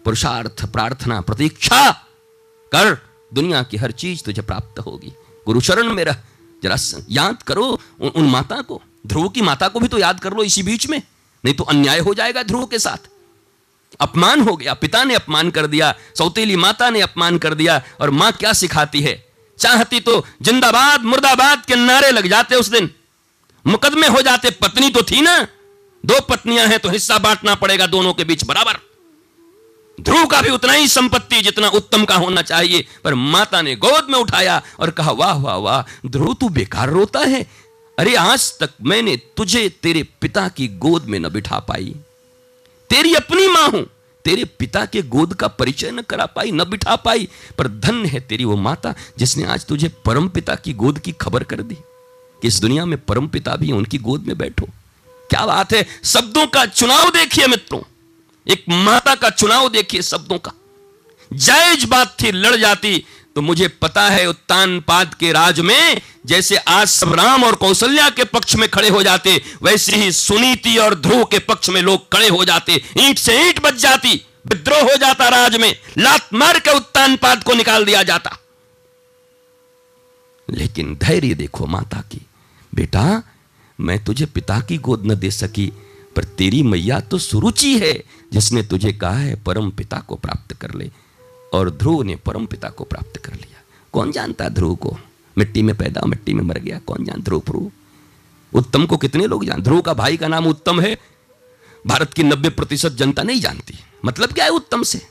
पुरुषार्थ 0.05 0.65
प्रार्थना 0.65 1.21
प्रतीक्षा 1.21 1.91
कर। 2.73 2.99
दुनिया 3.35 3.63
की 3.63 3.77
हर 3.77 3.91
चीज़ 3.91 4.23
तुझे 4.23 4.43
प्राप्त 4.43 4.79
होगी। 4.79 5.13
गुरुचरण 5.47 5.95
में 5.95 6.05
रह। 6.05 6.17
जरा 6.63 6.77
याद 7.11 7.43
करो 7.43 7.81
उन, 8.01 8.09
उन 8.09 8.27
माता 8.27 8.61
को। 8.63 8.83
ध्रुव 9.07 9.29
की 9.29 9.41
माता 9.41 9.69
को 9.69 9.81
भी 9.81 9.89
तो 9.89 9.99
याद 9.99 10.21
कर 10.21 10.33
लो 10.33 10.43
इसी 10.43 10.63
बीच 10.63 10.89
में। 10.89 11.03
नहीं 11.45 11.55
तो 11.55 11.65
अन्याय 11.65 11.99
हो 11.99 12.15
जाएगा 12.15 12.43
ध्रुव 12.43 12.67
के 12.67 12.79
साथ। 12.79 13.09
अपमान 14.01 14.41
हो 14.41 14.57
गया, 14.57 14.75
पिता 14.75 15.05
ने 15.05 15.15
अपमान 15.15 15.51
कर 15.51 15.67
दिया, 15.67 15.95
सौतेली 16.19 16.57
माता 16.57 16.91
ने 16.91 17.01
अपमान 17.01 17.39
कर 17.39 17.55
दिया, 17.55 17.83
और 18.01 18.11
माँ 18.11 18.33
क्या 18.33 18.53
सिखाती 18.53 19.01
है? 19.01 19.33
चाहती 19.59 20.01
तो 20.01 20.27
जिंदाबाद, 20.43 21.03
मुर्दाबाद 21.03 21.65
के 21.65 21.75
नारे 21.75 22.11
लग 22.11 22.27
जाते 22.27 22.55
उस 22.55 22.69
दिन। 22.69 22.91
मुकदमे 23.67 24.09
हो 24.09 24.23
जाते, 24.23 24.51
पत्नी 24.51 24.91
तो 24.91 25.03
थी 25.03 25.21
ना। 25.21 25.49
दो 26.07 26.21
पत्नियाँ 26.21 26.67
हैं 26.67 26.79
तो 26.79 26.89
हिस्सा 26.89 27.19
बांटना 27.19 27.55
पड़ेगा 27.55 27.87
दोनों 27.87 28.15
के 28.15 28.25
बीच 28.25 28.45
बराबर। 28.45 28.79
ध्रुव 30.01 30.27
का 30.27 30.43
भी 30.43 30.51
उतना 30.51 30.73
ही 30.73 30.89
संपत्ति 30.89 31.41
जितना 31.41 31.69
उत्तम 31.69 32.05
का 32.05 32.17
होना 32.17 32.43
चाहिए, 32.43 32.87
पर 33.05 33.15
माता 33.15 33.63
ने 33.63 33.77
गोद 33.77 34.07
में 34.11 34.19
उठाया 34.19 34.63
और 34.81 34.91
कहा, 34.91 35.11
वाह 35.11 35.35
वाह 35.35 35.57
वाह, 35.57 36.09
ध्रुव, 36.09 36.35
तू 36.35 36.49
बेकार 36.49 36.91
रोता 36.91 37.21
है। 37.21 37.47
अरे, 37.99 38.15
आज 38.15 38.59
तक 38.59 38.71
मैंने 38.83 39.17
तुझे, 39.17 39.69
तेरे 39.69 40.03
पिता 40.03 40.49
की 40.49 40.69
गोद 40.69 41.05
में 41.05 41.19
न 41.19 41.29
बिठा 41.29 41.59
पाई। 41.59 41.95
तेरी 42.91 43.15
अपनी 43.15 43.49
माँ 43.49 43.69
हूँ। 43.69 43.87
तेरे 44.25 44.45
पिता 44.45 44.85
के 44.85 45.03
गोद 45.03 45.35
का 45.35 45.49
परिचय 45.49 45.91
न 45.91 46.01
करा 46.01 46.27
पाई, 46.27 46.51
न 46.51 46.65
बिठा 46.65 46.97
पाई, 46.97 47.29
पर 47.59 47.69
धन्य 47.69 48.09
है 48.09 48.21
तेरी 48.21 48.45
वो 48.45 48.57
माता 48.57 48.95
जिसने 49.19 49.45
आज 49.45 49.67
तुझे 49.67 49.89
परम 49.89 50.29
पिता 50.29 50.55
की 50.55 50.73
गोद 50.73 50.99
की 50.99 51.13
खबर 51.13 51.43
कर 51.43 51.63
दी। 51.63 51.75
कि 52.43 52.49
इस 52.49 52.61
दुनिया 52.61 52.85
में 52.85 52.99
परम 53.05 53.29
पिता 53.29 53.57
भी 53.57 53.73
उनकी 53.73 53.99
गोद 53.99 54.23
में 54.23 54.39
बैठो। 54.39 54.67
क्या 55.31 55.47
बात 55.47 55.73
है? 55.73 55.87
शब्दों 56.05 56.47
का 56.47 56.67
चुनाव 56.67 57.11
देखिए 57.11 57.47
मित्रों। 57.47 57.81
एक 58.49 58.65
माता 58.69 59.15
का 59.15 59.31
चुनाव 59.31 59.69
देखिए 59.69 60.03
शब्दों 60.03 60.39
का। 60.39 60.53
जायज़ 61.33 61.87
बात 61.87 62.17
थी, 62.23 62.33
लड़ 62.33 62.57
जाती 62.57 63.05
तो 63.35 63.43
मुझे 63.43 63.69
पता 63.69 64.09
है 64.09 64.27
उत्तान 64.29 64.81
पाद 64.81 65.15
के 65.15 65.33
राज 65.33 65.61
में 65.61 66.01
जैसे 66.27 66.57
आज 66.57 66.89
सब 66.89 67.15
राम 67.15 67.45
और 67.45 67.55
कौशल्या 67.55 68.09
के 68.11 68.25
पक्ष 68.25 68.57
में 68.57 68.69
खड़े 68.69 68.89
हो 68.89 69.03
जाते, 69.03 69.43
वैसे 69.63 69.97
ही 69.97 70.13
सुनीति 70.13 70.77
और 70.77 70.95
ध्रुव 70.95 71.25
के 71.25 71.39
पक्ष 71.39 71.69
में 71.69 71.83
लोग 71.83 72.13
खड़े 72.13 72.29
हो 72.29 72.45
जाते। 72.45 72.83
ईंट 72.99 73.19
से 73.19 73.49
ईंट 73.49 73.63
बच 73.63 73.75
जाती, 73.75 74.27
विद्रोह 74.47 74.83
हो 74.83 74.97
जाता 74.97 75.29
राज 75.29 75.57
में, 75.57 75.81
लात 75.99 76.29
मार 76.35 76.59
के 76.59 76.77
उत्तान 76.77 77.17
पाद 77.17 77.45
को 77.45 77.55
निकाल 77.55 77.85
दिया 77.85 78.03
जाता। 78.03 78.39
लेकिन 80.51 80.95
धैर्य 80.95 81.35
देखो 81.35 81.67
माता 81.67 82.01
की। 82.01 82.27
बेटा, 82.75 83.23
मैं 83.81 84.05
तुझे 84.05 84.27
पिता 84.27 84.61
की 84.61 84.79
गोद 84.79 85.07
न 85.07 85.15
दे 85.15 85.31
सकी, 85.31 85.73
पर 86.17 86.25
तेरी 86.25 86.63
मैया 86.63 87.01
तो 87.01 87.19
सुरुचि 87.19 87.79
है, 87.79 88.05
जिसने 88.33 88.63
तुझे 88.63 88.93
कहा 88.93 89.17
है 89.17 89.43
परम 89.43 89.71
पिता 89.71 89.97
को 89.97 90.17
प्राप्त 90.17 90.57
कर 90.57 90.75
ले। 90.75 90.91
और 91.53 91.71
ध्रुव 91.71 92.03
ने 92.03 92.17
परम 92.17 92.47
पिता 92.47 92.69
को 92.69 92.85
प्राप्त 92.85 93.17
कर 93.17 93.33
लिया। 93.33 93.63
कौन 93.93 94.13
जानता 94.13 94.45
है 94.45 94.51
ध्रुव 94.51 94.75
को? 94.75 94.99
मिट्टी 95.39 95.63
में 95.63 95.77
पैदा, 95.77 96.01
मिट्टी 96.07 96.35
में 96.35 96.43
मर 96.43 96.59
गया। 96.59 96.79
कौन 96.79 97.05
जान 97.05 97.23
ध्रुव 97.23 97.43
ध्रुव 97.47 97.71
उत्तम 98.55 98.87
को 98.87 98.97
कितने 98.97 99.27
लोग 99.27 99.45
जान? 99.45 99.63
ध्रुव 99.63 99.81
का 99.81 99.95
भाई 99.95 100.17
का 100.17 100.29
नाम 100.29 100.47
उत्तम 100.47 100.81
है। 100.81 100.99
भारत 101.87 102.15
की 102.15 102.23
नब्बे 102.23 102.49
प्रतिशत 102.49 102.93
जनता 102.93 103.23
नहीं 103.23 103.41
जानती। 103.41 103.75
मतलब 104.05 104.33
क्या 104.33 104.45
है 104.45 104.51
उत्तम 104.51 104.83
से? 104.83 105.07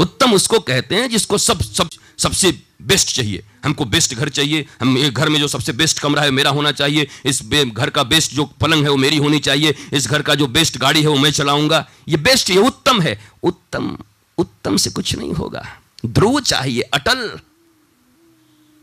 उत्तम 0.00 0.34
उसको 0.34 0.58
कहते 0.58 0.94
हैं 0.94 1.10
जिसको 1.10 1.38
सब 1.38 1.60
सब, 1.60 1.88
सबसे 2.18 2.62
बेस्ट 2.82 3.16
चाहिए। 3.16 3.44
हमको 3.64 3.84
बेस्ट 3.84 4.14
घर 4.14 4.28
चाहिए। 4.28 4.66
हम 4.80 5.08
घर 5.08 5.28
में 5.28 5.40
जो 5.40 5.48
सबसे 5.48 5.72
बेस्ट 5.72 5.98
कमरा 5.98 6.22
है, 6.22 6.30
मेरा 6.30 6.50
होना 6.50 6.72
चाहिए। 6.72 7.08
इस 7.24 7.42
घर 7.66 7.90
का 7.90 8.02
बेस्ट 8.02 8.32
जो 8.32 8.44
पलंग 8.44 8.82
है, 8.82 8.90
वो 8.90 8.96
मेरी 8.96 9.16
होनी 9.16 9.38
चाहिए। 9.38 9.74
इस 9.92 10.08
घर 10.08 10.22
का 10.22 10.34
जो 10.34 10.46
बेस्ट 10.46 10.78
गाड़ी 10.78 11.02
है, 11.02 11.08
वो 11.08 11.18
मैं 11.18 11.30
चलाऊँगा। 11.30 11.88
ये 12.08 12.16
बेस्ट 12.16 12.50
ये 12.50 12.58
उत्तम 12.58 13.00
है। 13.00 13.20
उत्तम 13.42 13.98
उत्तम 14.40 14.76
से 14.76 14.90
कुछ 14.90 15.16
नहीं 15.16 15.32
होगा। 15.32 15.66
ध्रुव 16.06 16.40
चाहिए, 16.40 16.80
अटल। 16.80 17.38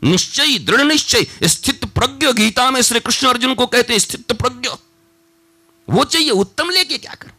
निश्चय, 0.04 0.58
दृढ़ 0.58 0.82
निश्चय। 0.82 1.26
स्थित 1.44 1.84
प्रज्ञ 1.84 2.32
गीता 2.32 2.70
में 2.70 2.82
श्री 2.82 3.00
कृष्ण 3.00 3.28
अर्जुन 3.28 3.54
को 3.54 3.66
कहते 3.66 3.92
हैं, 3.92 4.00
स्थित 4.00 4.32
प्रज्ञ। 4.32 4.68
वो 5.90 6.04
चाहिए 6.04 6.30
उत्तम 6.30 6.70
लेके 6.70 6.98
क्या 6.98 7.14
कर? 7.14 7.32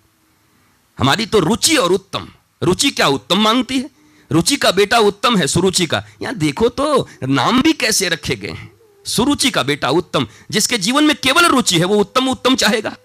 हमारी 1.00 1.26
तो 1.26 1.40
रुचि 1.40 1.76
और 1.76 1.92
उत्तम। 1.92 2.28
रुचि 2.64 2.90
क्या 2.92 3.08
उत्तम 3.08 3.40
मांगती 3.40 3.80
है? 3.80 3.90
रुचि 4.32 4.56
का 4.56 4.72
बेटा 4.72 5.00
उत्तम 5.00 5.38
है, 5.38 5.48
सुरुचि 5.48 5.86
का। 5.86 6.04
यहाँ 6.22 6.36
देखो 6.36 6.70
तो 6.70 7.08
नाम 7.24 7.62
भी 7.62 7.74
कैसे 7.74 8.10
रखे 8.10 8.36
गए 8.36 8.50
हैं? 8.50 8.72
सुरुचि 9.06 9.52
का 9.52 9.64
बेटा 9.64 9.90
उत्तम, 9.90 10.28
जिसके 10.52 10.78
जीवन 10.78 11.04
में 11.04 11.16
केवल 11.16 11.46
रुचि 11.46 11.80
है, 11.80 11.86
वो 11.86 11.96
उत्तम 11.96 12.30
उत्तम 12.30 12.56
चाहेगा। 12.56 12.96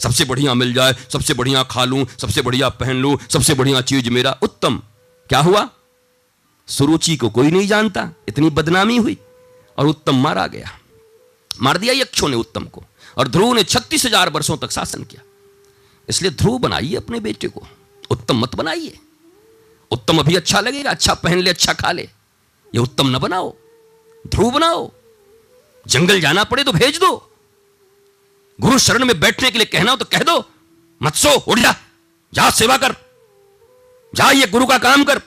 सबसे 0.00 0.24
बढ़िया 0.24 0.54
मिल 0.54 0.72
जाए, 0.74 0.94
सबसे 1.12 1.34
बढ़िया 1.34 1.62
खा 1.64 1.84
लूँ, 1.84 2.04
सबसे 2.20 2.42
बढ़िया 2.42 2.68
पहन 2.70 2.96
लूँ, 2.96 3.16
सबसे 3.28 3.54
बढ़िया 3.54 3.80
चीज़ 3.82 4.10
मेरा 4.10 4.38
उत्तम। 4.42 4.82
क्या 5.30 5.40
हुआ? 5.40 5.68
सुरुचि 6.68 7.16
को 7.16 7.28
कोई 7.30 7.50
नहीं 7.50 7.66
जानता, 7.68 8.08
इतनी 8.28 8.50
बदनामी 8.50 8.96
हुई 8.96 9.16
और 9.78 9.86
उत्तम 9.86 10.22
मारा 10.22 10.46
गया। 10.46 10.70
मार 11.50 11.78
दिया 11.78 11.94
यक्षों 11.94 12.28
ने 12.28 12.36
उत्तम 12.36 12.64
को 12.66 12.82
और 13.18 13.28
ध्रुव 13.28 13.52
ने 13.54 13.62
छत्तीस 13.64 14.04
हज़ार 14.06 14.30
वर्षों 14.30 14.56
तक 14.56 14.70
शासन 14.70 15.04
किया। 15.04 15.22
इसलिए 16.08 16.30
ध्रुव 16.32 16.58
बनाइए 16.58 16.94
अपने 16.96 17.20
बेटे 17.20 17.48
को, 17.48 17.66
उत्तम 18.10 18.40
मत 18.40 18.54
बनाइए। 18.54 18.98
उत्तम 19.90 20.18
अभी 20.18 20.36
अच्छा 20.36 20.60
लगेगा 20.60 20.90
अच्छा 20.90 21.14
पहन 21.14 21.38
ले 21.38 21.50
अच्छा 21.50 21.72
खा 21.74 21.92
ले। 21.92 22.02
ये 22.02 22.78
उत्तम 22.78 23.08
न 23.08 23.18
बनाओ, 23.18 23.54
ध्रुव 24.24 24.50
बनाओ। 24.50 24.90
जंगल 25.86 26.20
जाना 26.20 26.44
पड़े 26.44 26.64
तो 26.64 26.72
भेज 26.72 26.98
दो। 26.98 27.12
गुरु 28.60 28.78
शरण 28.78 29.04
में 29.04 29.20
बैठने 29.20 29.50
के 29.50 29.58
लिए 29.58 29.66
कहना 29.66 29.90
हो 29.90 29.96
तो 29.96 30.04
कह 30.04 30.18
दो। 30.18 30.50
मत 31.02 31.14
सो, 31.14 31.28
उठ 31.28 31.58
जा। 31.58 31.76
जा, 32.34 32.50
सेवा 32.50 32.76
कर। 32.76 32.96
जा, 34.14 34.30
ये 34.30 34.46
गुरु 34.46 34.66
का 34.66 34.78
काम 34.78 35.04
कर। 35.04 35.22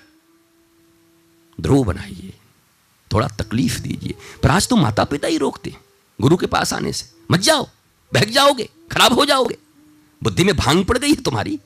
ध्रुव 1.62 1.84
बनाइए। 1.84 2.34
थोड़ा 3.14 3.28
तकलीफ़ 3.28 3.80
दीजिए। 3.80 4.14
पर 4.44 4.50
आज 4.50 4.68
तो 4.68 4.76
माता 4.76 5.04
पिता 5.04 5.28
ही 5.28 5.38
रोकते 5.38 5.76
गुरु 6.22 6.38
के 6.38 6.46
पास 6.46 6.74
आने 6.74 6.94
से। 6.94 7.12
मत 7.32 7.40
जाओ। 7.40 7.70
बहक 8.14 8.28
जाओगे। 8.28 8.70
खराब 8.92 9.14
हो 9.14 9.26
जाओगे। 9.26 9.58
बुद्धि 10.24 10.44
में 10.44 10.56
भाँग 10.58 10.86
पड़ 10.86 10.98
गई 10.98 11.10
है 11.10 11.16
तुम्हारी। 11.16 11.60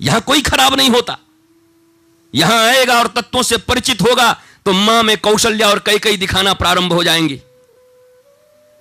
यहाँ 0.00 0.20
कोई 0.20 0.42
खराब 0.42 0.74
नहीं 0.74 0.90
होता। 0.90 1.18
यहाँ 2.34 2.64
आएगा 2.64 2.98
और 2.98 3.06
तत्वों 3.06 3.42
से 3.42 3.56
परिचित 3.56 4.02
होगा। 4.02 4.42
तो 4.64 4.72
माँ 4.72 5.02
में 5.02 5.18
कौशल्या 5.18 5.68
और 5.68 5.78
कई 5.78 5.98
कई 5.98 6.16
दिखाना 6.16 6.52
प्रारंभ 6.52 6.92
हो 6.92 7.04
जाएँगी। 7.04 7.40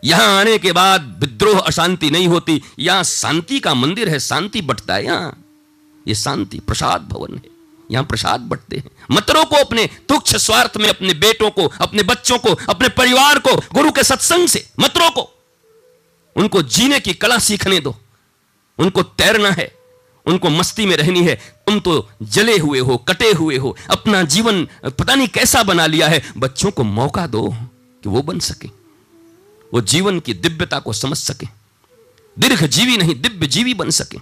यहाँ 0.03 0.39
आने 0.39 0.57
के 0.57 0.71
बाद 0.71 1.15
विद्रोह 1.19 1.59
अशांति 1.59 2.09
नहीं 2.09 2.27
होती। 2.27 2.61
यहाँ 2.79 3.03
शांति 3.03 3.59
का 3.59 3.73
मंदिर 3.73 4.09
है, 4.09 4.19
शांति 4.19 4.61
बटता 4.61 4.93
है 4.93 5.05
यहाँ। 5.05 5.43
यह 6.07 6.13
शांति, 6.13 6.59
प्रसाद 6.59 7.01
भवन 7.01 7.35
है। 7.35 7.43
यहाँ 7.91 8.03
प्रसाद 8.05 8.39
बटते 8.39 8.77
हैं। 8.77 8.91
मतरों 9.11 9.45
को 9.45 9.55
अपने 9.55 9.89
तुक्ष 10.09 10.35
स्वार्थ 10.35 10.77
में, 10.77 10.87
अपने 10.89 11.13
बेटों 11.13 11.49
को, 11.51 11.67
अपने 11.81 12.03
बच्चों 12.03 12.37
को, 12.37 12.53
अपने 12.69 12.89
परिवार 12.89 13.39
को, 13.39 13.55
गुरु 13.55 13.91
के 13.91 14.03
सत्संग 14.03 14.47
से 14.47 14.69
मतरों 14.79 15.09
को, 15.11 15.29
उनको 16.35 16.61
जीने 16.61 16.99
की 16.99 17.13
कला 17.13 17.37
सीखने 17.37 17.79
दो। 17.79 17.95
उनको 18.79 19.03
तैरना 19.03 19.49
है, 19.49 19.71
उनको 20.25 20.49
मस्ती 20.49 20.85
में 20.85 20.95
रहनी 20.97 21.23
है। 21.23 21.35
तुम 21.67 21.79
तो 21.79 22.09
जले 22.23 22.57
हुए 22.57 22.79
हो, 22.79 22.97
कटे 22.97 23.31
हुए 23.31 23.57
हो, 23.57 23.77
अपना 23.89 24.21
जीवन 24.23 24.67
पता 24.85 25.15
नहीं 25.15 25.27
कैसा 25.27 25.63
बना 25.63 25.85
लिया 25.85 26.07
है। 26.07 26.23
बच्चों 26.37 26.71
को 26.71 26.83
मौका 26.83 27.27
दो 27.27 27.49
कि 28.03 28.09
वो 28.09 28.21
बन 28.21 28.39
सके। 28.39 28.80
वो 29.73 29.81
जीवन 29.81 30.19
की 30.19 30.33
दिव्यता 30.33 30.79
को 30.79 30.93
समझ 30.93 31.17
सके। 31.17 31.47
दीर्घ 32.39 32.63
जीवी 32.65 32.97
नहीं 32.97 33.15
दिव्य 33.21 33.47
जीवी 33.47 33.73
बन 33.73 33.89
सके। 33.89 34.17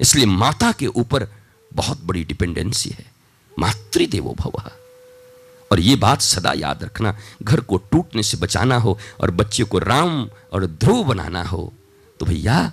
इसलिए 0.00 0.26
माता 0.26 0.72
के 0.72 0.86
ऊपर 0.86 1.26
बहुत 1.74 2.04
बड़ी 2.04 2.24
डिपेंडेंसी 2.24 2.90
है। 2.90 3.12
मातृदेवो 3.58 4.34
भव। 4.34 4.70
और 5.72 5.80
ये 5.80 5.96
बात 5.96 6.20
सदा 6.20 6.52
याद 6.56 6.82
रखना 6.84 7.16
घर 7.42 7.60
को 7.60 7.76
टूटने 7.76 8.22
से 8.22 8.36
बचाना 8.36 8.76
हो 8.76 8.98
और 9.20 9.30
बच्चे 9.30 9.64
को 9.64 9.78
राम 9.78 10.30
और 10.52 10.66
ध्रुव 10.66 11.04
बनाना 11.04 11.42
हो 11.42 11.72
तो 12.20 12.26
भैया 12.26 12.72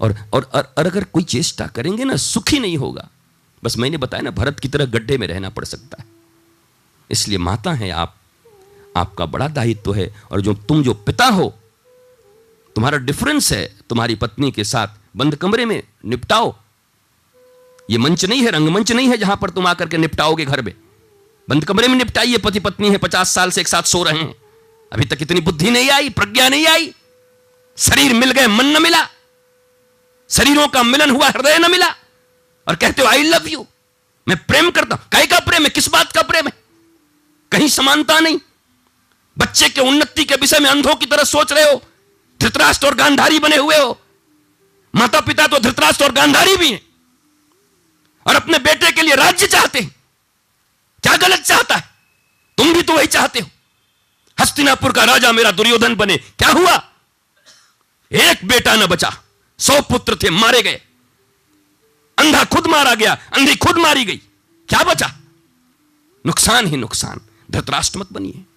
और, 0.00 0.14
और 0.34 0.42
और 0.54 0.86
अगर 0.86 1.04
कोई 1.04 1.22
चेष्टा 1.22 1.66
करेंगे 1.66 2.04
ना 2.04 2.16
सुखी 2.16 2.58
नहीं 2.58 2.76
होगा। 2.76 3.08
बस 3.64 3.78
मैंने 3.78 3.96
बताया 3.96 4.20
ना 4.20 4.30
भरत 4.30 4.60
की 4.60 4.68
तरह 4.68 4.84
गड्ढे 4.84 5.18
में 5.18 5.26
रहना 5.26 5.50
पड़ 5.50 5.64
सकता 5.64 5.96
है। 6.00 6.06
इसलिए 7.10 7.38
माता 7.38 7.72
है 7.72 7.90
आप 7.90 8.16
आपका 8.96 9.26
बड़ा 9.26 9.48
दायित्व 9.48 9.94
है 9.94 10.14
और 10.30 10.40
जो 10.40 10.54
तुम 10.54 10.82
जो 10.82 10.94
पिता 10.94 11.26
हो, 11.26 11.54
तुम्हारा 12.74 12.98
डिफरेंस 12.98 13.52
है, 13.52 13.76
तुम्हारी 13.88 14.14
पत्नी 14.14 14.50
के 14.50 14.64
साथ 14.64 14.88
बंद 15.16 15.36
कमरे 15.36 15.64
में 15.64 15.82
निपटाओ। 16.06 16.56
ये 17.90 17.98
मंच 17.98 18.24
नहीं 18.24 18.42
है, 18.42 18.50
रंगमंच 18.50 18.92
नहीं 18.92 19.08
है 19.08 19.16
जहाँ 19.16 19.36
पर 19.36 19.50
तुम 19.50 19.66
आकर 19.66 19.88
के 19.88 19.96
निपटाओगे 19.96 20.44
घर 20.44 20.62
में। 20.62 20.74
बंद 21.48 21.64
कमरे 21.64 21.88
में 21.88 21.96
निपटाइए 21.96 22.38
पति 22.38 22.60
पत्नी 22.60 22.90
है, 22.90 22.96
पचास 22.96 23.34
साल 23.34 23.50
से 23.50 23.60
एक 23.60 23.68
साथ 23.68 23.82
सो 23.82 24.02
रहे 24.02 24.18
हैं। 24.18 24.34
अभी 24.92 25.04
तक 25.04 25.18
इतनी 25.22 25.40
बुद्धि 25.40 25.70
नहीं 25.70 25.90
आई, 25.90 26.10
प्रज्ञा 26.10 26.48
नहीं 26.48 26.66
आई। 26.66 26.94
शरीर 27.76 28.14
मिल 28.14 28.30
गए, 28.30 28.46
मन 28.46 28.66
न 28.66 28.82
मिला। 28.82 29.08
शरीरों 30.30 30.68
का 30.68 30.82
मिलन 30.82 31.10
हुआ, 31.10 31.28
हृदय 31.28 31.58
न 31.58 31.70
मिला। 31.70 31.88
और 32.68 32.74
कहते 32.74 33.02
हो 33.02 33.08
आई 33.08 33.22
लव 33.22 33.48
यू 33.48 33.66
मैं 34.28 34.36
प्रेम 34.36 34.70
करता 34.70 34.94
हूँ। 34.96 35.04
कहीं 35.12 35.26
का 35.26 35.38
प्रेम 35.38 35.62
है? 35.62 35.70
किस 35.70 35.88
बात 35.88 36.12
का 36.12 36.22
प्रेम 36.22 36.46
है? 36.46 36.52
कहीं 37.52 37.68
समानता 37.68 38.20
नहीं। 38.20 38.38
बच्चे 39.38 39.68
के 39.68 39.80
उन्नति 39.80 40.24
के 40.24 40.34
विषय 40.34 40.58
में 40.58 40.70
अंधों 40.70 40.94
की 40.94 41.06
तरह 41.06 41.24
सोच 41.24 41.52
रहे 41.52 41.72
हो। 41.72 41.82
धृतराष्ट्र 42.40 42.86
और 42.86 42.94
गांधारी 42.94 43.38
बने 43.38 43.56
हुए 43.56 43.76
हो। 43.76 44.00
माता 44.94 45.20
पिता 45.20 45.46
तो 45.46 45.58
धृतराष्ट्र 45.58 46.04
और 46.04 46.12
गांधारी 46.12 46.56
भी 46.56 46.72
हैं। 46.72 46.86
और 48.26 48.36
अपने 48.36 48.58
बेटे 48.58 48.92
के 48.92 49.02
लिए 49.02 49.14
राज्य 49.14 49.46
चाहते 49.46 49.80
हैं। 49.80 49.96
क्या 51.02 51.16
गलत 51.16 51.40
चाहता 51.40 51.76
है? 51.76 51.94
तुम 52.58 52.74
भी 52.74 52.82
तो 52.82 52.92
वही 52.92 53.06
चाहते 53.06 53.40
हो। 53.40 53.50
हस्तिनापुर 54.40 54.92
का 54.92 55.04
राजा 55.04 55.32
मेरा 55.32 55.50
दुर्योधन 55.50 55.94
बने। 55.94 56.16
क्या 56.16 56.48
हुआ? 56.48 56.92
एक 58.12 58.44
बेटा 58.44 58.74
न 58.74 58.86
बचा। 58.86 59.22
सौ 59.58 59.80
पुत्र 59.80 60.16
थे, 60.22 60.30
मारे 60.30 60.62
गए। 60.62 60.80
अंधा 62.18 62.44
खुद 62.44 62.66
मारा 62.66 62.94
गया, 62.94 63.12
अंधी 63.12 63.56
खुद 63.56 63.76
मारी 63.76 64.04
गई। 64.04 64.16
क्या 64.68 64.84
बचा? 64.84 65.12
नुकसान 66.26 66.66
ही 66.66 66.76
नुकसान। 66.76 67.20
धृतराष्ट्र 67.50 67.98
मत 67.98 68.12
बनिए। 68.12 68.53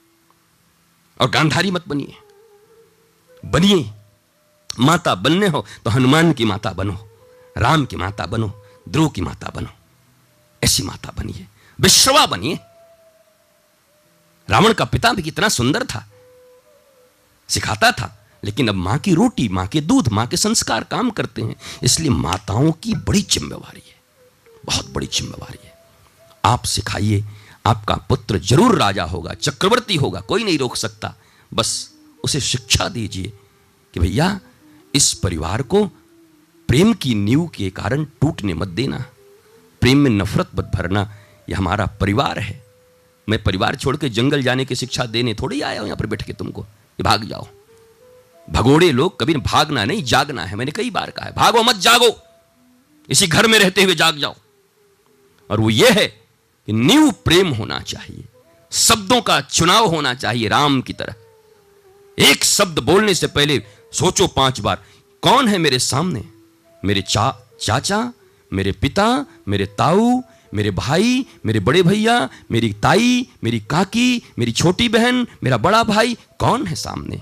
और 1.19 1.29
गांधारी 1.29 1.71
मत 1.71 1.87
बनिए। 1.87 2.15
बनिए। 3.45 3.91
माता 4.79 5.15
बनने 5.15 5.47
हो 5.47 5.65
तो 5.85 5.89
हनुमान 5.89 6.33
की 6.33 6.45
माता 6.45 6.71
बनो, 6.71 7.09
राम 7.57 7.85
की 7.85 7.95
माता 7.95 8.25
बनो, 8.25 8.65
ध्रुव 8.89 9.09
की 9.09 9.21
माता 9.21 9.51
बनो। 9.55 9.69
ऐसी 10.63 10.83
माता 10.83 11.11
बनिए। 11.17 11.47
विश्रवा 11.81 12.25
बनिए। 12.25 12.59
रावण 14.49 14.73
का 14.73 14.85
पिता 14.85 15.13
भी 15.13 15.21
कितना 15.21 15.49
सुंदर 15.49 15.83
था। 15.83 16.11
सिखाता 17.49 17.91
था, 17.91 18.27
लेकिन 18.43 18.67
अब 18.67 18.75
माँ 18.75 18.97
की 18.97 19.13
रोटी, 19.13 19.49
माँ 19.49 19.67
के 19.67 19.81
दूध, 19.81 20.09
माँ 20.09 20.27
के 20.27 20.37
संस्कार 20.37 20.83
काम 20.83 21.09
करते 21.09 21.41
हैं। 21.41 21.55
इसलिए 21.83 22.09
माताओं 22.09 22.71
की 22.71 22.93
बड़ी 22.93 23.21
जिम्मेवारी 23.21 23.83
है। 23.87 23.95
बहुत 24.65 24.89
बड़ी 24.89 25.07
जिम्मेवारी 25.07 25.67
है। 25.67 25.77
आप 26.45 26.63
सिखाइए 26.63 27.25
आपका 27.67 27.95
पुत्र 28.09 28.39
ज़रूर 28.39 28.77
राजा 28.77 29.03
होगा, 29.03 29.33
चक्रवर्ती 29.33 29.95
होगा, 29.95 30.19
कोई 30.21 30.43
नहीं 30.43 30.57
रोक 30.57 30.75
सकता। 30.75 31.13
बस 31.51 31.69
उसे 32.23 32.39
शिक्षा 32.41 32.87
दीजिए 32.89 33.31
कि 33.93 33.99
भैया, 33.99 34.39
इस 34.93 35.13
परिवार 35.13 35.61
को 35.61 35.85
प्रेम 36.69 36.93
की 36.93 37.13
नींव 37.15 37.45
के 37.47 37.69
कारण 37.69 38.03
टूटने 38.21 38.53
मत 38.53 38.67
देना, 38.67 39.03
प्रेम 39.81 39.97
में 39.97 40.09
नफरत 40.11 40.49
मत 40.55 40.71
भरना 40.75 41.11
यह 41.49 41.57
हमारा 41.57 41.85
परिवार 41.99 42.39
है। 42.39 42.63
मैं 43.27 43.41
परिवार 43.43 43.75
छोड़ 43.75 43.95
के 43.97 44.09
जंगल 44.09 44.41
जाने 44.43 44.65
की 44.65 44.75
शिक्षा 44.75 45.05
देने 45.05 45.33
थोड़ी 45.33 45.61
आया 45.61 45.79
हूँ 45.79 45.87
यहाँ 45.87 45.97
पर 45.97 46.05
बैठ 46.05 46.23
के 46.23 46.33
तुमको 46.33 46.65
भाग 46.99 47.23
जाओ। 47.23 47.47
भगोड़े 48.47 48.91
लोग 48.91 49.19
कभी 49.19 49.33
भागना 49.35 49.83
नहीं, 49.85 50.03
जागना 50.03 50.43
है, 50.45 50.55
मैंने 50.55 50.71
कई 50.71 50.89
बार 50.89 51.11
कहा 51.11 51.25
है, 51.25 51.33
भागो 51.33 51.63
मत, 51.63 51.75
जागो। 51.75 52.09
इसी 53.09 53.27
घर 53.27 53.47
में 53.47 53.57
रहते 53.59 53.83
हुए 53.83 53.95
जाग 53.95 54.17
जाओ। 54.17 54.35
और 55.49 55.59
वो 55.59 55.69
ये 55.69 55.89
है 55.91 56.07
न्यू 56.67 57.11
प्रेम 57.25 57.49
होना 57.49 57.79
चाहिए, 57.79 58.23
शब्दों 58.71 59.21
का 59.21 59.39
चुनाव 59.41 59.85
होना 59.85 60.13
चाहिए 60.13 60.47
राम 60.47 60.81
की 60.81 60.93
तरह। 60.93 61.15
एक 62.17 62.43
शब्द 62.43 62.79
बोलने 62.79 63.13
से 63.15 63.27
पहले 63.27 63.61
सोचो 63.93 64.27
पाँच 64.27 64.59
बार, 64.59 64.83
कौन 65.23 65.47
है 65.47 65.57
मेरे 65.57 65.79
सामने? 65.79 66.23
मेरे 66.83 67.01
चा, 67.01 67.31
चाचा, 67.61 68.13
मेरे 68.51 68.71
पिता, 68.71 69.25
मेरे 69.47 69.65
ताऊ, 69.65 70.21
मेरे 70.53 70.71
भाई, 70.71 71.25
मेरे 71.45 71.59
बड़े 71.59 71.81
भैया, 71.83 72.29
मेरी 72.51 72.71
ताई, 72.73 73.27
मेरी 73.43 73.59
काकी, 73.59 74.21
मेरी 74.39 74.51
छोटी 74.51 74.89
बहन, 74.89 75.25
मेरा 75.43 75.57
बड़ा 75.57 75.83
भाई, 75.83 76.17
कौन 76.39 76.65
है 76.67 76.75
सामने? 76.75 77.21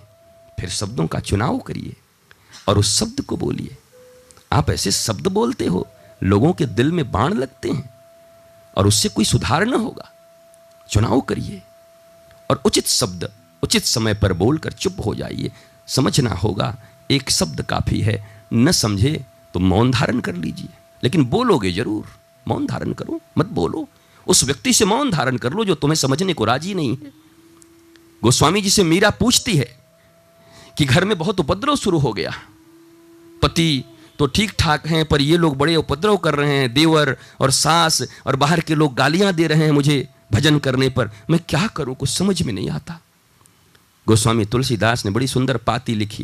फिर 0.60 0.70
शब्दों 0.70 1.08
का 1.08 1.20
चुनाव 1.20 1.58
करिए 1.58 1.96
और 2.68 2.78
उस 2.78 3.00
शब्द 3.00 3.22
को 3.22 3.38
बोलिए। 3.38 3.76
आप 4.52 4.70
ऐसे 4.70 4.91
शब्द 4.91 5.28
बोलते 5.28 5.66
हो, 5.66 5.88
लोगों 6.24 6.54
के 6.54 6.66
दिल 6.66 6.91
में 6.91 7.12
बाण 7.12 7.34
लगते 7.34 7.70
हैं। 7.70 7.95
और 8.78 8.88
उससे 8.88 9.09
कोई 9.09 9.26
सुधार 9.26 9.65
न 9.65 9.73
होगा। 9.73 10.11
चुनाव 10.89 11.21
करिए 11.21 11.61
और 12.49 12.61
उचित 12.65 12.88
शब्द, 12.88 13.30
उचित 13.63 13.84
समय 13.84 14.13
पर 14.13 14.34
बोलकर 14.34 14.71
चुप 14.71 14.97
हो 15.05 15.15
जाइए। 15.15 15.51
समझना 15.88 16.30
होगा, 16.30 16.76
एक 17.11 17.30
शब्द 17.30 17.61
काफ़ी 17.61 18.01
है, 18.01 18.41
न 18.53 18.71
समझे 18.71 19.26
तो 19.53 19.59
मौन 19.59 19.91
धारण 19.91 20.19
कर 20.19 20.36
लीजिए। 20.36 20.69
लेकिन 21.03 21.26
बोलोगे 21.26 21.71
ज़रूर, 21.71 22.07
मौन 22.47 22.65
धारण 22.65 22.93
करो, 22.93 23.21
मत 23.38 23.45
बोलो। 23.45 23.88
उस 24.28 24.43
व्यक्ति 24.43 24.73
से 24.73 24.86
मौन 24.86 25.11
धारण 25.11 25.38
कर 25.38 25.53
लो 25.53 25.65
जो 25.65 25.76
तुम्हें 25.76 25.95
समझने 25.95 26.34
को 26.34 26.45
राज़ी 26.45 26.73
नहीं 26.73 26.89
है। 26.89 27.11
गोस्वामी 28.23 28.61
जी 28.61 28.69
से 28.69 28.84
मीरा 28.84 29.09
पूछती 29.09 29.57
है 29.57 29.78
कि 30.78 30.86
घर 30.86 31.05
में 31.05 31.17
बहुत 31.17 31.39
उपद्रव 31.39 31.76
शुरू 31.76 31.99
हो 31.99 32.13
गया। 32.13 32.32
पति 33.41 33.84
तो 34.20 34.28
ठीक 34.28 34.53
ठाक 34.59 34.88
हैं, 34.88 35.05
पर 35.05 35.22
ये 35.22 35.38
लोग 35.38 35.57
बड़े 35.57 35.76
उपद्रव 35.76 36.18
कर 36.18 36.36
रहे 36.36 36.57
हैं, 36.57 36.74
देवर 36.74 37.18
और 37.39 37.51
सास 37.51 38.03
और 38.26 38.36
बाहर 38.36 38.59
के 38.59 38.76
लोग 38.76 38.95
गालियाँ 38.95 39.34
दे 39.34 39.47
रहे 39.47 39.63
हैं 39.63 39.72
मुझे 39.72 40.07
भजन 40.32 40.59
करने 40.59 40.89
पर। 40.89 41.09
मैं 41.30 41.39
क्या 41.49 41.68
करूँ? 41.68 41.95
कुछ 41.95 42.09
समझ 42.09 42.41
में 42.41 42.53
नहीं 42.53 42.70
आता। 42.70 43.01
गोस्वामी 44.07 44.45
तुलसीदास 44.45 45.05
ने 45.05 45.11
बड़ी 45.11 45.28
सुंदर 45.28 45.57
पाती 45.57 45.95
लिखी। 45.95 46.24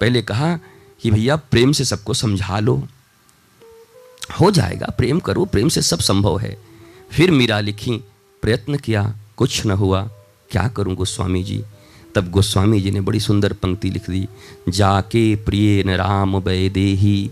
पहले 0.00 0.22
कहा 0.22 0.56
कि 1.02 1.10
भैया, 1.10 1.36
प्रेम 1.36 1.72
से 1.72 1.84
सबको 1.84 2.14
समझा 2.14 2.58
लो। 2.58 2.88
हो 4.40 4.50
जाएगा, 4.50 4.86
प्रेम 4.86 5.20
करो, 5.20 5.44
प्रेम 5.44 5.68
से 5.68 5.82
सब 5.82 5.98
संभव 5.98 6.38
है। 6.38 6.58
फिर 7.12 7.30
मीरा 7.30 7.60
लिखी, 7.60 8.04
प्रयत्न 8.42 8.76
किया, 8.76 9.14
कुछ 9.36 9.66
न 9.66 9.70
हुआ। 9.70 10.10
क्या 10.50 10.68
करूँ 10.68 10.94
गोस्वामी 10.94 11.44
जी? 11.44 11.64
तब 12.14 12.30
गोस्वामी 12.30 12.80
जी 12.80 12.90
ने 12.90 13.00
बड़ी 13.00 13.20
सुंदर 13.20 13.52
पंक्ति 13.52 13.90
लिख 13.90 14.10
दी। 14.10 14.28
जाके 14.68 15.36
प्रिय 15.36 15.84
न 15.84 15.90
राम 15.90 16.40
देही 16.68 17.30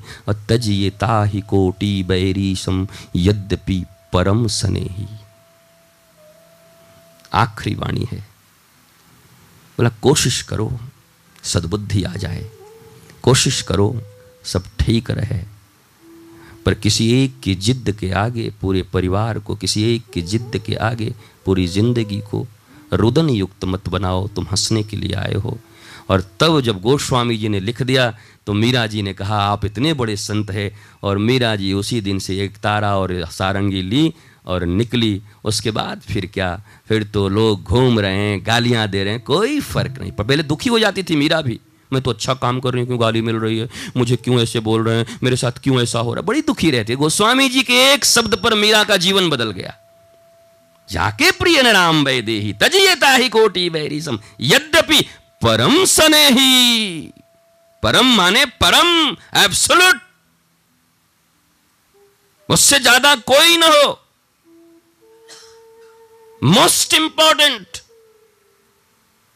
तजिए 0.49 0.91
ताहि 0.91 1.41
कोटि 1.41 2.03
बैरीशम 2.03 2.89
यद्यपि 3.17 3.85
परम 4.13 4.47
स्नेही। 4.47 5.07
आखिरी 7.33 7.75
वाणी 7.75 8.09
है। 8.13 8.21
बोला, 9.79 9.91
कोशिश 10.03 10.43
करो, 10.43 10.79
सद्बुद्धि 11.43 12.03
आ 12.03 12.13
जाए। 12.13 12.51
कोशिश 13.23 13.63
करो, 13.63 14.03
सब 14.45 14.65
ठीक 14.81 15.11
रहे। 15.11 15.41
पर 16.67 16.75
किसी 16.75 17.25
एक 17.25 17.41
की 17.41 17.55
जिद्द 17.55 17.93
के 17.93 18.11
आगे, 18.11 18.53
पूरे 18.61 18.83
परिवार 18.83 19.39
को 19.39 19.57
किसी 19.57 19.95
एक 19.95 20.03
की 20.15 20.23
जिद्द 20.23 20.59
के 20.59 20.75
आगे, 20.75 21.15
पूरी 21.47 21.67
ज़िंदगी 21.67 22.21
को 22.21 22.47
रुदन 22.93 23.29
युक्त 23.31 23.65
मत 23.65 23.89
बनाओ 23.89 24.27
तुम 24.29 24.45
हंसने 24.45 24.83
के 24.83 24.97
लिए 24.97 25.15
आए 25.15 25.35
हो। 25.35 25.59
और 26.11 26.21
तब 26.41 26.61
जब 26.61 26.81
गोस्वामी 26.81 27.37
जी 27.37 27.49
ने 27.49 27.61
लिख 27.61 27.83
दिया 27.83 28.15
तो 28.47 28.53
मीरा 28.53 28.87
जी 28.87 29.03
ने 29.03 29.13
कहा, 29.15 29.37
आप 29.37 29.65
इतने 29.65 29.93
बड़े 29.95 30.17
संत 30.17 30.51
हैं। 30.51 30.71
और 31.03 31.19
मीरा 31.19 31.55
जी 31.57 31.73
उसी 31.73 32.01
दिन 32.01 32.19
से 32.19 32.39
एक 32.41 32.57
तारा 32.57 32.97
और 32.99 33.25
सारंगी 33.31 33.83
ली 33.83 34.13
और 34.47 34.65
निकली। 34.65 35.23
उसके 35.45 35.71
बाद 35.71 36.01
फिर 36.01 36.27
क्या? 36.27 36.63
फिर 36.89 37.05
तो 37.05 37.29
लोग 37.29 37.63
घूम 37.63 38.01
रहे 38.01 38.17
हैं, 38.17 38.43
गालियाँ 38.47 38.89
दे 38.89 39.05
रहे 39.05 39.13
हैं, 39.13 39.23
कोई 39.23 39.61
फ़र्क 39.61 40.01
नहीं। 40.01 40.13
पर 40.13 40.25
पहले 40.25 40.43
दुखी 40.43 40.71
हो 40.71 40.79
जाती 40.79 41.03
थी 41.03 41.17
मीरा 41.17 41.41
भी। 41.43 41.61
मैं 41.93 42.03
तो 42.03 42.11
अच्छा 42.11 42.35
काम 42.35 42.61
कर 42.61 42.71
रही 42.71 42.81
हूँ, 42.81 42.87
क्यों 42.87 43.01
गाली 43.01 43.23
मिल 43.23 43.37
रही 43.37 43.59
है? 43.59 43.69
मुझे 43.97 44.17
क्यों 44.17 44.41
ऐसे 44.41 44.61
बोल 44.61 44.85
रहे 44.85 44.97
हैं? 44.97 45.19
मेरे 45.23 45.37
साथ 45.37 45.53
क्यों 45.53 45.81
ऐसा 45.83 45.99
हो 45.99 46.15
रहा 46.15 46.21
है? 46.21 46.27
बड़ी 46.27 46.43
दुखी 46.43 46.71
रहती 46.71 46.93
है। 46.93 46.97
गोस्वामी 46.97 47.49
जी 47.49 47.63
के 47.63 47.93
एक 47.93 48.05
शब्द 48.05 48.35
पर 48.35 48.55
मीरा 48.55 48.85
का 48.85 48.97
जीवन 48.97 49.31
बदल 49.31 49.51
गया। 49.51 49.75
जाके 50.93 51.31
प्रिय 51.33 51.63
नाम 51.65 52.05
वै 52.05 52.21
दे 52.23 52.37
तजियता 52.63 53.11
ही 53.15 53.29
कोटि 53.31 53.69
बैरी 53.71 54.01
सम 54.03 54.19
यद्यपि 54.47 55.01
परम 55.43 55.85
सने 55.89 56.25
ही 56.31 56.51
परम 57.83 58.15
माने 58.17 58.45
परम 58.61 58.89
एब्सोलूट 59.39 60.01
उससे 62.49 62.79
ज़्यादा 62.79 63.15
कोई 63.27 63.57
ना 63.57 63.67
हो। 63.69 63.99
मोस्ट 66.43 66.95
इंपॉर्टेंट 66.95 67.79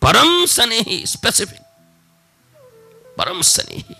परम 0.03 0.45
स्नेही 0.47 0.97
स्पेसिफिक 1.07 1.61
परम 3.19 3.41
स्नेही। 3.45 3.95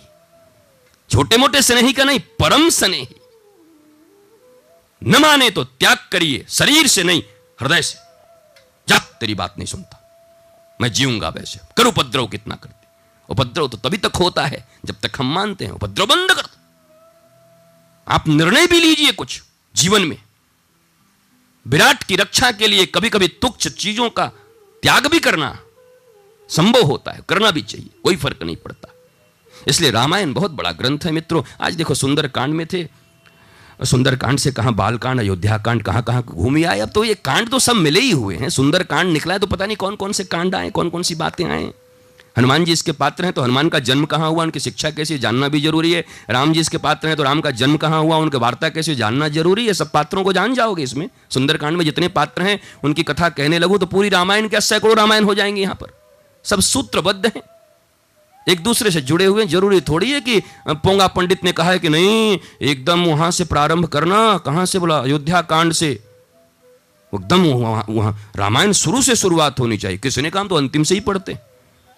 छोटे 1.09 1.37
मोटे 1.37 1.61
स्नेही 1.61 1.93
का 1.93 2.03
नहीं 2.03 2.19
परम 2.39 2.69
स्नेही। 2.71 3.15
न 5.01 5.21
माने 5.21 5.49
तो 5.49 5.63
त्याग 5.63 5.97
करिए, 6.11 6.45
शरीर 6.49 6.87
से 6.87 7.03
नहीं 7.03 7.21
हृदय 7.61 7.81
से। 7.81 7.97
जा 8.89 8.97
तेरी 8.97 9.35
बात 9.35 9.55
नहीं 9.57 9.67
सुनता। 9.67 10.03
मैं 10.81 10.91
जीऊँगा 10.91 11.29
वैसे। 11.29 11.59
कर 11.77 11.85
उपद्रव 11.85 12.27
कितना 12.27 12.55
करती। 12.55 12.87
उपद्रव 13.29 13.67
तो 13.67 13.77
तभी 13.77 13.97
तक 13.97 14.15
होता 14.15 14.45
है, 14.45 14.67
जब 14.85 14.95
तक 14.99 15.11
हम 15.19 15.33
मानते 15.35 15.65
हैं। 15.65 15.71
उपद्रव 15.71 16.05
बंद 16.05 16.31
कर 16.31 16.43
आप 18.07 18.27
निर्णय 18.27 18.67
भी 18.67 18.79
लीजिए 18.79 19.11
कुछ 19.11 19.43
जीवन 19.75 20.01
में। 20.01 20.21
विराट 21.67 22.03
की 22.03 22.15
रक्षा 22.15 22.51
के 22.51 22.67
लिए 22.67 22.85
कभी 22.85 23.09
कभी 23.09 23.27
तुच्छ 23.27 23.67
चीज़ों 23.67 24.09
का 24.09 24.25
त्याग 24.83 25.07
भी 25.07 25.19
करना 25.19 25.59
संभव 26.49 26.81
होता 26.81 27.11
है। 27.11 27.21
करना 27.29 27.51
भी 27.51 27.61
चाहिए, 27.61 27.89
कोई 28.03 28.15
फ़र्क 28.15 28.43
नहीं 28.43 28.55
पड़ता। 28.55 28.87
इसलिए 29.67 29.91
रामायण 29.91 30.33
बहुत 30.33 30.51
बड़ा 30.51 30.71
ग्रंथ 30.71 30.99
है 31.05 31.11
मित्रों। 31.11 31.43
आज 31.61 31.75
देखो 31.75 31.93
सुंदर 31.93 32.27
कांड 32.27 32.53
में 32.53 32.67
थे 32.73 33.06
सुंदर 33.79 34.15
कांड 34.15 34.39
से 34.39 34.51
कहा 34.51 34.71
बाल 34.71 34.97
कांड 34.97 35.19
अयोध्या 35.19 35.57
कांड 35.57 35.81
कहाँ 35.83 36.01
कहाँ 36.03 36.23
घूमी 36.23 36.63
आए। 36.63 36.79
अब 36.79 36.89
तो 36.89 37.03
ये 37.03 37.13
कांड 37.15 37.49
तो 37.49 37.59
सब 37.59 37.75
मिले 37.75 37.99
ही 37.99 38.11
हुए 38.11 38.35
हैं। 38.35 38.49
सुंदर 38.49 38.83
कांड 38.83 39.11
निकला 39.13 39.33
है 39.33 39.39
तो 39.39 39.47
पता 39.47 39.65
नहीं 39.65 39.77
कौन 39.77 39.95
कौन 39.95 40.11
से 40.11 40.23
कांड 40.23 40.55
आए 40.55 40.69
कौन 40.69 40.89
कौन 40.89 41.03
सी 41.03 41.15
बातें 41.15 41.45
आए। 41.45 41.71
हनुमान 42.37 42.65
जी 42.65 42.71
इसके 42.71 42.91
पात्र 42.91 43.23
हैं 43.25 43.33
तो 43.33 43.41
हनुमान 43.41 43.69
का 43.69 43.79
जन्म 43.79 44.05
कहाँ 44.05 44.29
हुआ, 44.29 44.43
उनकी 44.43 44.59
शिक्षा 44.59 44.89
कैसे 44.91 45.17
जानना 45.19 45.47
भी 45.47 45.61
ज़रूरी 45.61 45.91
है। 45.91 46.03
राम 46.29 46.53
जी 46.53 46.59
इसके 46.59 46.77
पात्र 46.77 47.07
हैं 47.07 47.17
तो 47.17 47.23
राम 47.23 47.41
का 47.41 47.51
जन्म 47.51 47.77
कहाँ 47.77 48.01
हुआ, 48.01 48.17
उनके 48.17 48.37
वार्ता 48.37 48.69
कैसे 48.69 48.95
जानना 48.95 49.27
ज़रूरी 49.27 49.65
है। 49.67 49.73
सब 49.73 49.91
पात्रों 49.91 50.23
को 50.23 50.33
जान 50.33 50.53
जाओगे 50.53 50.83
इसमें। 50.83 51.07
सुंदरकांड 51.29 51.77
में 51.77 51.83
जितने 51.85 52.07
पात्र 52.07 52.41
हैं, 52.41 52.59
उनकी 52.83 53.03
कथा 53.03 53.29
कहने 53.29 53.59
लगो 53.59 53.77
तो 53.77 53.85
पूरी 53.85 54.09
रामायण 54.09 54.47
के 54.47 54.61
सैकड़ों 54.61 54.95
रामायण 54.97 55.23
हो 55.23 55.35
जाएँगे 55.35 55.61
यहाँ 55.61 55.75
पर। 55.75 55.91
सब 56.45 56.59
सूत्रबद्ध 56.59 57.25
हैं। 57.25 57.41
एक 58.47 58.63
दूसरे 58.63 58.91
से 58.91 59.01
जुड़े 59.01 59.25
हुए 59.25 59.45
ज़रूरी 59.45 59.79
थोड़ी 59.81 60.11
है 60.11 60.19
कि 60.21 60.39
पोंगा 60.67 61.07
पंडित 61.07 61.43
ने 61.43 61.51
कहा 61.51 61.71
है 61.71 61.79
कि 61.79 61.89
नहीं, 61.89 62.37
एकदम 62.61 63.03
वहाँ 63.05 63.31
से 63.31 63.45
प्रारंभ 63.45 63.85
करना, 63.85 64.37
कहाँ 64.37 64.65
से 64.65 64.79
बोला? 64.79 64.97
अयोध्या 64.97 65.41
कांड 65.43 65.73
से। 65.73 65.89
एकदम 67.13 67.43
वहाँ 67.43 68.15
रामायण 68.35 68.71
शुरू 68.73 69.01
से 69.01 69.15
शुरुआत 69.15 69.59
होनी 69.59 69.77
चाहिए। 69.77 69.97
किसी 69.97 70.21
ने 70.21 70.29
कहा 70.29 70.43
तो 70.43 70.55
अंतिम 70.55 70.83
से 70.83 70.95
ही 70.95 71.01
पढ़ते 71.01 71.37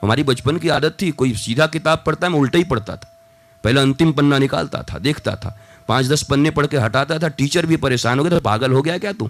हमारी 0.01 0.23
बचपन 0.23 0.57
की 0.57 0.69
आदत 0.69 0.97
थी, 1.01 1.11
कोई 1.11 1.33
सीधा 1.35 1.67
किताब 1.67 2.03
पढ़ता 2.05 2.27
है, 2.27 2.33
मैं 2.33 2.39
उल्टा 2.39 2.57
ही 2.57 2.63
पढ़ता 2.63 2.95
था। 2.95 3.15
पहले 3.63 3.81
अंतिम 3.81 4.11
पन्ना 4.11 4.37
निकालता 4.37 4.83
था, 4.83 4.99
देखता 4.99 5.35
था। 5.35 5.57
पाँच 5.87 6.07
दस 6.07 6.23
पन्ने 6.23 6.51
पढ़ 6.51 6.67
के 6.67 6.77
हटाता 6.77 7.17
था, 7.19 7.27
टीचर 7.27 7.65
भी 7.65 7.77
परेशान 7.77 8.19
हो 8.19 8.23
गया 8.25 8.37
तो 8.37 8.41
पागल 8.41 8.71
हो 8.71 8.81
गया 8.81 8.97
क्या 8.97 9.11
तू? 9.13 9.29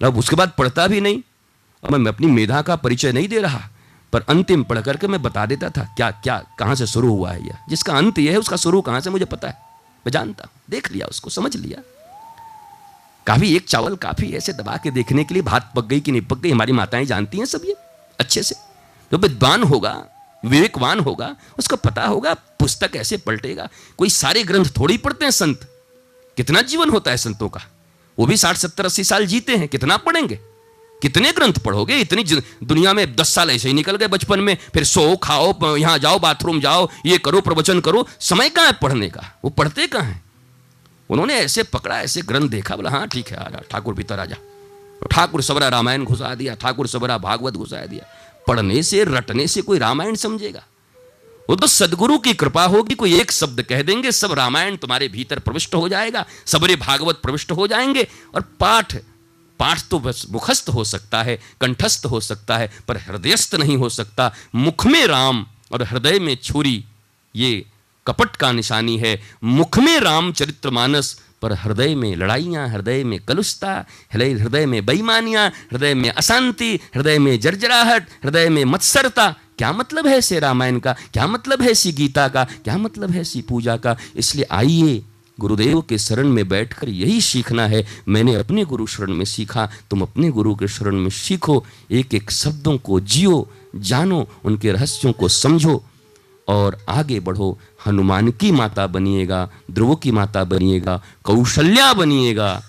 अब 0.00 0.18
उसके 0.18 0.36
बाद 0.36 0.52
पढ़ता 0.58 0.86
भी 0.86 1.00
नहीं। 1.00 1.22
और 1.82 1.90
मैं 1.90 2.12
अपनी 2.12 2.26
मेधा 2.26 2.60
का 2.62 2.76
परिचय 2.76 3.12
नहीं 3.12 3.28
दे 3.28 3.40
रहा। 3.40 3.60
पर 4.16 4.24
अंतिम 4.28 4.62
पढ़ 4.64 4.80
करके 4.80 5.06
मैं 5.06 5.22
बता 5.22 5.46
देता 5.46 5.70
था, 5.70 5.94
क्या 5.96 6.10
क्या, 6.10 6.44
कहाँ 6.58 6.74
से 6.74 6.86
शुरू 6.86 7.08
हुआ 7.08 7.32
है 7.32 7.46
यह? 7.46 7.58
जिसका 7.68 7.92
अंत 7.92 8.18
यह 8.18 8.32
है, 8.32 8.38
उसका 8.38 8.56
शुरू 8.56 8.80
कहाँ 8.80 9.00
से 9.00 9.10
मुझे 9.10 9.24
पता 9.24 9.48
है। 9.48 9.54
मैं 10.06 10.10
जानता 10.10 10.48
देख 10.70 10.92
लिया, 10.92 11.06
उसको 11.06 11.30
समझ 11.30 11.56
लिया। 11.56 11.82
काफ़ी, 13.26 13.56
एक 13.56 13.68
चावल 13.68 13.96
काफ़ी 13.96 14.32
ऐसे 14.32 14.52
दबा 14.52 14.76
के 14.76 14.90
देखने 14.90 15.24
के 15.24 15.34
लिए 15.34 15.42
भात 15.42 15.72
पक 15.76 15.84
गई 15.84 16.00
कि 16.00 16.12
नहीं 16.12 16.22
पक 16.22 16.38
गई, 16.38 16.50
हमारी 16.50 16.72
माताएँ 16.72 17.04
जानती 17.04 17.38
हैं 17.38 17.44
सब 17.44 17.62
ये, 17.64 17.76
अच्छे 18.20 18.42
से। 18.42 18.54
जो 19.12 19.18
विद्वान 19.18 19.62
होगा, 19.62 20.04
विवेकवान 20.44 21.00
होगा, 21.00 21.36
उसको 21.58 21.76
पता 21.76 22.06
होगा, 22.06 22.34
पुस्तक 22.34 22.90
ऐसे 22.96 23.16
पलटेगा, 23.16 23.68
कोई 23.98 24.10
सारे 24.10 24.44
ग्रंथ 24.44 24.66
थोड़ी 24.66 24.98
पढ़ते 24.98 25.24
हैं 25.24 25.32
संत? 25.32 25.82
कितना 26.36 26.62
जीवन 26.62 26.90
होता 26.90 27.10
है 27.10 27.16
संतों 27.16 27.48
का? 27.48 27.60
वो 28.18 28.26
भी 28.26 28.36
साठ, 28.36 28.56
सत्तर, 28.56 28.84
अस्सी 28.84 29.04
साल 29.04 29.26
जीते 29.26 29.56
हैं, 29.56 29.68
कितना 29.68 29.96
पढ़ेंगे? 29.96 30.40
कितने 31.02 31.32
ग्रंथ 31.32 31.52
पढ़ोगे? 31.52 31.96
इतनी 31.96 32.24
दुनिया 32.64 32.92
में 32.92 33.16
दस 33.16 33.34
साल 33.34 33.50
ऐसे 33.50 33.68
ही 33.68 33.74
निकल 33.74 33.96
गए 33.96 34.06
बचपन 34.06 34.40
में। 34.40 34.56
फिर 34.74 34.84
सो, 34.84 35.16
खाओ 35.16 35.76
यहाँ 35.76 35.98
जाओ, 35.98 36.18
बाथरूम 36.18 36.60
जाओ, 36.60 36.88
ये 37.06 37.18
करो, 37.18 37.40
प्रवचन 37.40 37.80
करो। 37.80 38.06
समय 38.20 38.48
कहाँ 38.48 38.66
है 38.66 38.72
पढ़ने 38.72 39.08
का? 39.08 39.38
वो 39.44 39.50
पढ़ते 39.50 39.86
कहाँ 39.86 40.04
है? 40.04 40.22
उन्होंने 41.10 41.34
ऐसे 41.34 41.62
पकड़ा, 41.62 42.00
ऐसे 42.00 42.22
ग्रंथ 42.22 42.48
देखा, 42.48 42.76
बोला 42.76 42.90
हाँ 42.90 43.08
ठीक 43.08 43.28
है, 43.28 43.36
आ 43.36 43.48
ठाकुर 43.70 43.94
भीतर 43.94 44.20
आ 44.20 44.24
जा। 44.24 44.36
ठाकुर 45.10 45.42
सबरा 45.42 45.68
रामायण 45.68 46.04
घुसा 46.04 46.34
दिया, 46.34 46.54
ठाकुर 46.54 46.86
सबरा 46.86 47.18
भागवत 47.18 47.52
घुसा 47.52 47.86
दिया। 47.86 48.06
पढ़ने 48.46 48.82
से, 48.82 49.04
रटने 49.04 49.46
से 49.46 49.62
कोई 49.62 49.78
रामायण 49.78 50.14
समझेगा? 50.14 50.64
वो 51.50 51.56
तो 51.56 51.66
सदगुरु 51.66 52.18
की 52.18 52.34
कृपा 52.34 52.64
होगी, 52.64 52.94
कोई 52.94 53.20
एक 53.20 53.32
शब्द 53.32 53.62
कह 53.62 53.82
देंगे, 53.82 54.12
सब 54.12 54.32
रामायण 54.32 54.76
तुम्हारे 54.76 55.08
भीतर 55.08 55.38
प्रविष्ट 55.38 55.74
हो 55.74 55.88
जाएगा, 55.88 56.26
सबरे 56.46 56.76
भागवत 56.76 57.20
प्रविष्ट 57.22 57.52
हो 57.52 57.66
जाएँगे, 57.66 58.08
और 58.34 58.40
पाठ 58.60 58.96
पाठ 59.58 59.82
तो 59.90 59.98
बस 59.98 60.26
मुखस्थ 60.30 60.68
हो 60.68 60.84
सकता 60.84 61.22
है, 61.22 61.38
कंठस्थ 61.60 62.06
हो 62.06 62.20
सकता 62.20 62.58
है, 62.58 62.70
पर 62.88 62.96
हृदयस्थ 62.96 63.54
नहीं 63.54 63.76
हो 63.76 63.88
सकता। 63.88 64.32
मुख 64.54 64.86
में 64.86 65.06
राम 65.06 65.46
और 65.72 65.82
हृदय 65.82 66.18
में 66.18 66.36
छुरी, 66.36 66.84
ये 67.34 67.64
कपट 68.06 68.36
का 68.36 68.52
निशानी 68.52 68.98
है। 68.98 69.20
मुख 69.44 69.78
में 69.78 69.98
राम 70.00 70.32
चरित्र 70.32 70.70
मानस, 70.70 71.20
पर 71.42 71.52
हृदय 71.52 71.94
में 71.94 72.16
लड़ाइयाँ, 72.16 72.68
हृदय 72.68 73.02
में 73.04 73.18
कलुषता, 73.20 73.84
हृदय 74.12 74.32
हृदय 74.32 74.66
में 74.66 74.86
बेईमानियाँ, 74.86 75.48
हृदय 75.72 75.94
में 75.94 76.08
अशांति, 76.10 76.78
हृदय 76.94 77.18
में 77.18 77.38
जर्जराहट, 77.40 78.08
हृदय 78.24 78.48
में 78.48 78.64
मत्सरता। 78.64 79.34
क्या 79.58 79.72
मतलब 79.72 80.06
है 80.06 80.16
ऐसे 80.18 80.38
रामायण 80.40 80.78
का? 80.78 80.92
क्या 81.12 81.26
मतलब 81.26 81.62
है 81.62 81.70
ऐसी 81.70 81.92
गीता 81.92 82.28
का? 82.28 82.44
क्या 82.44 82.76
मतलब 82.78 83.10
है 83.10 83.20
ऐसी 83.20 83.42
पूजा 83.42 83.76
का? 83.76 83.96
इसलिए 84.16 84.46
आइए 84.50 85.02
गुरुदेव 85.40 85.80
के 85.80 85.98
शरण 85.98 86.28
में 86.28 86.48
बैठकर 86.48 86.88
यही 86.88 87.20
सीखना 87.20 87.66
है, 87.66 87.86
मैंने 88.08 88.34
अपने 88.34 88.64
गुरु 88.64 88.86
शरण 88.86 89.14
में 89.14 89.24
सीखा, 89.24 89.70
तुम 89.90 90.02
अपने 90.02 90.30
गुरु 90.30 90.54
के 90.54 90.68
शरण 90.68 90.96
में 90.96 91.10
सीखो 91.10 91.64
एक 91.90 92.14
एक 92.14 92.30
शब्दों 92.30 92.78
को 92.78 93.00
जियो, 93.00 93.48
जानो, 93.76 94.28
उनके 94.44 94.72
रहस्यों 94.72 95.12
को 95.12 95.28
समझो, 95.28 95.84
और 96.48 96.78
आगे 96.88 97.20
बढ़ो। 97.20 97.58
हनुमान 97.86 98.30
की 98.30 98.50
माता 98.50 98.86
बनिएगा, 98.86 99.50
ध्रुव 99.70 99.94
की 99.94 100.10
माता 100.10 100.44
बनिएगा, 100.44 101.02
कौशल्या 101.24 101.92
बनिएगा, 101.92 102.62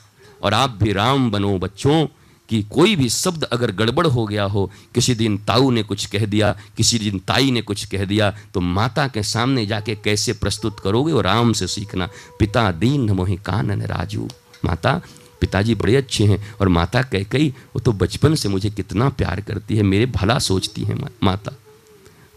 और 0.44 0.54
आप 0.54 0.78
भी 0.84 0.94
राम 0.94 1.32
बनो 1.32 1.58
बच्चों। 1.58 2.08
कि 2.50 2.62
कोई 2.64 2.96
भी 2.96 3.10
शब्द 3.10 3.44
अगर 3.44 3.72
गड़बड़ 3.72 4.06
हो 4.08 4.26
गया 4.26 4.44
हो, 4.44 4.72
किसी 4.96 5.16
दिन 5.16 5.38
ताऊ 5.38 5.72
ने 5.72 5.84
कुछ 5.84 6.06
कह 6.06 6.26
दिया, 6.26 6.52
किसी 6.78 7.00
दिन 7.00 7.20
ताई 7.20 7.52
ने 7.52 7.62
कुछ 7.62 7.86
कह 7.86 8.06
दिया 8.06 8.32
तो 8.54 8.62
माता 8.62 9.08
के 9.08 9.24
सामने 9.24 9.66
जाके 9.66 9.96
कैसे 9.96 10.34
प्रस्तुत 10.34 10.80
करोगे 10.80 11.14
और 11.14 11.28
आराम 11.28 11.54
से 11.54 11.68
सीखना। 11.68 12.10
पिता 12.40 12.72
दीन 12.72 13.10
मोहि 13.12 13.36
कानन 13.46 13.82
राजू। 13.84 14.28
माता, 14.66 15.02
पिताजी 15.42 15.76
बड़े 15.76 15.96
अच्छे 15.96 16.26
हैं 16.26 16.40
और 16.62 16.68
माता 16.68 17.02
कह 17.04 17.24
कही, 17.24 17.50
वो 17.50 17.80
तो 17.80 17.92
बचपन 17.94 18.36
से 18.36 18.50
मुझे 18.50 18.70
कितना 18.70 19.10
प्यार 19.10 19.42
करती 19.42 19.76
है, 19.78 19.84
मेरे 19.84 20.06
भला 20.06 20.40
सोचती 20.40 20.84
है 20.84 20.96
माता। 21.24 21.52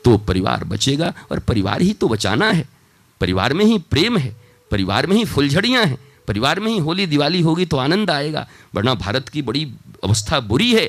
तो 0.04 0.16
परिवार 0.18 0.64
बचेगा 0.64 1.12
और 1.30 1.38
परिवार 1.38 1.82
ही 1.82 1.92
तो 1.92 2.08
बचाना 2.08 2.50
है। 2.50 2.68
परिवार 3.20 3.52
में 3.54 3.64
ही 3.64 3.78
प्रेम 3.90 4.16
है, 4.18 4.36
परिवार 4.70 5.06
में 5.06 5.16
ही 5.16 5.24
फुलझड़ियाँ 5.24 5.84
हैं। 5.84 5.98
परिवार 6.30 6.60
में 6.60 6.70
ही 6.72 6.78
होली 6.78 7.06
दिवाली 7.06 7.40
होगी 7.40 7.66
तो 7.66 7.76
आनंद 7.78 8.10
आएगा, 8.10 8.46
वरना 8.74 8.94
भारत 8.96 9.28
की 9.28 9.42
बड़ी 9.42 9.64
अवस्था 10.04 10.40
बुरी 10.40 10.72
है। 10.74 10.84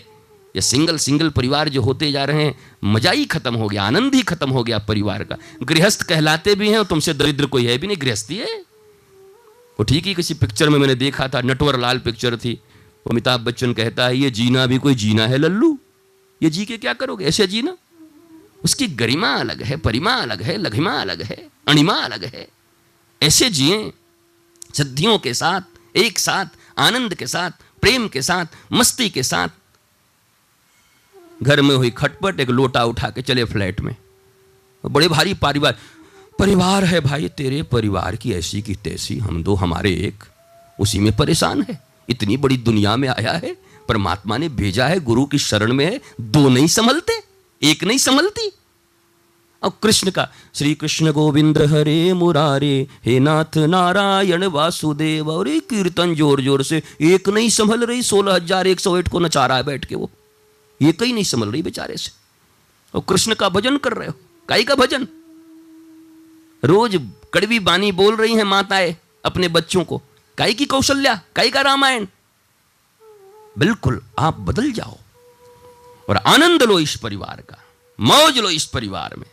ये 0.55 0.61
सिंगल 0.61 0.97
सिंगल 0.97 1.29
परिवार 1.29 1.69
जो 1.69 1.81
होते 1.81 2.11
जा 2.11 2.23
रहे 2.25 2.43
हैं, 2.43 2.55
मज़ा 2.85 3.11
ही 3.11 3.25
खत्म 3.25 3.55
हो 3.55 3.67
गया, 3.67 3.83
आनंद 3.83 4.15
ही 4.15 4.21
खत्म 4.21 4.49
हो 4.49 4.63
गया 4.63 4.79
परिवार 4.79 5.23
का। 5.23 5.37
गृहस्थ 5.63 6.01
कहलाते 6.03 6.55
भी 6.55 6.69
हैं 6.69 6.77
और 6.77 6.85
तुमसे 6.85 7.13
दरिद्र 7.13 7.45
कोई 7.45 7.65
है 7.65 7.77
भी 7.77 7.87
नहीं, 7.87 7.97
गृहस्थी 7.97 8.37
है। 8.37 8.57
वो 9.79 9.83
ठीक 9.83 10.05
ही 10.05 10.13
किसी 10.13 10.33
पिक्चर 10.33 10.69
में 10.69 10.77
मैंने 10.79 10.95
देखा 10.95 11.27
था, 11.27 11.41
नटवर 11.41 11.79
लाल 11.79 11.99
पिक्चर 11.99 12.35
थी। 12.37 12.59
अमिताभ 13.09 13.39
बच्चन 13.39 13.73
कहता 13.73 14.07
है, 14.07 14.17
ये 14.17 14.29
जीना 14.31 14.65
भी 14.65 14.77
कोई 14.77 14.95
जीना 14.95 15.27
है, 15.27 15.37
लल्लू। 15.37 15.77
ये 16.41 16.49
जी 16.49 16.65
के 16.65 16.77
क्या 16.77 16.93
करोगे? 16.93 17.25
ऐसे 17.25 17.47
जीना? 17.47 17.77
उसकी 18.63 18.87
गरिमा 18.95 19.33
अलग 19.35 19.61
है, 19.61 19.77
परिमा 19.77 20.13
अलग 20.15 20.41
है, 20.41 20.57
लघिमा 20.57 20.91
अलग 21.01 21.21
है, 21.21 21.37
अणिमा 21.67 21.93
अलग 21.93 22.25
है। 22.25 22.47
ऐसे 23.21 23.49
जिए 23.49 23.91
सिद्धियों 24.73 25.19
के 25.19 25.33
साथ, 25.33 25.61
एक 25.95 26.19
साथ, 26.19 26.45
आनंद 26.77 27.15
के 27.15 27.27
साथ, 27.27 27.51
प्रेम 27.81 28.07
के 28.07 28.21
साथ, 28.21 28.45
मस्ती 28.73 29.09
के 29.09 29.23
साथ। 29.23 29.47
घर 31.43 31.61
में 31.61 31.75
हुई 31.75 31.89
खटपट, 31.89 32.39
एक 32.39 32.49
लोटा 32.49 32.85
उठा 32.85 33.09
के 33.09 33.21
चले 33.21 33.43
फ्लैट 33.43 33.81
में। 33.81 33.95
बड़े 34.85 35.07
भारी 35.07 35.33
परिवार 35.33 35.77
परिवार 36.39 36.85
है 36.85 36.99
भाई, 36.99 37.29
तेरे 37.29 37.63
परिवार 37.63 38.15
की 38.15 38.33
ऐसी 38.33 38.61
की 38.61 38.75
तैसी, 38.75 39.17
हम 39.17 39.43
दो, 39.43 39.55
हमारे 39.55 39.91
एक। 39.91 40.23
उसी 40.79 40.99
में 40.99 41.15
परेशान 41.15 41.61
है, 41.61 41.87
इतनी 42.09 42.37
बड़ी 42.37 42.57
दुनिया 42.57 42.95
में 42.95 43.09
आया 43.09 43.31
है, 43.31 43.57
परमात्मा 43.87 44.37
ने 44.37 44.49
भेजा 44.49 44.87
है, 44.87 44.99
गुरु 44.99 45.25
की 45.25 45.37
शरण 45.37 45.73
में 45.73 45.85
है, 45.85 46.01
दो 46.21 46.49
नहीं 46.49 46.67
संभलते, 46.67 47.13
एक 47.63 47.83
नहीं 47.83 47.97
संभलती। 47.97 48.51
और 49.63 49.71
कृष्ण 49.83 50.11
का 50.11 50.27
श्री 50.55 50.73
कृष्ण 50.75 51.11
गोविंद 51.11 51.57
हरे 51.71 52.13
मुरारे, 52.13 52.87
हे 53.05 53.19
नाथ 53.19 53.57
नारायण 53.59 54.45
वासुदेव, 54.45 55.29
और 55.29 55.49
कीर्तन 55.69 56.15
ज़ोर 56.15 56.41
ज़ोर 56.41 56.63
से, 56.63 56.81
एक 57.01 57.29
नहीं 57.29 57.49
संभल 57.51 57.85
रही 57.85 58.01
सोलह 58.03 58.33
हज़ार 58.35 58.67
एक 58.67 58.79
सौ 58.79 59.01
को 59.11 59.19
नचा 59.19 59.45
रहा 59.45 59.57
है 59.57 59.63
बैठ 59.63 59.85
के 59.85 59.95
वो। 59.95 60.09
ये 60.81 60.91
कहीं 60.93 61.13
नहीं 61.13 61.23
संभल 61.23 61.51
रही 61.51 61.61
बेचारे 61.61 61.97
से। 61.97 62.11
और 62.93 63.01
कृष्ण 63.09 63.33
का 63.33 63.49
भजन 63.49 63.77
कर 63.77 63.93
रहे 63.93 64.07
हो 64.07 64.13
काई 64.49 64.63
का 64.63 64.75
भजन। 64.75 65.07
रोज 66.63 66.95
कड़वी 67.33 67.59
बानी 67.61 67.91
बोल 67.93 68.15
रही 68.15 68.35
हैं 68.35 68.43
माताएँ 68.45 68.95
अपने 69.25 69.47
बच्चों 69.49 69.83
को 69.83 70.01
काई 70.37 70.53
की 70.53 70.65
कौशल्या 70.65 71.13
काई 71.35 71.49
का 71.49 71.61
रामायण। 71.61 72.07
बिल्कुल 73.55 74.01
आप 74.19 74.39
बदल 74.39 74.71
जाओ, 74.71 74.97
और 76.07 76.17
आनंद 76.17 76.63
लो 76.63 76.79
इस 76.79 76.95
परिवार 76.95 77.41
का, 77.41 77.57
मौज 77.99 78.37
लो 78.37 78.49
इस 78.49 78.65
परिवार 78.65 79.15
में। 79.17 79.25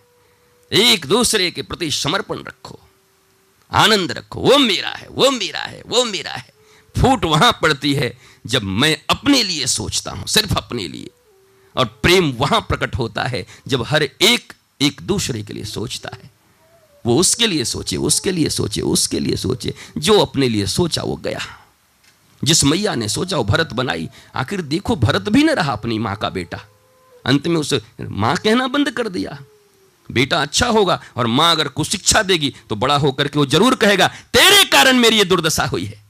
एक 0.72 1.06
दूसरे 1.06 1.50
के 1.50 1.62
प्रति 1.62 1.90
समर्पण 1.90 2.38
रखो, 2.38 2.78
आनंद 3.72 4.12
रखो। 4.12 4.40
वो 4.40 4.58
मेरा 4.58 4.90
है, 4.90 5.08
वो 5.08 5.30
मेरा 5.30 5.60
है, 5.60 5.82
वो 5.86 6.04
मेरा 6.04 6.32
है। 6.32 6.52
फूट 6.96 7.24
वहाँ 7.24 7.58
पड़ती 7.62 7.94
है 7.94 8.18
जब 8.46 8.62
मैं 8.62 9.02
अपने 9.10 9.42
लिए 9.42 9.66
सोचता 9.66 10.10
हूँ, 10.10 10.26
सिर्फ़ 10.26 10.54
अपने 10.54 10.88
लिए। 10.88 11.10
और 11.76 11.84
प्रेम 12.02 12.30
वहाँ 12.30 12.60
प्रकट 12.60 12.96
होता 12.96 13.24
है 13.24 13.46
जब 13.66 13.82
हर 13.82 14.02
एक 14.02 14.52
एक 14.80 15.00
दूसरे 15.02 15.42
के 15.42 15.52
लिए 15.52 15.64
सोचता 15.64 16.10
है। 16.14 16.30
वो 17.06 17.18
उसके 17.18 17.46
लिए 17.46 17.64
सोचे, 17.64 17.96
उसके 17.96 18.32
लिए 18.32 18.48
सोचे, 18.48 18.80
उसके 18.80 19.20
लिए 19.20 19.36
सोचे, 19.36 19.74
जो 19.98 20.18
अपने 20.18 20.48
लिए 20.48 20.66
सोचा 20.66 21.02
वो 21.02 21.16
गया। 21.16 21.40
जिस 22.44 22.64
मैया 22.64 22.94
ने 22.94 23.08
सोचा 23.08 23.36
वो 23.36 23.44
भरत 23.44 23.72
बनाई, 23.72 24.08
आखिर 24.34 24.62
देखो 24.62 24.96
भरत 24.96 25.28
भी 25.28 25.42
न 25.42 25.50
रहा 25.50 25.72
अपनी 25.72 25.98
माँ 25.98 26.16
का 26.16 26.30
बेटा। 26.30 26.60
अंत 27.26 27.46
में 27.46 27.56
उसे 27.56 27.80
माँ 28.00 28.36
कहना 28.36 28.66
बंद 28.66 28.90
कर 28.90 29.08
दिया। 29.08 29.38
बेटा 30.10 30.40
अच्छा 30.42 30.66
होगा 30.68 31.00
और 31.16 31.26
माँ 31.28 31.50
अगर 31.52 31.68
कुछ 31.70 31.88
शिक्षा 31.88 32.22
देगी 32.22 32.54
तो 32.68 32.76
बड़ा 32.76 32.96
होकर 32.96 33.28
के 33.28 33.38
वो 33.38 33.46
ज़रूर 33.46 33.74
कहेगा, 33.76 34.06
तेरे 34.08 34.64
कारण 34.66 34.96
मेरी 34.96 35.16
ये 35.18 35.24
दुर्दशा 35.26 35.64
हुई 35.66 35.84
है। 35.84 36.02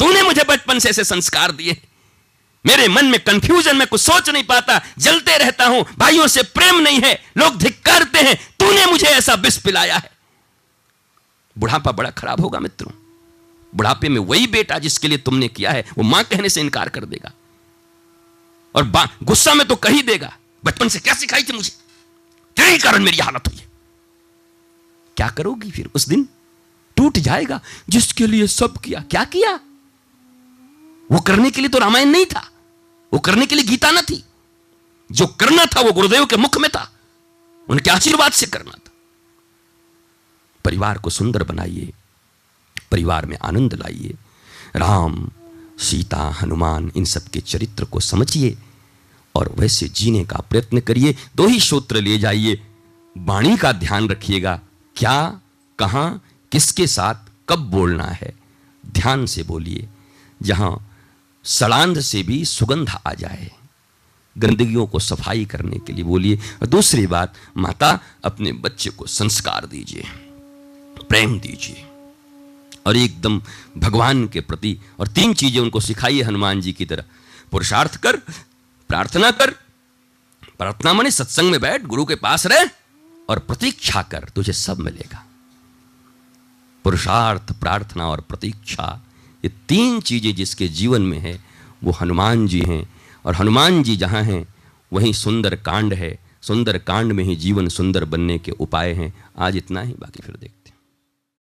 तूने 0.00 0.22
मुझे 0.22 0.44
बचपन 0.44 0.78
से 0.78 0.88
ऐसे 0.90 1.04
संस्कार 1.04 1.52
दिए। 1.52 1.76
मेरे 2.64 2.88
मन 2.88 3.06
में 3.06 3.18
कंफ्यूजन 3.20 3.76
में 3.76 3.86
कुछ 3.86 4.00
सोच 4.00 4.28
नहीं 4.30 4.44
पाता, 4.44 4.80
जलते 4.98 5.36
रहता 5.38 5.66
हूँ, 5.66 5.84
भाइयों 5.98 6.26
से 6.26 6.42
प्रेम 6.44 6.78
नहीं 6.78 7.00
है, 7.00 7.12
लोग 7.38 7.56
धिक्कारते 7.58 8.18
हैं, 8.18 8.36
तूने 8.60 8.86
मुझे 8.86 9.06
ऐसा 9.06 9.34
विष 9.36 9.58
पिलाया 9.58 9.96
है। 9.96 10.10
बुढ़ापा 11.56 11.92
बड़ा 11.92 12.10
खराब 12.12 12.40
होगा 12.40 12.58
मित्रों। 12.58 12.92
बुढ़ापे 13.72 14.08
में 14.08 14.18
वही 14.20 14.46
बेटा 14.48 14.78
जिसके 14.78 15.08
लिए 15.08 15.18
तुमने 15.18 15.48
किया 15.48 15.70
है, 15.70 15.84
वो 15.98 16.04
माँ 16.04 16.22
कहने 16.24 16.48
से 16.48 16.60
इनकार 16.60 16.88
कर 16.88 17.04
देगा। 17.06 17.32
और 18.74 18.90
गुस्सा 19.22 19.54
में 19.54 19.66
तो 19.68 19.76
कही 19.78 20.02
देगा, 20.04 20.32
बचपन 20.64 20.88
से 20.88 20.98
क्या 20.98 21.14
सिखाई 21.14 21.42
थी 21.42 21.52
मुझे? 21.52 21.70
तेरे 22.56 22.78
कारण 22.78 23.02
मेरी 23.02 23.16
हालत 23.16 23.48
हुई 23.48 23.62
क्या 25.16 25.28
करोगी 25.28 25.70
फिर 25.70 25.90
उस 25.94 26.08
दिन? 26.08 26.28
टूट 26.96 27.18
जाएगा। 27.18 27.60
जिसके 27.88 28.26
लिए 28.26 28.46
सब 28.46 28.78
किया, 28.78 29.00
क्या 29.00 29.24
किया? 29.24 29.60
वो 31.12 31.20
करने 31.20 31.50
के 31.50 31.60
लिए 31.60 31.68
तो 31.68 31.78
रामायण 31.78 32.08
नहीं 32.08 32.26
था। 32.26 32.50
वो 33.12 33.18
करने 33.18 33.46
के 33.46 33.54
लिए 33.54 33.64
गीता 33.64 33.90
न 33.90 34.00
थी। 34.00 34.24
जो 35.12 35.26
करना 35.26 35.64
था 35.64 35.80
वो 35.80 35.92
गुरुदेव 35.92 36.26
के 36.26 36.36
मुख 36.36 36.58
में 36.58 36.70
था। 36.70 36.92
उनके 37.68 37.90
आशीर्वाद 37.90 38.32
से 38.32 38.46
करना 38.46 38.72
था। 38.72 38.90
परिवार 40.64 40.98
को 40.98 41.10
सुंदर 41.10 41.42
बनाइए। 41.42 41.92
परिवार 42.90 43.26
में 43.26 43.38
आनंद 43.38 43.74
लाइए। 43.74 44.14
राम, 44.76 45.30
सीता, 45.78 46.30
हनुमान, 46.42 46.92
इन 46.96 47.04
सब 47.04 47.24
के 47.24 47.40
चरित्र 47.40 47.84
को 47.84 48.00
समझिए। 48.00 48.58
और 49.36 49.52
वैसे 49.58 49.88
जीने 49.88 50.24
का 50.24 50.38
प्रयत्न 50.40 50.80
करिए, 50.80 51.14
दो 51.36 51.46
ही 51.46 51.60
सूत्र 51.60 52.00
ले 52.00 52.18
जाइए। 52.18 52.60
वाणी 53.16 53.56
का 53.56 53.72
ध्यान 53.72 54.08
रखिएगा। 54.08 54.60
क्या, 54.96 55.40
कहाँ, 55.78 56.22
किसके 56.52 56.86
साथ, 56.86 57.14
कब 57.48 57.58
बोलना 57.70 58.06
है? 58.12 58.32
ध्यान 58.84 59.26
से 59.26 59.42
बोलिए, 59.42 59.88
जहाँ 60.40 60.98
सड़ांध 61.44 62.00
से 62.00 62.22
भी 62.22 62.44
सुगंध 62.44 62.90
आ 63.06 63.12
जाए। 63.14 63.50
गंदगियों 64.36 64.86
को 64.86 64.98
सफ़ाई 64.98 65.44
करने 65.44 65.78
के 65.78 65.92
लिए 65.92 66.04
बोलिए। 66.04 66.36
और 66.62 66.66
दूसरी 66.66 67.06
बात, 67.06 67.34
माता, 67.56 67.98
अपने 68.24 68.52
बच्चे 68.52 68.90
को 68.90 69.06
संस्कार 69.06 69.66
दीजिए, 69.66 70.04
प्रेम 71.08 71.38
दीजिए, 71.40 71.84
और 72.86 72.96
एकदम 72.96 73.40
भगवान 73.78 74.26
के 74.28 74.40
प्रति 74.40 74.76
और 75.00 75.08
तीन 75.08 75.34
चीज़ें 75.34 75.60
उनको 75.60 75.80
सिखाइए 75.80 76.22
हनुमान 76.22 76.60
जी 76.60 76.72
की 76.72 76.84
तरह। 76.84 77.04
पुरुषार्थ 77.52 77.96
कर 77.96 78.20
प्रार्थना 78.88 79.30
कर। 79.30 79.50
प्रार्थना 80.58 80.92
मने 80.92 81.10
सत्संग 81.10 81.50
में 81.50 81.60
बैठ, 81.60 81.82
गुरु 81.82 82.04
के 82.04 82.14
पास 82.14 82.46
रह 82.46 82.70
और 83.28 83.38
प्रतीक्षा 83.38 84.02
कर, 84.02 84.28
तुझे 84.34 84.52
सब 84.52 84.78
मिलेगा। 84.78 85.26
पुरुषार्थ, 86.84 87.52
प्रार्थना 87.52 88.08
और 88.08 88.20
प्रतीक्षा, 88.20 89.02
ये 89.44 89.50
तीन 89.68 90.00
चीज़ें 90.00 90.34
जिसके 90.34 90.68
जीवन 90.68 91.02
में 91.02 91.18
है, 91.18 91.44
वो 91.84 91.92
हनुमान 91.92 92.48
जी 92.48 92.60
हैं। 92.60 92.94
और 93.24 93.34
हनुमान 93.34 93.82
जी 93.82 93.96
जहाँ 93.96 94.22
हैं, 94.22 94.54
वहीं 94.92 95.12
सुंदर 95.12 95.56
कांड 95.56 95.94
है। 95.94 96.18
सुंदर 96.42 96.78
कांड 96.78 97.12
में 97.12 97.24
ही 97.24 97.36
जीवन 97.36 97.68
सुंदर 97.68 98.04
बनने 98.04 98.38
के 98.38 98.50
उपाय 98.50 98.92
हैं। 98.92 99.24
आज 99.38 99.56
इतना 99.56 99.80
ही, 99.80 99.92
बाकी 99.92 100.22
फिर 100.22 100.36
देखते 100.36 100.65
हैं। 100.65 100.65